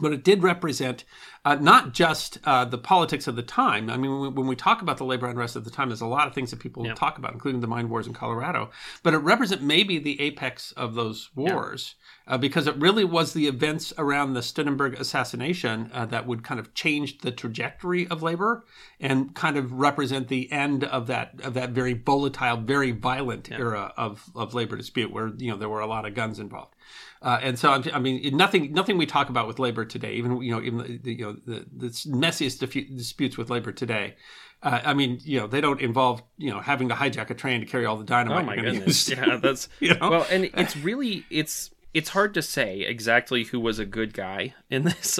but 0.00 0.12
it 0.12 0.24
did 0.24 0.42
represent 0.42 1.04
uh, 1.44 1.54
not 1.54 1.94
just 1.94 2.38
uh, 2.44 2.64
the 2.64 2.78
politics 2.78 3.26
of 3.26 3.36
the 3.36 3.42
time. 3.42 3.88
I 3.88 3.96
mean, 3.96 4.34
when 4.34 4.46
we, 4.46 4.56
talk 4.56 4.82
about 4.82 4.98
the 4.98 5.04
labor 5.04 5.26
unrest 5.26 5.56
at 5.56 5.64
the 5.64 5.70
time, 5.70 5.88
there's 5.88 6.00
a 6.00 6.06
lot 6.06 6.26
of 6.26 6.34
things 6.34 6.50
that 6.50 6.58
people 6.58 6.84
talk 6.94 7.16
about, 7.16 7.32
including 7.32 7.60
the 7.60 7.66
mine 7.66 7.88
wars 7.88 8.06
in 8.06 8.12
Colorado. 8.12 8.70
But 9.02 9.14
it 9.14 9.18
represent 9.18 9.62
maybe 9.62 9.98
the 9.98 10.20
apex 10.20 10.72
of 10.72 10.94
those 10.94 11.30
wars 11.34 11.94
uh, 12.26 12.36
because 12.38 12.66
it 12.66 12.76
really 12.76 13.04
was 13.04 13.32
the 13.32 13.46
events 13.46 13.92
around 13.96 14.34
the 14.34 14.40
Steunenberg 14.40 14.98
assassination 14.98 15.90
uh, 15.94 16.06
that 16.06 16.26
would 16.26 16.44
kind 16.44 16.60
of 16.60 16.74
change 16.74 17.18
the 17.18 17.30
trajectory 17.30 18.06
of 18.08 18.22
labor 18.22 18.64
and 19.00 19.34
kind 19.34 19.56
of 19.56 19.72
represent 19.72 20.28
the 20.28 20.50
end 20.52 20.84
of 20.84 21.06
that 21.06 21.40
of 21.42 21.54
that 21.54 21.70
very 21.70 21.94
volatile, 21.94 22.56
very 22.58 22.90
violent 22.90 23.50
era 23.50 23.92
of, 23.96 24.30
of 24.34 24.54
labor 24.54 24.76
dispute, 24.76 25.10
where 25.10 25.32
you 25.38 25.50
know 25.50 25.56
there 25.56 25.68
were 25.68 25.80
a 25.80 25.86
lot 25.86 26.04
of 26.04 26.14
guns 26.14 26.38
involved. 26.38 26.74
Uh, 27.22 27.38
and 27.42 27.58
so, 27.58 27.70
I'm- 27.72 27.84
I 27.92 27.98
mean, 27.98 28.36
nothing, 28.36 28.72
nothing 28.72 28.96
we 28.98 29.06
talk 29.06 29.28
about 29.28 29.46
with 29.48 29.58
labor 29.58 29.84
today, 29.84 30.14
even 30.14 30.40
you 30.40 30.52
know, 30.52 30.62
even 30.62 31.00
the, 31.02 31.12
you 31.12 31.24
know, 31.24 31.32
the, 31.44 31.66
the 31.76 31.88
messiest 32.08 32.60
disputes 32.96 33.36
with 33.36 33.50
labor 33.50 33.72
today. 33.72 34.14
Uh, 34.62 34.80
I 34.84 34.94
mean, 34.94 35.18
you 35.22 35.38
know, 35.38 35.46
they 35.46 35.60
don't 35.60 35.80
involve 35.80 36.22
you 36.36 36.50
know 36.50 36.60
having 36.60 36.88
to 36.88 36.94
hijack 36.94 37.30
a 37.30 37.34
train 37.34 37.60
to 37.60 37.66
carry 37.66 37.86
all 37.86 37.96
the 37.96 38.04
dynamite. 38.04 38.42
Oh 38.42 38.46
my 38.46 38.56
goodness! 38.56 39.08
use. 39.08 39.18
Yeah, 39.18 39.36
that's 39.36 39.68
You 39.80 39.94
know? 39.94 40.10
well, 40.10 40.26
and 40.30 40.44
it's 40.56 40.76
really 40.76 41.24
it's 41.30 41.70
it's 41.94 42.08
hard 42.10 42.34
to 42.34 42.42
say 42.42 42.80
exactly 42.80 43.44
who 43.44 43.60
was 43.60 43.78
a 43.78 43.84
good 43.86 44.12
guy 44.14 44.54
in 44.68 44.82
this 44.84 45.18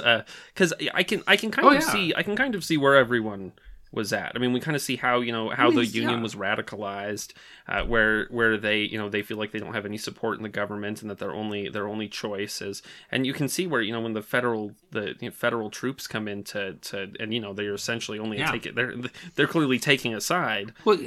because 0.53 0.73
I 0.93 1.03
can 1.05 1.23
I 1.27 1.37
can 1.37 1.51
kind 1.53 1.67
Oh, 1.69 1.71
of 1.71 1.75
yeah. 1.83 1.89
see 1.89 2.13
I 2.17 2.23
can 2.25 2.35
kind 2.37 2.55
of 2.57 2.65
see 2.65 2.77
where 2.77 2.97
everyone 2.97 3.53
was 3.93 4.13
at. 4.13 4.33
I 4.35 4.39
mean, 4.39 4.53
we 4.53 4.61
kind 4.61 4.77
of 4.77 4.83
see 4.83 4.97
how 4.97 5.21
you 5.21 5.33
know 5.33 5.49
how 5.51 5.71
the 5.71 5.85
union 5.85 6.17
yeah. 6.19 6.23
was 6.23 6.35
radicalized, 6.35 7.33
uh, 7.67 7.83
where 7.85 8.27
where 8.27 8.57
they 8.57 8.81
you 8.81 8.99
know 8.99 9.09
they 9.09 9.23
feel 9.23 9.37
like 9.39 9.53
they 9.53 9.59
don't 9.59 9.75
have 9.75 9.87
any 9.87 9.99
support 9.99 10.37
in 10.37 10.43
the 10.43 10.49
government 10.49 11.01
and 11.03 11.11
that 11.11 11.19
their 11.19 11.33
only 11.33 11.69
their 11.69 11.89
only 11.89 12.09
choice 12.09 12.61
is, 12.61 12.83
and 13.11 13.27
you 13.27 13.33
can 13.33 13.49
see 13.49 13.67
where 13.67 13.81
you 13.81 13.93
know 13.93 14.01
when 14.01 14.13
the 14.13 14.23
federal 14.23 14.73
the 14.91 15.15
you 15.21 15.29
know, 15.29 15.31
federal 15.31 15.71
troops 15.71 16.07
come 16.07 16.29
in 16.29 16.45
to 16.45 16.75
to 16.75 17.13
and 17.19 17.33
you 17.33 17.41
know 17.41 17.53
they're 17.55 17.75
essentially 17.75 18.19
only 18.19 18.39
Yeah. 18.39 18.51
taking 18.51 18.75
they're 18.75 18.95
they're 19.37 19.47
clearly 19.47 19.79
taking 19.79 20.15
a 20.15 20.21
side. 20.21 20.73
Well, 20.85 20.99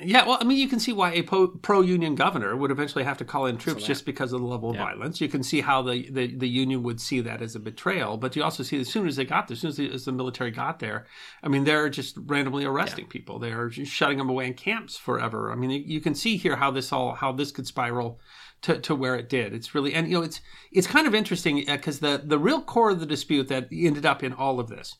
yeah, 0.00 0.26
well, 0.26 0.38
I 0.40 0.44
mean, 0.44 0.58
you 0.58 0.66
can 0.66 0.80
see 0.80 0.92
why 0.92 1.12
a 1.12 1.22
pro 1.22 1.80
union 1.80 2.16
governor 2.16 2.56
would 2.56 2.72
eventually 2.72 3.04
have 3.04 3.16
to 3.18 3.24
call 3.24 3.46
in 3.46 3.56
troops 3.56 3.84
just 3.84 4.04
because 4.04 4.32
of 4.32 4.40
the 4.40 4.46
level 4.46 4.70
of 4.70 4.76
violence. 4.76 5.20
You 5.20 5.28
can 5.28 5.44
see 5.44 5.60
how 5.60 5.82
the, 5.82 6.10
the, 6.10 6.34
the 6.34 6.48
union 6.48 6.82
would 6.82 7.00
see 7.00 7.20
that 7.20 7.40
as 7.40 7.54
a 7.54 7.60
betrayal. 7.60 8.16
But 8.16 8.34
you 8.34 8.42
also 8.42 8.64
see 8.64 8.80
as 8.80 8.88
soon 8.88 9.06
as 9.06 9.14
they 9.14 9.24
got 9.24 9.46
there, 9.46 9.54
as 9.54 9.60
soon 9.60 9.68
as 9.68 9.76
the, 9.76 9.92
as 9.92 10.04
the 10.04 10.10
military 10.10 10.50
got 10.50 10.80
there, 10.80 11.06
I 11.44 11.48
mean, 11.48 11.62
they're 11.62 11.88
just 11.88 12.16
randomly 12.26 12.64
arresting 12.64 13.06
people. 13.06 13.38
They're 13.38 13.68
just 13.68 13.92
shutting 13.92 14.18
them 14.18 14.28
away 14.28 14.48
in 14.48 14.54
camps 14.54 14.96
forever. 14.96 15.52
I 15.52 15.54
mean, 15.54 15.70
you, 15.70 15.82
you 15.86 16.00
can 16.00 16.16
see 16.16 16.36
here 16.38 16.56
how 16.56 16.72
this 16.72 16.92
all 16.92 17.14
how 17.14 17.30
this 17.30 17.52
could 17.52 17.66
spiral. 17.66 18.20
To, 18.62 18.80
to 18.80 18.94
where 18.94 19.14
it 19.14 19.28
did, 19.28 19.52
it's 19.52 19.74
really 19.74 19.92
and 19.92 20.08
you 20.08 20.14
know 20.14 20.22
it's 20.22 20.40
it's 20.72 20.86
kind 20.86 21.06
of 21.06 21.14
interesting 21.14 21.68
uh, 21.68 21.76
because 21.76 22.00
the 22.00 22.22
the 22.24 22.38
real 22.38 22.62
core 22.62 22.92
of 22.92 23.00
the 23.00 23.04
dispute 23.04 23.48
that 23.48 23.68
ended 23.70 24.06
up 24.06 24.22
in 24.22 24.32
all 24.32 24.58
of 24.58 24.68
this 24.68 24.96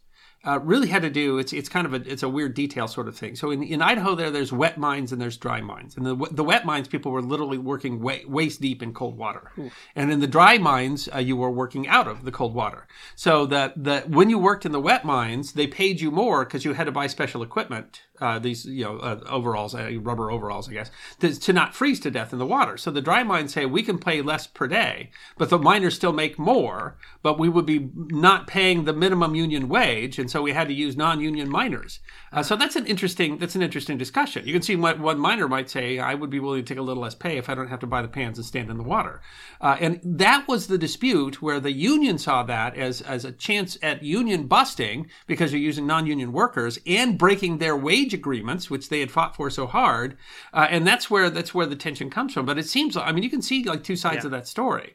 uh, 0.46 0.60
really 0.62 0.88
had 0.88 1.02
to 1.02 1.10
do 1.10 1.38
it's 1.38 1.52
it's 1.52 1.68
kind 1.68 1.86
of 1.86 1.94
a 1.94 2.10
it's 2.10 2.22
a 2.22 2.28
weird 2.28 2.54
detail 2.54 2.86
sort 2.86 3.08
of 3.08 3.16
thing. 3.16 3.34
So 3.36 3.50
in, 3.50 3.62
in 3.62 3.82
Idaho 3.82 4.14
there 4.14 4.30
there's 4.30 4.52
wet 4.52 4.78
mines 4.78 5.12
and 5.12 5.20
there's 5.20 5.36
dry 5.36 5.60
mines. 5.60 5.96
And 5.96 6.04
the 6.06 6.14
the 6.30 6.44
wet 6.44 6.66
mines 6.66 6.88
people 6.88 7.12
were 7.12 7.22
literally 7.22 7.58
working 7.58 8.00
wa- 8.00 8.26
waist 8.26 8.60
deep 8.60 8.82
in 8.82 8.92
cold 8.92 9.16
water. 9.16 9.50
And 9.96 10.12
in 10.12 10.20
the 10.20 10.26
dry 10.26 10.58
mines 10.58 11.08
uh, 11.14 11.18
you 11.18 11.36
were 11.36 11.50
working 11.50 11.88
out 11.88 12.08
of 12.08 12.24
the 12.24 12.32
cold 12.32 12.54
water. 12.54 12.86
So 13.16 13.46
that 13.46 13.82
that 13.84 14.10
when 14.10 14.30
you 14.30 14.38
worked 14.38 14.66
in 14.66 14.72
the 14.72 14.80
wet 14.80 15.04
mines 15.04 15.52
they 15.52 15.66
paid 15.66 16.00
you 16.00 16.10
more 16.10 16.44
because 16.44 16.64
you 16.64 16.74
had 16.74 16.84
to 16.84 16.92
buy 16.92 17.06
special 17.06 17.42
equipment. 17.42 18.02
Uh, 18.24 18.38
these 18.38 18.64
you 18.64 18.82
know 18.82 18.96
uh, 19.00 19.20
overalls, 19.28 19.74
uh, 19.74 19.90
rubber 20.00 20.30
overalls, 20.30 20.66
I 20.70 20.72
guess, 20.72 20.90
to, 21.20 21.38
to 21.38 21.52
not 21.52 21.74
freeze 21.74 22.00
to 22.00 22.10
death 22.10 22.32
in 22.32 22.38
the 22.38 22.46
water. 22.46 22.78
So 22.78 22.90
the 22.90 23.02
dry 23.02 23.22
mines 23.22 23.52
say 23.52 23.66
we 23.66 23.82
can 23.82 23.98
pay 23.98 24.22
less 24.22 24.46
per 24.46 24.66
day, 24.66 25.10
but 25.36 25.50
the 25.50 25.58
miners 25.58 25.94
still 25.94 26.14
make 26.14 26.38
more, 26.38 26.96
but 27.22 27.38
we 27.38 27.50
would 27.50 27.66
be 27.66 27.90
not 27.94 28.46
paying 28.46 28.84
the 28.84 28.94
minimum 28.94 29.34
union 29.34 29.68
wage, 29.68 30.18
and 30.18 30.30
so 30.30 30.40
we 30.40 30.52
had 30.52 30.68
to 30.68 30.74
use 30.74 30.96
non-union 30.96 31.50
miners. 31.50 32.00
Uh, 32.32 32.42
so 32.42 32.56
that's 32.56 32.76
an 32.76 32.86
interesting 32.86 33.36
that's 33.36 33.56
an 33.56 33.62
interesting 33.62 33.98
discussion. 33.98 34.46
You 34.46 34.54
can 34.54 34.62
see 34.62 34.74
what 34.74 34.98
one 34.98 35.18
miner 35.18 35.46
might 35.46 35.68
say: 35.68 35.98
I 35.98 36.14
would 36.14 36.30
be 36.30 36.40
willing 36.40 36.64
to 36.64 36.66
take 36.66 36.78
a 36.78 36.82
little 36.82 37.02
less 37.02 37.14
pay 37.14 37.36
if 37.36 37.50
I 37.50 37.54
don't 37.54 37.68
have 37.68 37.80
to 37.80 37.86
buy 37.86 38.00
the 38.00 38.08
pans 38.08 38.38
and 38.38 38.46
stand 38.46 38.70
in 38.70 38.78
the 38.78 38.82
water. 38.82 39.20
Uh, 39.60 39.76
and 39.80 40.00
that 40.02 40.48
was 40.48 40.66
the 40.66 40.78
dispute 40.78 41.42
where 41.42 41.60
the 41.60 41.72
union 41.72 42.16
saw 42.16 42.42
that 42.44 42.74
as 42.74 43.02
as 43.02 43.26
a 43.26 43.32
chance 43.32 43.76
at 43.82 44.02
union 44.02 44.46
busting 44.46 45.10
because 45.26 45.52
you're 45.52 45.60
using 45.60 45.86
non-union 45.86 46.32
workers 46.32 46.78
and 46.86 47.18
breaking 47.18 47.58
their 47.58 47.76
wage 47.76 48.13
agreements, 48.14 48.70
which 48.70 48.88
they 48.88 49.00
had 49.00 49.10
fought 49.10 49.36
for 49.36 49.50
so 49.50 49.66
hard. 49.66 50.16
Uh, 50.52 50.66
and 50.70 50.86
that's 50.86 51.10
where 51.10 51.28
that's 51.28 51.52
where 51.52 51.66
the 51.66 51.76
tension 51.76 52.08
comes 52.08 52.32
from. 52.32 52.46
But 52.46 52.58
it 52.58 52.66
seems 52.66 52.96
I 52.96 53.12
mean 53.12 53.22
you 53.22 53.30
can 53.30 53.42
see 53.42 53.64
like 53.64 53.84
two 53.84 53.96
sides 53.96 54.24
of 54.24 54.30
that 54.30 54.48
story. 54.48 54.94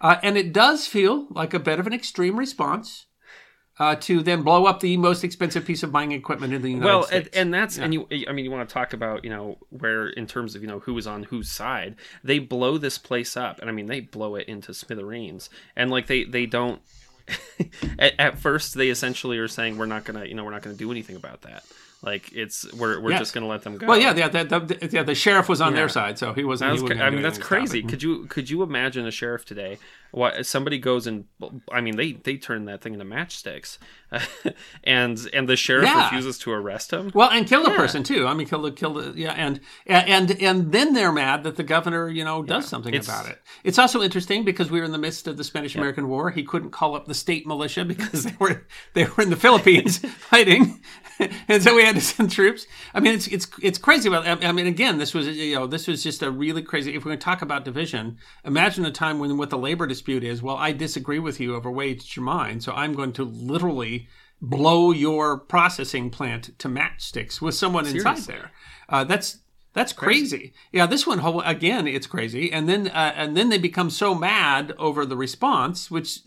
Uh, 0.00 0.16
and 0.22 0.38
it 0.38 0.54
does 0.54 0.86
feel 0.86 1.26
like 1.30 1.52
a 1.52 1.58
bit 1.58 1.78
of 1.78 1.86
an 1.86 1.92
extreme 1.92 2.38
response 2.38 3.04
uh, 3.80 3.96
to 3.96 4.22
then 4.22 4.42
blow 4.42 4.66
up 4.66 4.80
the 4.80 4.96
most 4.98 5.24
expensive 5.24 5.64
piece 5.64 5.82
of 5.82 5.90
mining 5.90 6.18
equipment 6.18 6.52
in 6.52 6.60
the 6.60 6.70
United 6.70 6.84
well 6.84 7.02
States. 7.04 7.28
and, 7.32 7.36
and 7.36 7.54
that's 7.54 7.78
and 7.78 7.94
you 7.94 8.06
i 8.28 8.32
mean 8.32 8.44
you 8.44 8.50
want 8.50 8.68
to 8.68 8.72
talk 8.72 8.92
about 8.92 9.24
you 9.24 9.30
know 9.30 9.56
where 9.70 10.08
in 10.10 10.26
terms 10.26 10.54
of 10.54 10.60
you 10.60 10.68
know 10.68 10.80
who 10.80 10.96
is 10.98 11.06
on 11.06 11.22
whose 11.24 11.50
side 11.50 11.96
they 12.22 12.38
blow 12.38 12.76
this 12.76 12.98
place 12.98 13.38
up 13.38 13.58
and 13.58 13.70
i 13.70 13.72
mean 13.72 13.86
they 13.86 14.00
blow 14.00 14.34
it 14.34 14.46
into 14.46 14.74
smithereens 14.74 15.48
and 15.74 15.90
like 15.90 16.06
they 16.08 16.24
they 16.24 16.44
don't 16.44 16.82
at, 17.98 18.12
at 18.18 18.38
first 18.38 18.74
they 18.74 18.90
essentially 18.90 19.38
are 19.38 19.48
saying 19.48 19.78
we're 19.78 19.86
not 19.86 20.04
gonna 20.04 20.26
you 20.26 20.34
know 20.34 20.44
we're 20.44 20.50
not 20.50 20.62
gonna 20.62 20.76
do 20.76 20.90
anything 20.90 21.16
about 21.16 21.40
that 21.42 21.64
like 22.02 22.32
it's 22.32 22.70
we're, 22.72 23.00
we're 23.00 23.10
Yes. 23.10 23.20
just 23.20 23.34
gonna 23.34 23.46
let 23.46 23.62
them 23.62 23.76
go 23.76 23.86
well, 23.86 23.98
yeah, 23.98 24.14
yeah, 24.14 24.28
the, 24.28 24.44
the, 24.44 24.88
yeah, 24.90 25.02
the 25.02 25.14
sheriff 25.14 25.48
was 25.48 25.60
on 25.60 25.72
Yeah. 25.72 25.80
their 25.80 25.88
side, 25.88 26.18
so 26.18 26.32
he 26.32 26.44
wasn't. 26.44 26.70
He 26.70 26.72
was 26.74 26.82
wasn't 26.82 27.00
I 27.02 27.10
mean, 27.10 27.22
that's 27.22 27.36
anything 27.36 27.40
to 27.40 27.44
stop 27.44 27.48
crazy. 27.48 27.82
Could 27.82 28.02
you 28.02 28.24
could 28.26 28.48
you 28.50 28.62
imagine 28.62 29.06
a 29.06 29.10
sheriff 29.10 29.44
today 29.44 29.78
Why 30.12 30.42
somebody 30.42 30.78
goes 30.78 31.06
and 31.06 31.24
I 31.70 31.80
mean 31.80 31.96
they 31.96 32.12
they 32.12 32.36
turn 32.36 32.64
that 32.64 32.80
thing 32.82 32.94
into 32.94 33.04
matchsticks, 33.04 33.78
and 34.84 35.18
and 35.32 35.48
the 35.48 35.56
sheriff 35.56 35.84
Yeah. 35.88 36.04
refuses 36.04 36.38
to 36.40 36.52
arrest 36.52 36.92
him. 36.92 37.10
Well, 37.14 37.30
and 37.30 37.46
kill 37.46 37.62
the 37.64 37.70
Yeah. 37.70 37.76
person 37.76 38.02
too. 38.02 38.26
I 38.26 38.34
mean, 38.34 38.46
kill 38.46 38.62
the 38.62 38.72
killed 38.72 38.98
a, 38.98 39.12
yeah, 39.16 39.32
and 39.32 39.60
and 39.86 40.30
and 40.42 40.72
then 40.72 40.94
they're 40.94 41.12
mad 41.12 41.44
that 41.44 41.56
the 41.56 41.62
governor, 41.62 42.08
you 42.08 42.24
know, 42.24 42.42
does 42.42 42.66
something 42.66 42.92
It's- 42.94 43.08
about 43.08 43.28
it. 43.30 43.40
It's 43.64 43.78
also 43.78 44.02
interesting 44.02 44.44
because 44.44 44.70
we 44.70 44.78
were 44.80 44.84
in 44.86 44.92
the 44.92 44.98
midst 44.98 45.26
of 45.26 45.36
the 45.36 45.44
Spanish 45.44 45.74
American 45.76 46.08
War. 46.08 46.30
He 46.30 46.42
couldn't 46.42 46.70
call 46.70 46.94
up 46.96 47.06
the 47.06 47.14
state 47.14 47.46
militia 47.46 47.84
because 47.84 48.24
they 48.24 48.34
were 48.38 48.66
they 48.94 49.04
were 49.04 49.22
in 49.22 49.30
the 49.30 49.36
Philippines 49.36 49.98
fighting, 50.18 50.80
and 51.48 51.62
so 51.62 51.74
we 51.76 51.84
had 51.84 51.94
to 51.96 52.00
send 52.00 52.30
troops. 52.30 52.66
I 52.94 53.00
mean, 53.00 53.14
it's 53.14 53.26
it's 53.28 53.46
it's 53.62 53.78
crazy. 53.78 54.08
About 54.08 54.26
I 54.26 54.48
I 54.48 54.52
mean, 54.52 54.66
again, 54.66 54.98
this 54.98 55.14
was 55.14 55.28
you 55.28 55.54
know 55.54 55.66
this 55.66 55.86
was 55.86 56.02
just 56.02 56.22
a 56.22 56.30
really 56.30 56.62
crazy. 56.62 56.94
If 56.94 57.04
we're 57.04 57.10
going 57.10 57.18
to 57.18 57.24
talk 57.24 57.42
about 57.42 57.64
division, 57.64 58.18
imagine 58.44 58.84
a 58.84 58.90
time 58.90 59.18
when 59.18 59.36
what 59.38 59.50
the 59.50 59.58
labor 59.58 59.86
dispute 60.00 60.24
is. 60.24 60.42
Well, 60.42 60.56
I 60.56 60.72
disagree 60.72 61.18
with 61.18 61.40
you 61.40 61.54
over 61.54 61.70
wage 61.70 62.16
your 62.16 62.24
mine, 62.24 62.60
so 62.60 62.72
I'm 62.72 62.94
going 62.94 63.12
to 63.14 63.24
literally 63.24 64.08
blow 64.40 64.92
your 64.92 65.36
processing 65.36 66.08
plant 66.08 66.58
to 66.58 66.68
matchsticks 66.68 67.42
with 67.42 67.54
someone 67.54 67.86
inside 67.86 68.18
there. 68.20 68.50
Uh, 68.88 69.04
that's 69.04 69.38
that's 69.74 69.92
crazy. 69.92 70.52
Yeah, 70.72 70.86
this 70.86 71.06
one 71.06 71.18
whole- 71.18 71.42
again, 71.42 71.86
it's 71.86 72.06
crazy. 72.06 72.50
And 72.50 72.66
then 72.68 72.88
uh, 72.88 73.12
and 73.14 73.36
then 73.36 73.50
they 73.50 73.58
become 73.58 73.90
so 73.90 74.14
mad 74.14 74.72
over 74.78 75.04
the 75.04 75.16
response, 75.16 75.90
which 75.90 76.20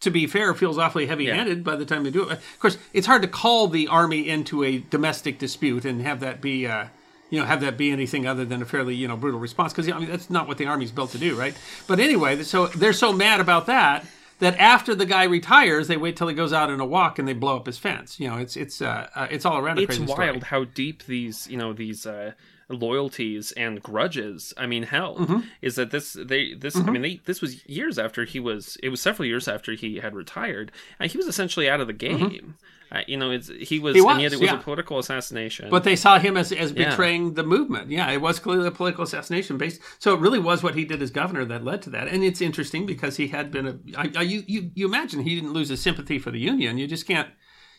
to 0.00 0.10
be 0.10 0.28
fair 0.28 0.54
feels 0.54 0.78
awfully 0.78 1.06
heavy-handed 1.06 1.64
by 1.64 1.74
the 1.74 1.84
time 1.84 2.04
they 2.04 2.10
do 2.12 2.22
it. 2.28 2.32
Of 2.34 2.58
course, 2.60 2.78
it's 2.92 3.08
hard 3.08 3.22
to 3.22 3.28
call 3.28 3.66
the 3.66 3.88
army 3.88 4.28
into 4.28 4.62
a 4.62 4.78
domestic 4.78 5.40
dispute 5.40 5.84
and 5.84 6.00
have 6.02 6.20
that 6.20 6.40
be. 6.40 6.66
Uh, 6.68 6.86
you 7.30 7.38
know, 7.38 7.44
have 7.44 7.60
that 7.60 7.76
be 7.76 7.90
anything 7.90 8.26
other 8.26 8.44
than 8.44 8.62
a 8.62 8.64
fairly, 8.64 8.94
you 8.94 9.08
know, 9.08 9.16
brutal 9.16 9.40
response 9.40 9.72
because 9.72 9.88
I 9.90 9.98
mean 9.98 10.10
that's 10.10 10.30
not 10.30 10.48
what 10.48 10.58
the 10.58 10.66
army's 10.66 10.90
built 10.90 11.10
to 11.12 11.18
do, 11.18 11.34
right? 11.34 11.54
But 11.86 12.00
anyway, 12.00 12.42
so 12.42 12.66
they're 12.68 12.92
so 12.92 13.12
mad 13.12 13.40
about 13.40 13.66
that 13.66 14.04
that 14.38 14.56
after 14.58 14.94
the 14.94 15.06
guy 15.06 15.24
retires, 15.24 15.88
they 15.88 15.96
wait 15.96 16.16
till 16.16 16.28
he 16.28 16.34
goes 16.34 16.52
out 16.52 16.70
in 16.70 16.80
a 16.80 16.86
walk 16.86 17.18
and 17.18 17.26
they 17.26 17.32
blow 17.32 17.56
up 17.56 17.66
his 17.66 17.78
fence. 17.78 18.20
You 18.20 18.28
know, 18.28 18.36
it's 18.36 18.56
it's 18.56 18.80
uh, 18.80 19.08
uh 19.14 19.26
it's 19.30 19.44
all 19.44 19.58
around 19.58 19.78
a 19.78 19.82
It's 19.82 19.98
wild 19.98 20.08
story. 20.08 20.40
how 20.40 20.64
deep 20.64 21.04
these 21.06 21.46
you 21.48 21.56
know 21.56 21.72
these 21.72 22.06
uh, 22.06 22.32
loyalties 22.68 23.52
and 23.52 23.82
grudges. 23.82 24.52
I 24.56 24.66
mean, 24.66 24.84
hell, 24.84 25.16
mm-hmm. 25.16 25.40
is 25.62 25.76
that 25.76 25.90
this 25.90 26.12
they 26.12 26.54
this 26.54 26.76
I 26.76 26.80
mm-hmm. 26.80 26.92
mean 26.92 27.02
they 27.02 27.20
this 27.24 27.40
was 27.40 27.66
years 27.66 27.98
after 27.98 28.24
he 28.24 28.40
was 28.40 28.76
it 28.82 28.90
was 28.90 29.00
several 29.00 29.26
years 29.26 29.48
after 29.48 29.72
he 29.72 29.96
had 29.96 30.14
retired 30.14 30.72
and 30.98 31.10
he 31.10 31.18
was 31.18 31.26
essentially 31.26 31.68
out 31.68 31.80
of 31.80 31.86
the 31.86 31.94
mm-hmm. 31.94 32.28
game. 32.28 32.56
Uh, 32.90 33.02
you 33.06 33.18
know, 33.18 33.30
it's 33.30 33.48
he 33.48 33.78
was, 33.78 33.94
He 33.94 34.06
and 34.06 34.20
yet 34.20 34.32
it 34.32 34.40
was 34.40 34.48
yeah. 34.48 34.58
a 34.58 34.62
political 34.62 34.98
assassination. 34.98 35.68
But 35.68 35.84
they 35.84 35.94
saw 35.94 36.18
him 36.18 36.36
as, 36.38 36.52
as 36.52 36.72
Yeah. 36.72 36.88
betraying 36.88 37.34
the 37.34 37.42
movement. 37.42 37.90
Yeah, 37.90 38.10
it 38.10 38.20
was 38.20 38.38
clearly 38.38 38.66
a 38.66 38.70
political 38.70 39.04
assassination 39.04 39.58
based. 39.58 39.82
So 39.98 40.14
it 40.14 40.20
really 40.20 40.38
was 40.38 40.62
what 40.62 40.74
he 40.74 40.86
did 40.86 41.02
as 41.02 41.10
governor 41.10 41.44
that 41.44 41.64
led 41.64 41.82
to 41.82 41.90
that. 41.90 42.08
And 42.08 42.24
it's 42.24 42.40
interesting 42.40 42.86
because 42.86 43.16
he 43.16 43.28
had 43.28 43.50
been 43.50 43.66
a. 43.66 43.78
I, 43.96 44.12
I, 44.16 44.22
you, 44.22 44.42
you 44.46 44.70
you 44.74 44.86
imagine 44.86 45.20
he 45.20 45.34
didn't 45.34 45.52
lose 45.52 45.68
his 45.68 45.82
sympathy 45.82 46.18
for 46.18 46.30
the 46.30 46.40
union. 46.40 46.78
You 46.78 46.86
just 46.86 47.06
can't. 47.06 47.28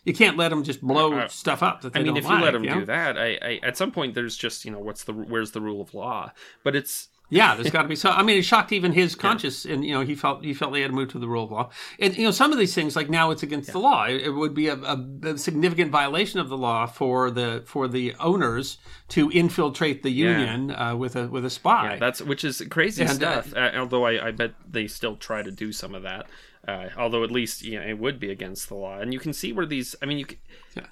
You 0.05 0.13
can't 0.13 0.37
let 0.37 0.49
them 0.49 0.63
just 0.63 0.81
blow 0.81 1.13
Uh, 1.13 1.27
stuff 1.27 1.61
up 1.61 1.83
I 1.93 2.01
mean, 2.01 2.17
if 2.17 2.23
you 2.23 2.29
let 2.29 2.51
them 2.53 2.63
him 2.63 2.69
know? 2.69 2.79
do 2.79 2.85
that, 2.85 3.17
I, 3.17 3.37
I 3.41 3.59
at 3.63 3.77
some 3.77 3.91
point 3.91 4.15
there's 4.15 4.37
just 4.37 4.65
you 4.65 4.71
know 4.71 4.79
what's 4.79 5.03
the 5.03 5.13
where's 5.13 5.51
the 5.51 5.61
rule 5.61 5.81
of 5.81 5.93
law? 5.93 6.31
But 6.63 6.75
it's 6.75 7.09
Yeah, 7.31 7.53
there's 7.53 7.69
got 7.69 7.83
to 7.83 7.87
be 7.87 7.95
so. 7.95 8.09
I 8.09 8.23
mean, 8.23 8.39
it 8.39 8.41
shocked 8.43 8.71
even 8.71 8.91
his 8.91 9.13
conscience, 9.13 9.63
and 9.63 9.85
you 9.85 9.93
know, 9.93 10.01
he 10.01 10.15
felt 10.15 10.43
he 10.43 10.51
felt 10.53 10.73
they 10.73 10.81
had 10.81 10.89
to 10.89 10.95
move 10.95 11.09
to 11.09 11.19
the 11.19 11.27
rule 11.27 11.43
of 11.43 11.51
law. 11.51 11.69
And 11.99 12.17
you 12.17 12.23
know, 12.23 12.31
some 12.31 12.51
of 12.51 12.57
these 12.57 12.73
things, 12.73 12.95
like 12.95 13.07
now, 13.07 13.29
it's 13.29 13.43
against 13.43 13.71
the 13.71 13.77
law. 13.79 14.05
It, 14.05 14.21
it 14.23 14.31
would 14.31 14.55
be 14.55 14.67
a, 14.67 14.73
a, 14.75 14.97
a 15.23 15.37
significant 15.37 15.91
violation 15.91 16.39
of 16.39 16.49
the 16.49 16.57
law 16.57 16.87
for 16.87 17.29
the 17.29 17.61
for 17.67 17.87
the 17.87 18.15
owners 18.19 18.79
to 19.09 19.29
infiltrate 19.29 20.01
the 20.01 20.09
Yeah. 20.09 20.39
union 20.39 20.71
uh, 20.71 20.95
with 20.95 21.15
a 21.15 21.27
with 21.27 21.45
a 21.45 21.51
spy. 21.51 21.93
Yeah, 21.93 21.99
that's 21.99 22.19
which 22.21 22.43
is 22.43 22.63
crazy 22.71 23.03
And, 23.03 23.21
uh, 23.23 23.43
stuff. 23.43 23.53
Uh, 23.55 23.71
although 23.77 24.05
I, 24.07 24.29
I 24.29 24.31
bet 24.31 24.53
they 24.67 24.87
still 24.87 25.15
try 25.15 25.43
to 25.43 25.51
do 25.51 25.71
some 25.71 25.93
of 25.93 26.01
that. 26.03 26.25
Uh, 26.69 26.89
although 26.97 27.23
at 27.23 27.31
least 27.31 27.63
you 27.63 27.79
know, 27.79 27.85
it 27.85 27.97
would 27.97 28.19
be 28.19 28.29
against 28.29 28.69
the 28.69 28.75
law, 28.75 28.99
and 28.99 29.11
you 29.11 29.19
can 29.19 29.33
see 29.33 29.51
where 29.51 29.65
these. 29.65 29.95
I 30.03 30.05
mean, 30.05 30.19
you 30.19 30.25
can, 30.25 30.37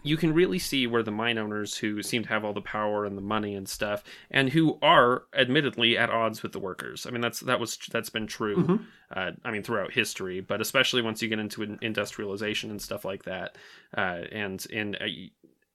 you 0.02 0.18
can 0.18 0.34
really 0.34 0.58
see 0.58 0.88
where 0.88 1.04
the 1.04 1.12
mine 1.12 1.38
owners 1.38 1.78
who 1.78 2.02
seem 2.02 2.24
to 2.24 2.30
have 2.30 2.44
all 2.44 2.54
the 2.54 2.62
power 2.62 3.06
and 3.06 3.16
the 3.16 3.22
money 3.22 3.54
and 3.54 3.70
stuff, 3.70 4.04
and 4.32 4.50
who 4.50 4.80
are 4.82 5.26
admittedly 5.36 5.96
at 5.96 6.10
odds 6.10 6.42
with 6.42 6.54
the 6.54 6.60
workers. 6.60 7.06
I 7.06 7.12
mean, 7.12 7.22
that's 7.22 7.42
that 7.42 7.60
was 7.60 7.78
that's 7.92 8.10
been 8.10 8.26
true. 8.26 8.58
Mm-hmm. 8.58 8.84
Uh, 9.14 9.32
I 9.46 9.52
mean, 9.52 9.62
throughout 9.62 9.94
history, 9.94 10.42
but 10.42 10.62
especially 10.62 11.04
once 11.04 11.22
you 11.22 11.30
get 11.30 11.38
into 11.38 11.62
in- 11.62 11.80
industrialization 11.84 12.72
and 12.72 12.82
stuff 12.82 13.06
like 13.06 13.26
that, 13.26 13.56
uh, 13.96 14.22
and 14.32 14.66
in. 14.72 14.98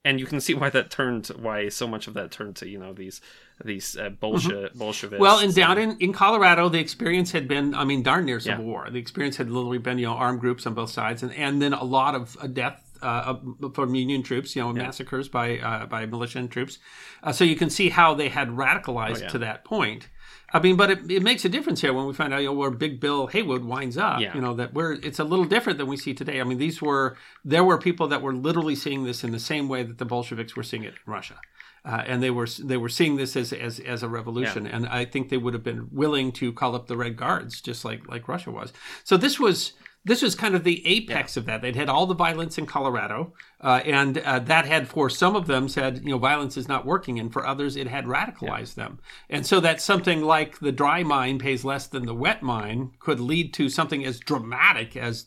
And 0.05 0.19
you 0.19 0.27
can 0.27 0.41
see 0.41 0.55
why 0.55 0.69
that 0.71 0.91
turned, 0.91 1.29
why 1.29 1.69
so 1.69 1.87
much 1.87 2.09
of 2.09 2.15
that 2.15 2.33
turned 2.33 2.57
to 2.57 2.69
you 2.69 2.79
know 2.79 2.93
these 2.93 3.21
these 3.65 3.97
uh, 3.97 4.11
Bolshe- 4.11 4.51
Mm-hmm. 4.51 5.19
Well, 5.19 5.39
and 5.39 5.55
down 5.55 5.79
in, 5.79 5.97
in 6.01 6.13
Colorado, 6.13 6.69
the 6.69 6.81
experience 6.81 7.31
had 7.31 7.47
been, 7.47 7.75
I 7.75 7.85
mean, 7.85 8.03
darn 8.03 8.25
near 8.25 8.41
civil 8.41 8.65
Yeah. 8.65 8.71
war. 8.71 8.89
The 8.91 8.99
experience 8.99 9.37
had 9.37 9.49
literally 9.51 9.79
been, 9.79 9.99
you 9.99 10.07
know, 10.07 10.15
armed 10.15 10.41
groups 10.41 10.67
on 10.67 10.75
both 10.75 10.91
sides, 10.91 11.23
and, 11.23 11.33
and 11.35 11.63
then 11.63 11.73
a 11.73 11.85
lot 11.85 12.17
of 12.17 12.37
uh, 12.41 12.49
death 12.49 12.92
uh, 13.03 13.35
from 13.75 13.95
Union 13.95 14.23
troops, 14.23 14.55
you 14.57 14.63
know, 14.63 14.73
massacres 14.73 15.29
by 15.29 15.59
uh, 15.59 15.87
by 15.87 16.07
militia 16.07 16.39
and 16.39 16.51
troops. 16.51 16.79
Uh, 17.23 17.33
so 17.33 17.45
you 17.45 17.57
can 17.57 17.71
see 17.71 17.89
how 17.91 18.15
they 18.15 18.29
had 18.29 18.49
radicalized 18.51 19.17
Oh, 19.17 19.21
yeah. 19.23 19.29
to 19.29 19.39
that 19.39 19.65
point. 19.65 20.09
I 20.55 20.61
mean, 20.61 20.77
but 20.77 20.91
it, 20.91 21.11
it 21.11 21.23
makes 21.23 21.45
a 21.47 21.49
difference 21.49 21.81
here 21.81 21.95
when 21.95 22.07
we 22.07 22.13
find 22.13 22.35
out 22.35 22.41
you 22.41 22.47
know, 22.49 22.53
where 22.53 22.71
Big 22.71 23.01
Bill 23.01 23.27
Haywood 23.29 23.65
winds 23.65 23.97
up. 23.97 24.21
Yeah. 24.21 24.35
You 24.35 24.41
know 24.41 24.55
that 24.55 24.75
we're 24.75 24.93
it's 24.93 25.19
a 25.19 25.25
little 25.25 25.47
different 25.47 25.79
than 25.79 25.87
we 25.89 25.97
see 25.97 26.15
today. 26.15 26.41
I 26.41 26.45
mean, 26.45 26.59
these 26.59 26.83
were 26.83 27.17
there 27.45 27.65
were 27.65 27.79
people 27.79 28.07
that 28.09 28.21
were 28.23 28.35
literally 28.35 28.75
seeing 28.77 29.05
this 29.05 29.25
in 29.25 29.33
the 29.33 29.41
same 29.41 29.69
way 29.69 29.83
that 29.83 29.99
the 29.99 30.05
Bolsheviks 30.05 30.55
were 30.55 30.63
seeing 30.63 30.85
it 30.85 30.95
in 31.07 31.13
Russia. 31.13 31.37
Uh, 31.85 32.03
and 32.07 32.23
they 32.23 32.31
were 32.31 32.47
they 32.63 32.77
were 32.77 32.89
seeing 32.89 33.17
this 33.17 33.35
as 33.35 33.53
as, 33.53 33.81
as 33.81 34.03
a 34.05 34.09
revolution, 34.09 34.67
and 34.69 34.87
I 34.87 35.05
think 35.05 35.31
they 35.31 35.37
would 35.39 35.53
have 35.55 35.65
been 35.65 35.89
willing 35.91 36.31
to 36.33 36.53
call 36.53 36.77
up 36.77 36.87
the 36.87 36.97
Red 36.97 37.17
Guards, 37.17 37.61
just 37.61 37.85
like 37.85 38.07
like 38.09 38.29
Russia 38.29 38.53
was. 38.53 38.73
So 39.03 39.17
this 39.17 39.41
was 39.41 39.73
this 40.05 40.23
was 40.23 40.35
kind 40.35 40.55
of 40.55 40.65
the 40.65 40.85
apex 40.87 41.37
of 41.37 41.47
that. 41.47 41.63
They'd 41.63 41.77
had 41.77 41.89
all 41.89 42.07
the 42.07 42.15
violence 42.15 42.59
in 42.59 42.67
Colorado, 42.67 43.35
uh, 43.61 43.81
and 43.85 44.19
uh, 44.19 44.41
that 44.41 44.67
had 44.67 44.89
for 44.89 45.09
some 45.09 45.37
of 45.37 45.47
them 45.47 45.69
said, 45.69 45.99
you 45.99 46.11
know, 46.11 46.19
violence 46.19 46.57
is 46.57 46.67
not 46.67 46.85
working, 46.85 47.21
and 47.21 47.33
for 47.33 47.47
others, 47.47 47.77
it 47.77 47.87
had 47.87 48.07
radicalized 48.07 48.75
them. 48.75 48.99
And 49.31 49.47
so 49.47 49.61
that 49.61 49.81
something 49.81 50.23
like 50.23 50.59
the 50.59 50.73
dry 50.73 51.05
mine 51.05 51.39
pays 51.39 51.65
less 51.65 51.87
than 51.87 52.07
the 52.07 52.15
wet 52.15 52.43
mine 52.43 52.93
could 52.99 53.21
lead 53.21 53.55
to 53.55 53.69
something 53.69 54.05
as 54.05 54.19
dramatic 54.19 54.97
as 54.97 55.27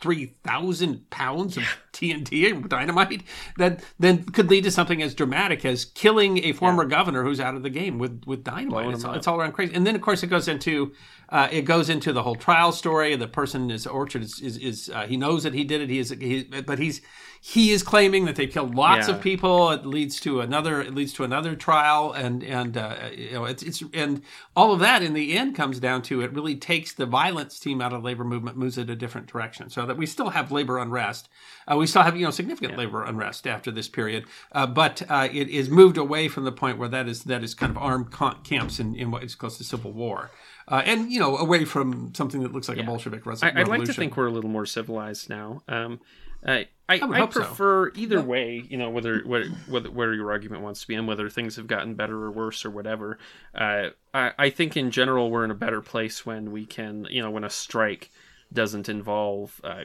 three 0.00 0.34
thousand 0.44 1.08
pounds 1.10 1.56
of 1.56 1.64
TNT 1.92 2.50
and 2.50 2.68
dynamite 2.68 3.22
that 3.56 3.82
then 3.98 4.22
could 4.24 4.50
lead 4.50 4.64
to 4.64 4.70
something 4.70 5.02
as 5.02 5.14
dramatic 5.14 5.64
as 5.64 5.84
killing 5.84 6.44
a 6.44 6.52
former 6.52 6.84
governor 6.84 7.22
who's 7.22 7.40
out 7.40 7.54
of 7.54 7.62
the 7.62 7.70
game 7.70 7.98
with 7.98 8.22
with 8.26 8.44
dynamite. 8.44 8.94
It's, 8.94 9.04
it's 9.04 9.26
all 9.26 9.40
around 9.40 9.52
crazy. 9.52 9.74
And 9.74 9.86
then 9.86 9.94
of 9.94 10.02
course 10.02 10.22
it 10.22 10.28
goes 10.28 10.48
into 10.48 10.92
uh, 11.30 11.48
it 11.50 11.62
goes 11.62 11.88
into 11.88 12.12
the 12.12 12.22
whole 12.22 12.36
trial 12.36 12.72
story. 12.72 13.16
The 13.16 13.28
person 13.28 13.70
is 13.70 13.86
Orchard 13.86 14.22
is 14.22 14.40
is, 14.40 14.58
is 14.58 14.90
uh, 14.90 15.06
he 15.06 15.16
knows 15.16 15.42
that 15.44 15.54
he 15.54 15.64
did 15.64 15.80
it. 15.80 15.88
He 15.88 15.98
is 15.98 16.10
he, 16.10 16.42
but 16.44 16.78
he's 16.78 17.00
he 17.48 17.70
is 17.70 17.84
claiming 17.84 18.24
that 18.24 18.34
they 18.34 18.48
killed 18.48 18.74
lots 18.74 19.06
Yeah. 19.06 19.14
of 19.14 19.20
people. 19.20 19.70
It 19.70 19.86
leads 19.86 20.18
to 20.22 20.40
another. 20.40 20.80
It 20.80 20.96
leads 20.96 21.12
to 21.12 21.22
another 21.22 21.54
trial, 21.54 22.10
and 22.10 22.42
and 22.42 22.76
uh, 22.76 22.96
you 23.16 23.34
know 23.34 23.44
it's 23.44 23.62
it's 23.62 23.84
and 23.94 24.22
all 24.56 24.72
of 24.72 24.80
that 24.80 25.00
in 25.00 25.12
the 25.14 25.38
end 25.38 25.54
comes 25.54 25.78
down 25.78 26.02
to 26.02 26.22
it 26.22 26.32
really 26.32 26.56
takes 26.56 26.92
the 26.92 27.06
violence 27.06 27.60
team 27.60 27.80
out 27.80 27.92
of 27.92 28.02
the 28.02 28.04
labor 28.04 28.24
movement, 28.24 28.56
moves 28.56 28.78
it 28.78 28.90
a 28.90 28.96
different 28.96 29.28
direction, 29.28 29.70
so 29.70 29.86
that 29.86 29.96
we 29.96 30.06
still 30.06 30.30
have 30.30 30.50
labor 30.50 30.76
unrest. 30.78 31.28
Uh, 31.70 31.76
we 31.76 31.86
still 31.86 32.02
have 32.02 32.16
you 32.16 32.24
know 32.24 32.32
significant 32.32 32.76
labor 32.76 33.04
unrest 33.04 33.46
after 33.46 33.70
this 33.70 33.86
period, 33.86 34.24
uh, 34.50 34.66
but 34.66 35.02
uh, 35.08 35.28
it 35.32 35.48
is 35.48 35.70
moved 35.70 35.98
away 35.98 36.26
from 36.26 36.42
the 36.42 36.50
point 36.52 36.78
where 36.78 36.88
that 36.88 37.06
is 37.06 37.22
that 37.24 37.44
is 37.44 37.54
kind 37.54 37.70
of 37.70 37.78
armed 37.78 38.08
camps 38.42 38.80
in, 38.80 38.96
in 38.96 39.12
what 39.12 39.22
is 39.22 39.36
close 39.36 39.56
to 39.58 39.62
civil 39.62 39.92
war. 39.92 40.32
Uh, 40.66 40.82
and 40.84 41.12
you 41.12 41.20
know, 41.20 41.36
away 41.36 41.64
from 41.64 42.12
something 42.12 42.42
that 42.42 42.52
looks 42.52 42.68
like 42.68 42.78
a 42.78 42.82
Bolshevik 42.82 43.24
res- 43.24 43.40
I, 43.40 43.50
revolution. 43.50 43.72
I'd 43.72 43.78
like 43.78 43.86
to 43.86 43.92
think 43.94 44.16
we're 44.16 44.26
a 44.26 44.32
little 44.32 44.50
more 44.50 44.66
civilized 44.66 45.30
now. 45.30 45.62
Um, 45.68 46.00
I 46.46 46.68
I, 46.88 47.04
would 47.04 47.16
I 47.16 47.18
hope 47.20 47.32
so. 47.32 47.40
prefer 47.40 47.90
either 47.94 48.20
way. 48.20 48.64
You 48.68 48.76
know 48.76 48.90
whether 48.90 49.20
whether 49.20 49.48
whether 49.68 49.90
where 49.90 50.14
your 50.14 50.30
argument 50.30 50.62
wants 50.62 50.82
to 50.82 50.86
be 50.86 50.94
and 50.94 51.06
whether 51.06 51.28
things 51.28 51.56
have 51.56 51.66
gotten 51.66 51.94
better 51.94 52.16
or 52.24 52.30
worse 52.30 52.64
or 52.64 52.70
whatever. 52.70 53.18
Uh, 53.54 53.88
I 54.14 54.32
I 54.38 54.50
think 54.50 54.76
in 54.76 54.90
general 54.90 55.30
we're 55.30 55.44
in 55.44 55.50
a 55.50 55.54
better 55.54 55.80
place 55.80 56.24
when 56.24 56.52
we 56.52 56.64
can 56.64 57.06
you 57.10 57.22
know 57.22 57.30
when 57.30 57.44
a 57.44 57.50
strike 57.50 58.10
doesn't 58.52 58.88
involve. 58.88 59.60
Uh, 59.64 59.84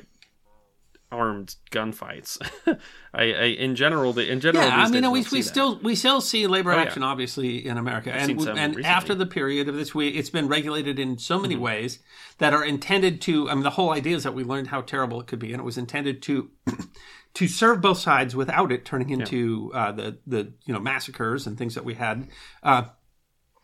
armed 1.12 1.55
gunfights 1.72 2.38
I, 3.14 3.24
I 3.34 3.43
in 3.59 3.76
general 3.76 4.14
the 4.14 4.30
in 4.32 4.39
general 4.39 4.66
Yeah, 4.66 4.76
I 4.78 4.89
mean, 4.89 5.03
we, 5.12 5.20
we 5.32 5.41
that. 5.41 5.43
still 5.43 5.78
we 5.80 5.95
still 5.95 6.22
see 6.22 6.47
labor 6.47 6.72
Oh, 6.72 6.76
yeah. 6.78 6.82
action, 6.84 7.03
obviously, 7.03 7.66
in 7.68 7.78
America, 7.78 8.12
seen 8.26 8.39
and 8.39 8.57
and 8.57 8.76
recently. 8.76 8.84
after 8.86 9.14
the 9.16 9.26
period 9.26 9.68
of 9.68 9.76
this, 9.76 9.93
we 9.93 10.07
it's 10.09 10.30
been 10.30 10.47
regulated 10.47 10.99
in 10.99 11.18
so 11.18 11.36
Mm-hmm. 11.36 11.41
many 11.43 11.55
ways 11.57 11.99
that 12.38 12.53
are 12.53 12.64
intended 12.64 13.20
to. 13.22 13.49
I 13.49 13.53
mean, 13.55 13.64
the 13.64 13.72
whole 13.72 13.91
idea 13.91 14.16
is 14.16 14.24
that 14.24 14.34
we 14.34 14.43
learned 14.43 14.68
how 14.68 14.82
terrible 14.82 15.20
it 15.20 15.28
could 15.28 15.39
be, 15.39 15.51
and 15.53 15.59
it 15.59 15.66
was 15.66 15.78
intended 15.78 16.22
to 16.24 16.49
to 17.34 17.47
serve 17.47 17.82
both 17.82 17.97
sides 17.99 18.36
without 18.36 18.72
it 18.72 18.86
turning 18.86 19.09
into 19.09 19.72
uh, 19.74 19.91
the 19.91 20.18
the 20.26 20.53
you 20.66 20.74
know 20.74 20.80
massacres 20.80 21.45
and 21.47 21.57
things 21.57 21.76
that 21.76 21.84
we 21.86 21.95
had. 21.95 22.28
Uh, 22.64 22.84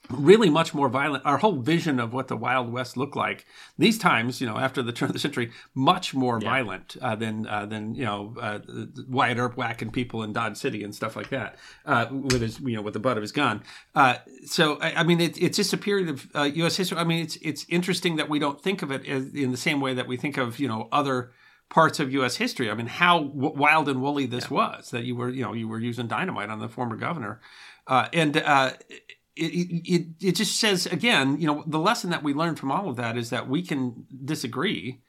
really 0.10 0.50
much 0.50 0.74
more 0.74 0.90
violent. 0.90 1.26
Our 1.26 1.38
whole 1.38 1.58
vision 1.58 2.00
of 2.00 2.14
what 2.14 2.28
the 2.28 2.38
Wild 2.38 2.72
West 2.72 2.98
looked 2.98 3.16
like 3.16 3.46
these 3.78 3.98
times, 3.98 4.40
you 4.40 4.48
know, 4.48 4.58
after 4.58 4.82
the 4.82 4.92
turn 4.94 5.10
of 5.10 5.14
the 5.14 5.20
century, 5.20 5.52
much 5.76 6.14
more 6.14 6.40
yeah. 6.42 6.50
violent 6.50 6.98
uh, 7.02 7.16
than 7.16 7.48
uh, 7.48 7.66
than 7.66 7.96
you 7.96 8.06
know 8.06 8.36
uh, 8.40 8.60
Wyatt 9.08 9.38
Earp 9.38 9.58
whacking 9.58 9.92
people 9.92 10.24
in 10.24 10.34
Dodge 10.34 10.58
City 10.58 10.84
and 10.84 10.94
stuff 10.94 11.16
like 11.16 11.30
that 11.30 11.58
uh, 11.86 12.08
with 12.12 12.42
his 12.42 12.60
you 12.60 12.76
know 12.76 12.82
with 12.82 12.94
the 12.94 13.00
butt 13.00 13.18
of 13.18 13.22
his 13.22 13.32
gun. 13.32 13.64
Uh, 13.96 14.18
so 14.46 14.78
I, 14.80 15.02
I 15.02 15.04
mean, 15.04 15.20
it, 15.20 15.42
it's 15.42 15.58
just 15.58 15.74
a 15.74 15.78
period 15.78 16.10
of 16.10 16.56
U.S. 16.56 16.76
Uh, 16.76 16.78
history. 16.78 16.98
I 16.98 17.04
mean, 17.04 17.24
it's 17.24 17.38
it's 17.42 17.66
interesting 17.70 18.16
that 18.18 18.30
we 18.30 18.40
don't 18.40 18.62
think 18.62 18.82
of 18.82 18.92
it 18.92 19.08
as, 19.08 19.34
in 19.34 19.52
the 19.52 19.58
same 19.58 19.82
way 19.82 19.94
that 19.94 20.08
we 20.08 20.18
think 20.18 20.38
of 20.38 20.60
you 20.60 20.68
know 20.68 20.88
other 20.92 21.32
parts 21.70 22.00
of 22.00 22.14
U.S. 22.14 22.38
history. 22.38 22.72
I 22.72 22.74
mean, 22.74 22.88
how 22.88 23.24
w- 23.24 23.54
wild 23.54 23.90
and 23.90 24.02
woolly 24.02 24.26
this 24.26 24.46
yeah. 24.46 24.56
was 24.56 24.92
that 24.92 25.04
you 25.04 25.16
were 25.16 25.30
you 25.30 25.44
know 25.44 25.54
you 25.54 25.68
were 25.68 25.80
using 25.80 26.08
dynamite 26.08 26.50
on 26.50 26.60
the 26.60 26.70
former 26.70 26.96
governor. 26.96 27.42
and 27.88 28.42
it, 29.38 29.90
it, 29.90 30.08
it 30.20 30.32
just 30.34 30.60
says 30.60 30.86
again, 30.86 31.40
you 31.40 31.48
know, 31.48 31.64
the 31.68 31.80
lesson 31.80 32.10
that 32.10 32.24
we 32.24 32.34
learned 32.34 32.60
from 32.60 32.72
all 32.72 32.90
of 32.90 32.96
that 32.98 33.18
is 33.18 33.30
that 33.30 33.48
we 33.48 33.62
can 33.62 34.06
disagree 34.24 35.02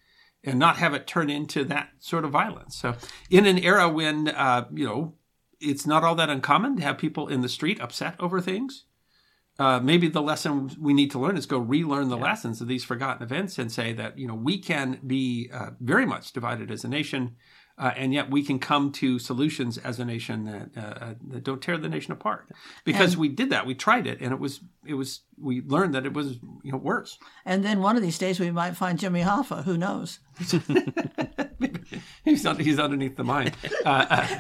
and 0.45 0.59
not 0.59 0.77
have 0.77 0.95
it 0.95 1.07
turn 1.07 1.31
into 1.31 1.65
that 1.65 1.91
sort 1.99 2.25
of 2.25 2.31
violence. 2.31 2.77
So, 2.77 2.95
in 3.31 3.47
an 3.47 3.59
era 3.59 3.89
when 3.89 4.29
uh, 4.29 4.67
you 4.73 4.87
know 4.87 5.15
it's 5.61 5.87
not 5.87 6.05
all 6.05 6.15
that 6.15 6.31
uncommon 6.31 6.77
to 6.77 6.83
have 6.83 6.99
people 6.99 7.29
in 7.29 7.41
the 7.41 7.49
street 7.49 7.81
upset 7.81 8.15
over 8.21 8.41
things, 8.41 8.85
uh, 9.59 9.81
maybe 9.81 10.09
the 10.09 10.23
lesson 10.23 10.71
we 10.81 10.95
need 10.95 11.11
to 11.11 11.19
learn 11.19 11.37
is 11.37 11.47
go 11.47 11.59
relearn 11.59 12.09
the 12.09 12.17
yeah. 12.17 12.25
lessons 12.25 12.61
of 12.61 12.69
these 12.69 12.85
forgotten 12.85 13.23
events 13.23 13.59
and 13.59 13.73
say 13.73 13.93
that 13.93 14.19
you 14.19 14.27
know 14.27 14.35
we 14.35 14.59
can 14.59 15.01
be 15.07 15.51
uh, 15.53 15.71
very 15.81 16.07
much 16.07 16.33
divided 16.33 16.71
as 16.71 16.85
a 16.85 16.89
nation 16.89 17.37
uh, 17.79 17.93
and 17.97 18.13
yet 18.13 18.31
we 18.31 18.43
can 18.43 18.59
come 18.59 18.91
to 18.93 19.19
solutions 19.19 19.79
as 19.79 20.01
a 20.01 20.05
nation 20.05 20.45
that, 20.45 20.71
uh, 20.77 21.05
uh, 21.05 21.15
that 21.29 21.45
don't 21.45 21.63
tear 21.63 21.79
the 21.79 21.89
nation 21.89 22.13
apart. 22.13 22.49
Because 22.85 23.13
and, 23.13 23.21
we 23.21 23.29
did 23.29 23.51
that. 23.51 23.67
We 23.67 23.75
tried 23.75 24.07
it 24.07 24.21
and 24.21 24.33
it 24.33 24.41
was 24.41 24.61
it 24.85 24.95
was 24.95 25.21
we 25.41 25.63
learned 25.63 25.95
that 25.95 26.05
it 26.05 26.13
was 26.13 26.39
you 26.63 26.73
know 26.73 26.79
worse. 26.79 27.19
And 27.45 27.65
then 27.65 27.81
one 27.81 27.97
of 27.97 28.03
these 28.03 28.19
days 28.19 28.41
we 28.41 28.51
might 28.51 28.77
find 28.77 28.99
jimmy 28.99 29.23
hoffa. 29.23 29.65
Who 29.65 29.79
knows? 29.79 30.19
He's, 32.25 32.45
not, 32.45 32.61
he's 32.61 32.79
underneath 32.79 33.17
the 33.17 33.25
mine. 33.25 33.53
Uh, 33.87 34.07
uh, 34.11 34.39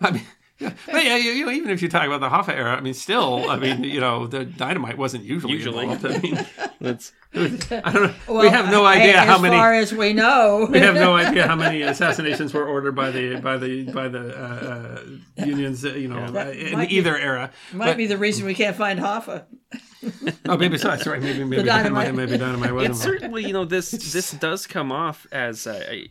I 0.00 0.10
mean, 0.12 0.22
but 0.60 1.04
yeah, 1.04 1.16
you, 1.16 1.32
you 1.32 1.46
know, 1.46 1.52
even 1.52 1.70
if 1.70 1.82
you 1.82 1.88
talk 1.88 2.06
about 2.06 2.20
the 2.20 2.28
Hoffa 2.28 2.56
era, 2.56 2.76
I 2.76 2.80
mean, 2.80 2.94
still, 2.94 3.50
I 3.50 3.56
mean, 3.58 3.84
you 3.84 4.00
know, 4.00 4.26
the 4.26 4.44
dynamite 4.44 4.96
wasn't 4.96 5.24
usually, 5.24 5.54
usually. 5.54 5.86
involved. 5.86 6.06
I 6.06 6.18
mean, 6.18 6.46
that's 6.82 7.12
I 7.34 7.48
don't 7.48 7.94
know. 7.94 8.14
Well, 8.28 8.42
we 8.42 8.48
have 8.50 8.70
no 8.70 8.84
idea 8.84 9.18
how 9.22 9.38
many. 9.38 9.54
As 9.54 9.60
far 9.60 9.72
as 9.72 9.92
we 9.94 10.12
know, 10.12 10.68
we 10.70 10.80
have 10.80 10.94
no 10.94 11.16
idea 11.16 11.46
how 11.46 11.56
many 11.56 11.80
assassinations 11.80 12.52
were 12.52 12.66
ordered 12.66 12.92
by 12.92 13.10
the 13.10 13.40
by 13.40 13.56
the 13.56 13.84
by 13.84 14.08
the 14.08 14.36
uh, 14.36 15.00
uh, 15.40 15.44
unions. 15.46 15.82
Uh, 15.82 15.94
you 15.94 16.08
know, 16.08 16.18
yeah, 16.30 16.50
in 16.50 16.80
either 16.90 17.14
be, 17.14 17.22
era. 17.22 17.50
Might 17.72 17.86
but, 17.86 17.96
be 17.96 18.06
the 18.06 18.18
reason 18.18 18.44
we 18.44 18.54
can't 18.54 18.76
find 18.76 19.00
Hoffa. 19.00 19.44
oh, 20.46 20.58
maybe 20.58 20.76
so. 20.76 20.88
That's 20.88 21.06
right. 21.06 21.22
Maybe 21.22 21.42
maybe 21.44 21.62
dynamite. 21.62 22.14
maybe 22.14 22.36
dynamite 22.36 22.74
was. 22.74 22.90
It's 22.90 23.00
certainly 23.00 23.46
you 23.46 23.54
know 23.54 23.64
this 23.64 23.92
this 23.92 24.32
does 24.32 24.66
come 24.66 24.92
off 24.92 25.26
as 25.32 25.66
a, 25.66 26.10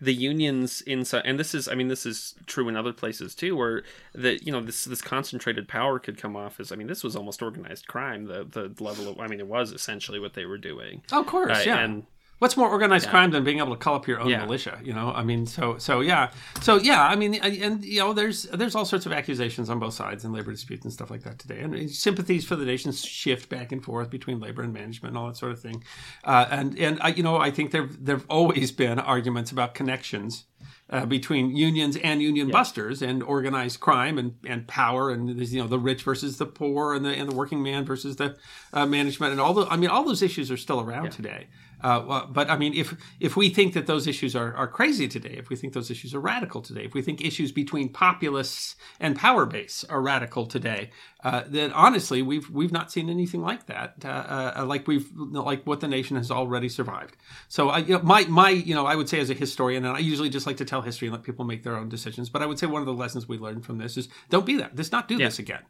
the 0.00 0.14
unions 0.14 0.80
inside 0.82 1.22
and 1.24 1.38
this 1.38 1.54
is 1.54 1.68
i 1.68 1.74
mean 1.74 1.88
this 1.88 2.06
is 2.06 2.34
true 2.46 2.68
in 2.68 2.76
other 2.76 2.92
places 2.92 3.34
too 3.34 3.54
where 3.54 3.82
the 4.14 4.42
you 4.42 4.50
know 4.50 4.60
this 4.60 4.84
this 4.84 5.02
concentrated 5.02 5.68
power 5.68 5.98
could 5.98 6.16
come 6.16 6.36
off 6.36 6.58
as 6.58 6.72
i 6.72 6.76
mean 6.76 6.86
this 6.86 7.04
was 7.04 7.14
almost 7.14 7.42
organized 7.42 7.86
crime 7.86 8.24
the 8.26 8.44
the 8.44 8.82
level 8.82 9.08
of 9.08 9.20
i 9.20 9.26
mean 9.26 9.40
it 9.40 9.46
was 9.46 9.72
essentially 9.72 10.18
what 10.18 10.34
they 10.34 10.44
were 10.44 10.58
doing. 10.58 11.02
Oh, 11.12 11.20
of 11.20 11.26
course 11.26 11.58
uh, 11.58 11.62
yeah. 11.64 11.80
and 11.80 12.06
What's 12.40 12.56
more 12.56 12.70
organized 12.70 13.04
yeah. 13.04 13.10
crime 13.10 13.32
than 13.32 13.44
being 13.44 13.58
able 13.58 13.72
to 13.72 13.76
call 13.76 13.96
up 13.96 14.08
your 14.08 14.18
own 14.18 14.30
yeah. 14.30 14.42
militia? 14.46 14.80
You 14.82 14.94
know, 14.94 15.12
I 15.12 15.22
mean, 15.22 15.44
so 15.44 15.76
so 15.76 16.00
yeah, 16.00 16.30
so 16.62 16.78
yeah, 16.78 17.06
I 17.06 17.14
mean, 17.14 17.34
and 17.34 17.84
you 17.84 18.00
know, 18.00 18.14
there's 18.14 18.44
there's 18.44 18.74
all 18.74 18.86
sorts 18.86 19.04
of 19.04 19.12
accusations 19.12 19.68
on 19.68 19.78
both 19.78 19.92
sides 19.92 20.24
in 20.24 20.32
labor 20.32 20.50
disputes 20.50 20.84
and 20.84 20.90
stuff 20.90 21.10
like 21.10 21.22
that 21.24 21.38
today, 21.38 21.60
and 21.60 21.90
sympathies 21.90 22.46
for 22.46 22.56
the 22.56 22.64
nations 22.64 23.04
shift 23.04 23.50
back 23.50 23.72
and 23.72 23.84
forth 23.84 24.08
between 24.08 24.40
labor 24.40 24.62
and 24.62 24.72
management 24.72 25.10
and 25.10 25.18
all 25.18 25.26
that 25.26 25.36
sort 25.36 25.52
of 25.52 25.60
thing, 25.60 25.84
uh, 26.24 26.46
and 26.50 26.78
and 26.78 26.98
I, 27.02 27.08
you 27.08 27.22
know, 27.22 27.36
I 27.36 27.50
think 27.50 27.72
there 27.72 27.86
there've 27.86 28.24
always 28.30 28.72
been 28.72 28.98
arguments 28.98 29.52
about 29.52 29.74
connections. 29.74 30.44
Uh, 30.90 31.06
between 31.06 31.56
unions 31.56 31.96
and 32.02 32.20
union 32.20 32.48
yeah. 32.48 32.52
busters 32.52 33.00
and 33.00 33.22
organized 33.22 33.78
crime 33.78 34.18
and, 34.18 34.34
and 34.44 34.66
power 34.66 35.10
and 35.10 35.40
you 35.48 35.62
know 35.62 35.68
the 35.68 35.78
rich 35.78 36.02
versus 36.02 36.38
the 36.38 36.44
poor 36.44 36.94
and 36.94 37.04
the 37.04 37.10
and 37.10 37.30
the 37.30 37.34
working 37.34 37.62
man 37.62 37.84
versus 37.84 38.16
the 38.16 38.36
uh, 38.72 38.84
management 38.84 39.30
and 39.30 39.40
all 39.40 39.54
the 39.54 39.64
I 39.66 39.76
mean 39.76 39.88
all 39.88 40.02
those 40.02 40.20
issues 40.20 40.50
are 40.50 40.56
still 40.56 40.80
around 40.80 41.04
yeah. 41.04 41.10
today. 41.10 41.46
Uh, 41.82 42.26
but 42.26 42.50
I 42.50 42.56
mean, 42.56 42.74
if 42.74 42.94
if 43.20 43.36
we 43.36 43.48
think 43.48 43.74
that 43.74 43.86
those 43.86 44.06
issues 44.06 44.36
are, 44.36 44.54
are 44.54 44.68
crazy 44.68 45.08
today, 45.08 45.34
if 45.38 45.48
we 45.48 45.56
think 45.56 45.72
those 45.72 45.90
issues 45.90 46.14
are 46.14 46.20
radical 46.20 46.60
today, 46.62 46.84
if 46.84 46.94
we 46.94 47.02
think 47.02 47.24
issues 47.24 47.52
between 47.52 47.88
populists 47.88 48.76
and 48.98 49.16
power 49.16 49.46
base 49.46 49.84
are 49.88 50.00
radical 50.00 50.46
today, 50.46 50.90
uh, 51.24 51.42
then 51.46 51.72
honestly, 51.72 52.22
we've 52.22 52.50
we've 52.50 52.72
not 52.72 52.90
seen 52.92 53.08
anything 53.08 53.42
like 53.42 53.66
that, 53.66 53.94
uh, 54.04 54.52
uh 54.56 54.64
like 54.66 54.86
we've 54.86 55.10
like 55.14 55.66
what 55.66 55.80
the 55.80 55.88
nation 55.88 56.16
has 56.16 56.30
already 56.30 56.68
survived. 56.68 57.16
So 57.48 57.70
I, 57.70 57.78
you 57.78 57.94
know, 57.94 58.02
my 58.02 58.24
my 58.24 58.50
you 58.50 58.74
know, 58.74 58.86
I 58.86 58.94
would 58.96 59.08
say 59.08 59.20
as 59.20 59.30
a 59.30 59.34
historian, 59.34 59.84
and 59.84 59.96
I 59.96 60.00
usually 60.00 60.30
just 60.30 60.46
like 60.46 60.58
to 60.58 60.64
tell 60.64 60.82
history 60.82 61.08
and 61.08 61.14
let 61.14 61.24
people 61.24 61.44
make 61.44 61.62
their 61.62 61.76
own 61.76 61.88
decisions. 61.88 62.28
But 62.28 62.42
I 62.42 62.46
would 62.46 62.58
say 62.58 62.66
one 62.66 62.82
of 62.82 62.86
the 62.86 62.94
lessons 62.94 63.28
we 63.28 63.38
learned 63.38 63.64
from 63.64 63.78
this 63.78 63.96
is 63.96 64.08
don't 64.28 64.46
be 64.46 64.56
that. 64.56 64.76
Let's 64.76 64.92
not 64.92 65.08
do 65.08 65.16
yeah. 65.16 65.26
this 65.26 65.38
again 65.38 65.62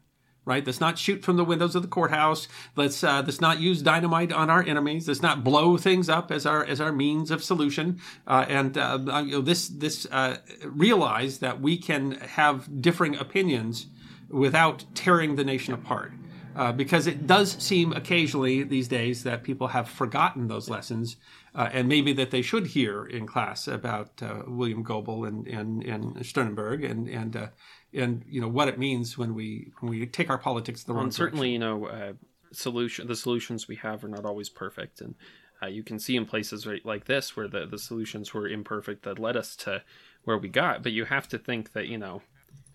right? 0.45 0.65
Let's 0.65 0.79
not 0.79 0.97
shoot 0.97 1.23
from 1.23 1.37
the 1.37 1.45
windows 1.45 1.75
of 1.75 1.81
the 1.81 1.87
courthouse. 1.87 2.47
Let's 2.75 3.03
uh, 3.03 3.23
let's 3.25 3.41
not 3.41 3.59
use 3.59 3.81
dynamite 3.81 4.31
on 4.31 4.49
our 4.49 4.63
enemies. 4.63 5.07
Let's 5.07 5.21
not 5.21 5.43
blow 5.43 5.77
things 5.77 6.09
up 6.09 6.31
as 6.31 6.45
our 6.45 6.65
as 6.65 6.81
our 6.81 6.91
means 6.91 7.31
of 7.31 7.43
solution. 7.43 7.99
Uh, 8.27 8.45
and 8.47 8.77
uh, 8.77 8.99
uh 9.07 9.21
you 9.21 9.33
know, 9.33 9.41
this 9.41 9.67
this 9.67 10.07
uh, 10.11 10.37
realize 10.65 11.39
that 11.39 11.61
we 11.61 11.77
can 11.77 12.13
have 12.13 12.81
differing 12.81 13.15
opinions 13.15 13.87
without 14.29 14.85
tearing 14.95 15.35
the 15.35 15.43
nation 15.43 15.73
apart. 15.73 16.13
Uh, 16.53 16.69
because 16.69 17.07
it 17.07 17.25
does 17.25 17.53
seem 17.63 17.93
occasionally 17.93 18.61
these 18.61 18.89
days 18.89 19.23
that 19.23 19.41
people 19.41 19.67
have 19.67 19.87
forgotten 19.87 20.49
those 20.49 20.69
lessons, 20.69 21.15
and 21.55 21.87
maybe 21.87 22.11
that 22.11 22.29
they 22.29 22.41
should 22.41 22.67
hear 22.67 23.05
in 23.05 23.25
class 23.25 23.69
about 23.69 24.21
William 24.45 24.83
Goebel 24.83 25.23
and 25.23 25.47
and, 25.47 25.81
and 25.85 26.15
Steunenberg 26.17 26.83
and 26.83 27.07
and 27.07 27.49
and 27.93 28.23
you 28.27 28.41
know 28.41 28.47
what 28.47 28.67
it 28.67 28.79
means 28.79 29.17
when 29.17 29.33
we 29.33 29.71
when 29.79 29.89
we 29.89 30.05
take 30.05 30.29
our 30.29 30.37
politics 30.37 30.83
the 30.83 30.93
wrong 30.93 31.05
and 31.05 31.13
certainly 31.13 31.57
direction. 31.57 31.79
you 31.79 31.81
know 31.81 31.85
uh, 31.87 32.13
solution 32.51 33.07
the 33.07 33.15
solutions 33.15 33.67
we 33.67 33.75
have 33.75 34.03
are 34.03 34.09
not 34.09 34.25
always 34.25 34.49
perfect 34.49 35.01
and 35.01 35.15
uh, 35.63 35.67
you 35.67 35.83
can 35.83 35.99
see 35.99 36.15
in 36.15 36.25
places 36.25 36.65
right, 36.65 36.83
like 36.83 37.05
this 37.05 37.35
where 37.37 37.47
the, 37.47 37.67
the 37.67 37.77
solutions 37.77 38.33
were 38.33 38.47
imperfect 38.47 39.03
that 39.03 39.19
led 39.19 39.37
us 39.37 39.55
to 39.55 39.83
where 40.23 40.37
we 40.37 40.49
got 40.49 40.83
but 40.83 40.91
you 40.91 41.05
have 41.05 41.27
to 41.27 41.37
think 41.37 41.73
that 41.73 41.87
you 41.87 41.97
know 41.97 42.21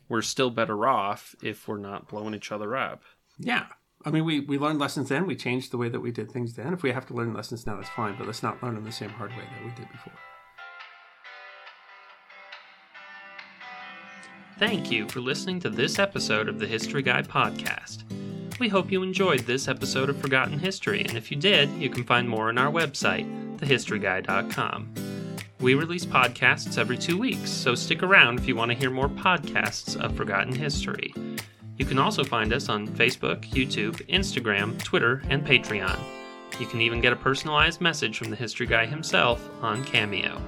we're 0.08 0.22
still 0.22 0.50
better 0.50 0.86
off 0.86 1.34
if 1.42 1.66
we're 1.66 1.78
not 1.78 2.08
blowing 2.08 2.34
each 2.34 2.52
other 2.52 2.76
up 2.76 3.02
yeah 3.38 3.66
I 4.04 4.10
mean, 4.10 4.24
we, 4.24 4.38
we 4.38 4.56
learned 4.56 4.78
lessons 4.78 5.08
then. 5.08 5.26
We 5.26 5.34
changed 5.34 5.72
the 5.72 5.78
way 5.78 5.88
that 5.88 5.98
we 5.98 6.12
did 6.12 6.30
things 6.30 6.54
then. 6.54 6.72
If 6.72 6.84
we 6.84 6.92
have 6.92 7.06
to 7.06 7.14
learn 7.14 7.34
lessons 7.34 7.66
now, 7.66 7.74
that's 7.74 7.88
fine. 7.88 8.14
But 8.16 8.28
let's 8.28 8.42
not 8.42 8.62
learn 8.62 8.76
them 8.76 8.84
the 8.84 8.92
same 8.92 9.08
hard 9.08 9.30
way 9.30 9.42
that 9.42 9.64
we 9.64 9.70
did 9.70 9.90
before. 9.90 10.12
Thank 14.58 14.90
you 14.90 15.06
for 15.08 15.20
listening 15.20 15.60
to 15.60 15.68
this 15.68 15.98
episode 15.98 16.48
of 16.48 16.58
the 16.58 16.66
History 16.66 17.02
Guy 17.02 17.20
podcast. 17.20 18.04
We 18.58 18.68
hope 18.68 18.90
you 18.90 19.02
enjoyed 19.02 19.40
this 19.40 19.68
episode 19.68 20.08
of 20.08 20.16
Forgotten 20.16 20.58
History, 20.58 21.00
and 21.00 21.14
if 21.14 21.30
you 21.30 21.36
did, 21.36 21.68
you 21.72 21.90
can 21.90 22.04
find 22.04 22.26
more 22.26 22.48
on 22.48 22.56
our 22.56 22.72
website, 22.72 23.26
thehistoryguy.com. 23.58 24.94
We 25.60 25.74
release 25.74 26.06
podcasts 26.06 26.78
every 26.78 26.96
two 26.96 27.18
weeks, 27.18 27.50
so 27.50 27.74
stick 27.74 28.02
around 28.02 28.38
if 28.38 28.48
you 28.48 28.56
want 28.56 28.70
to 28.70 28.76
hear 28.78 28.88
more 28.88 29.10
podcasts 29.10 29.94
of 29.94 30.16
Forgotten 30.16 30.54
History. 30.54 31.12
You 31.76 31.84
can 31.84 31.98
also 31.98 32.24
find 32.24 32.54
us 32.54 32.70
on 32.70 32.88
Facebook, 32.88 33.42
YouTube, 33.50 33.96
Instagram, 34.08 34.82
Twitter, 34.82 35.22
and 35.28 35.46
Patreon. 35.46 36.00
You 36.58 36.66
can 36.66 36.80
even 36.80 37.02
get 37.02 37.12
a 37.12 37.16
personalized 37.16 37.82
message 37.82 38.16
from 38.16 38.30
the 38.30 38.36
History 38.36 38.66
Guy 38.66 38.86
himself 38.86 39.46
on 39.60 39.84
Cameo. 39.84 40.40